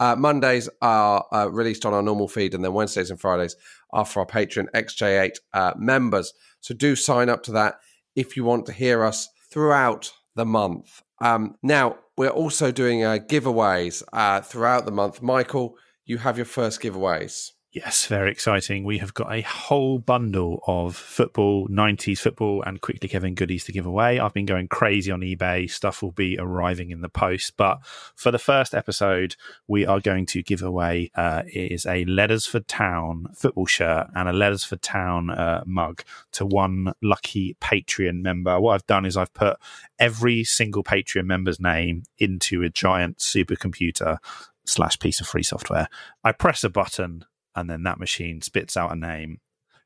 Uh, 0.00 0.16
Mondays 0.16 0.68
are 0.80 1.26
uh, 1.30 1.48
released 1.52 1.84
on 1.84 1.92
our 1.92 2.02
normal 2.02 2.26
feed, 2.26 2.54
and 2.54 2.64
then 2.64 2.72
Wednesdays 2.72 3.10
and 3.10 3.20
Fridays 3.20 3.54
are 3.92 4.06
for 4.06 4.20
our 4.20 4.26
Patreon 4.26 4.66
XJ8 4.74 5.36
uh, 5.52 5.74
members. 5.76 6.32
So 6.60 6.74
do 6.74 6.96
sign 6.96 7.28
up 7.28 7.42
to 7.44 7.52
that 7.52 7.80
if 8.16 8.36
you 8.36 8.42
want 8.42 8.66
to 8.66 8.72
hear 8.72 9.04
us 9.04 9.28
throughout 9.52 10.12
the 10.34 10.46
month. 10.46 11.02
Um, 11.20 11.56
now, 11.62 11.98
we're 12.16 12.28
also 12.28 12.72
doing 12.72 13.04
uh, 13.04 13.18
giveaways 13.20 14.02
uh, 14.12 14.40
throughout 14.40 14.86
the 14.86 14.90
month. 14.90 15.20
Michael, 15.20 15.76
you 16.06 16.18
have 16.18 16.38
your 16.38 16.46
first 16.46 16.80
giveaways. 16.80 17.50
Yes, 17.72 18.06
very 18.06 18.32
exciting. 18.32 18.82
We 18.82 18.98
have 18.98 19.14
got 19.14 19.32
a 19.32 19.42
whole 19.42 20.00
bundle 20.00 20.60
of 20.66 20.96
football, 20.96 21.68
90s 21.68 22.18
football, 22.18 22.64
and 22.64 22.80
quickly 22.80 23.08
Kevin 23.08 23.36
goodies 23.36 23.62
to 23.66 23.72
give 23.72 23.86
away. 23.86 24.18
I've 24.18 24.34
been 24.34 24.44
going 24.44 24.66
crazy 24.66 25.12
on 25.12 25.20
eBay. 25.20 25.70
Stuff 25.70 26.02
will 26.02 26.10
be 26.10 26.36
arriving 26.36 26.90
in 26.90 27.00
the 27.00 27.08
post. 27.08 27.56
But 27.56 27.78
for 28.16 28.32
the 28.32 28.40
first 28.40 28.74
episode, 28.74 29.36
we 29.68 29.86
are 29.86 30.00
going 30.00 30.26
to 30.26 30.42
give 30.42 30.62
away 30.62 31.12
uh, 31.14 31.44
is 31.46 31.86
a 31.86 32.04
Letters 32.06 32.44
for 32.44 32.58
Town 32.58 33.26
football 33.36 33.66
shirt 33.66 34.08
and 34.16 34.28
a 34.28 34.32
Letters 34.32 34.64
for 34.64 34.74
Town 34.74 35.30
uh, 35.30 35.62
mug 35.64 36.02
to 36.32 36.44
one 36.44 36.92
lucky 37.00 37.56
Patreon 37.60 38.20
member. 38.20 38.58
What 38.58 38.74
I've 38.74 38.86
done 38.88 39.06
is 39.06 39.16
I've 39.16 39.32
put 39.32 39.58
every 39.96 40.42
single 40.42 40.82
Patreon 40.82 41.24
member's 41.24 41.60
name 41.60 42.02
into 42.18 42.64
a 42.64 42.68
giant 42.68 43.18
supercomputer 43.18 44.18
slash 44.66 44.98
piece 44.98 45.20
of 45.20 45.28
free 45.28 45.44
software. 45.44 45.86
I 46.24 46.32
press 46.32 46.64
a 46.64 46.68
button 46.68 47.26
and 47.60 47.70
then 47.70 47.84
that 47.84 48.00
machine 48.00 48.42
spits 48.42 48.76
out 48.76 48.92
a 48.92 48.96
name. 48.96 49.40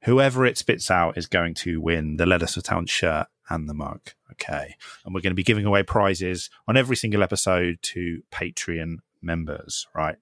Whoever 0.04 0.44
it 0.46 0.58
spits 0.58 0.90
out 0.90 1.18
is 1.18 1.26
going 1.26 1.54
to 1.54 1.80
win 1.80 2.16
the 2.16 2.26
Letters 2.26 2.54
for 2.54 2.60
Town 2.60 2.86
shirt 2.86 3.26
and 3.48 3.68
the 3.68 3.74
mug. 3.74 4.00
Okay. 4.32 4.76
And 5.04 5.14
we're 5.14 5.20
going 5.20 5.30
to 5.30 5.34
be 5.34 5.42
giving 5.42 5.64
away 5.64 5.82
prizes 5.82 6.50
on 6.68 6.76
every 6.76 6.96
single 6.96 7.22
episode 7.22 7.78
to 7.82 8.22
Patreon 8.30 8.96
members. 9.22 9.86
Right. 9.94 10.16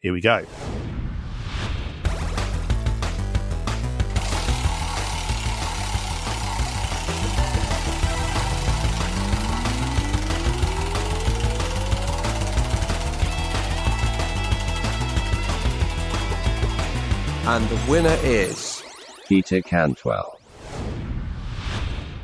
Here 0.00 0.12
we 0.12 0.20
go. 0.20 0.44
And 17.48 17.66
the 17.70 17.90
winner 17.90 18.14
is 18.22 18.82
Peter 19.26 19.62
Cantwell. 19.62 20.38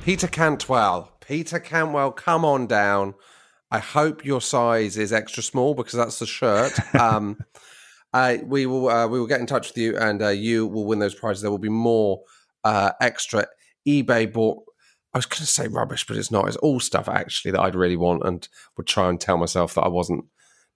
Peter 0.05 0.27
Cantwell. 0.27 1.13
Peter 1.27 1.59
Cantwell, 1.59 2.13
come 2.13 2.45
on 2.45 2.67
down. 2.67 3.15
I 3.71 3.79
hope 3.79 4.27
your 4.27 4.43
size 4.43 4.99
is 4.99 5.15
extra 5.15 5.43
small 5.43 5.73
because 5.73 5.95
that's 5.95 6.19
the 6.19 6.27
shirt. 6.27 6.75
Um, 7.01 7.39
uh, 8.13 8.37
we 8.45 8.67
will 8.67 8.91
uh, 8.91 9.09
we 9.09 9.19
will 9.19 9.27
get 9.27 9.41
in 9.41 9.47
touch 9.47 9.69
with 9.69 9.79
you, 9.79 9.97
and 9.97 10.21
uh, 10.21 10.29
you 10.29 10.67
will 10.67 10.85
win 10.85 10.99
those 10.99 11.15
prizes. 11.15 11.41
There 11.41 11.51
will 11.51 11.57
be 11.57 11.71
more 11.71 12.21
uh, 12.63 12.93
extra 13.01 13.47
eBay 13.89 14.31
bought. 14.31 14.63
I 15.15 15.19
was 15.19 15.25
going 15.25 15.39
to 15.39 15.47
say 15.47 15.69
rubbish, 15.69 16.07
but 16.07 16.19
it's 16.19 16.31
not. 16.31 16.49
It's 16.49 16.59
all 16.59 16.81
stuff 16.81 17.09
actually 17.09 17.53
that 17.53 17.63
I'd 17.63 17.75
really 17.75 17.97
want, 17.97 18.27
and 18.27 18.47
would 18.77 18.87
try 18.87 19.09
and 19.09 19.19
tell 19.19 19.39
myself 19.39 19.73
that 19.75 19.85
I 19.85 19.89
wasn't 19.89 20.27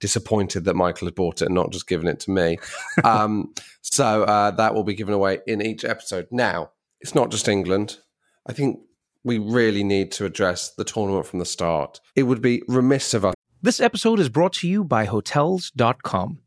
disappointed 0.01 0.65
that 0.65 0.77
Michael 0.77 1.07
had 1.07 1.15
bought 1.15 1.43
it 1.43 1.47
and 1.47 1.55
not 1.55 1.71
just 1.71 1.89
given 1.89 2.07
it 2.07 2.21
to 2.21 2.31
me. 2.31 2.59
um, 3.05 3.53
so 3.83 4.25
uh, 4.25 4.51
that 4.53 4.75
will 4.75 4.85
be 4.85 4.95
given 4.95 5.15
away 5.15 5.41
in 5.47 5.61
each 5.61 5.85
episode. 5.85 6.29
Now, 6.31 6.71
it's 7.01 7.15
not 7.15 7.31
just 7.31 7.49
England. 7.49 7.99
I 8.47 8.53
think 8.53 8.81
we 9.25 9.39
really 9.39 9.85
need 9.85 10.13
to 10.13 10.25
address 10.25 10.71
the 10.71 10.85
tournament 10.85 11.27
from 11.27 11.39
the 11.39 11.45
start. 11.45 12.01
It 12.17 12.25
would 12.25 12.41
be 12.41 12.63
remiss 12.69 13.15
of 13.15 13.25
us. 13.25 13.35
This 13.61 13.81
episode 13.81 14.21
is 14.21 14.29
brought 14.29 14.53
to 14.55 14.69
you 14.69 14.85
by 14.85 15.05
Hotels.com. 15.05 16.39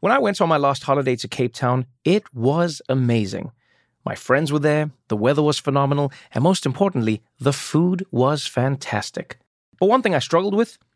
When 0.00 0.12
I 0.12 0.18
went 0.18 0.40
on 0.40 0.48
my 0.48 0.56
last 0.56 0.82
holiday 0.82 1.14
to 1.16 1.28
Cape 1.28 1.54
Town, 1.54 1.86
it 2.04 2.24
was 2.34 2.82
amazing. 2.88 3.52
My 4.04 4.16
friends 4.16 4.50
were 4.50 4.58
there, 4.58 4.90
the 5.08 5.16
weather 5.16 5.42
was 5.42 5.60
phenomenal, 5.60 6.10
and 6.34 6.42
most 6.42 6.66
importantly, 6.66 7.22
the 7.38 7.52
food 7.52 8.04
was 8.10 8.46
fantastic. 8.46 9.38
But 9.78 9.86
one 9.86 10.02
thing 10.02 10.14
I 10.14 10.18
struggled 10.18 10.54
with 10.54 10.78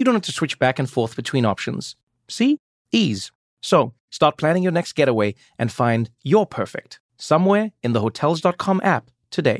you 0.00 0.04
don't 0.04 0.14
have 0.14 0.22
to 0.22 0.32
switch 0.32 0.58
back 0.58 0.78
and 0.78 0.88
forth 0.88 1.14
between 1.14 1.44
options. 1.44 1.94
See? 2.26 2.58
Ease. 2.90 3.30
So 3.60 3.92
start 4.10 4.38
planning 4.38 4.62
your 4.62 4.72
next 4.72 4.94
getaway 4.94 5.34
and 5.58 5.70
find 5.70 6.08
your 6.24 6.46
perfect 6.46 7.00
somewhere 7.18 7.72
in 7.82 7.92
the 7.92 8.00
Hotels.com 8.00 8.80
app 8.82 9.10
today. 9.30 9.58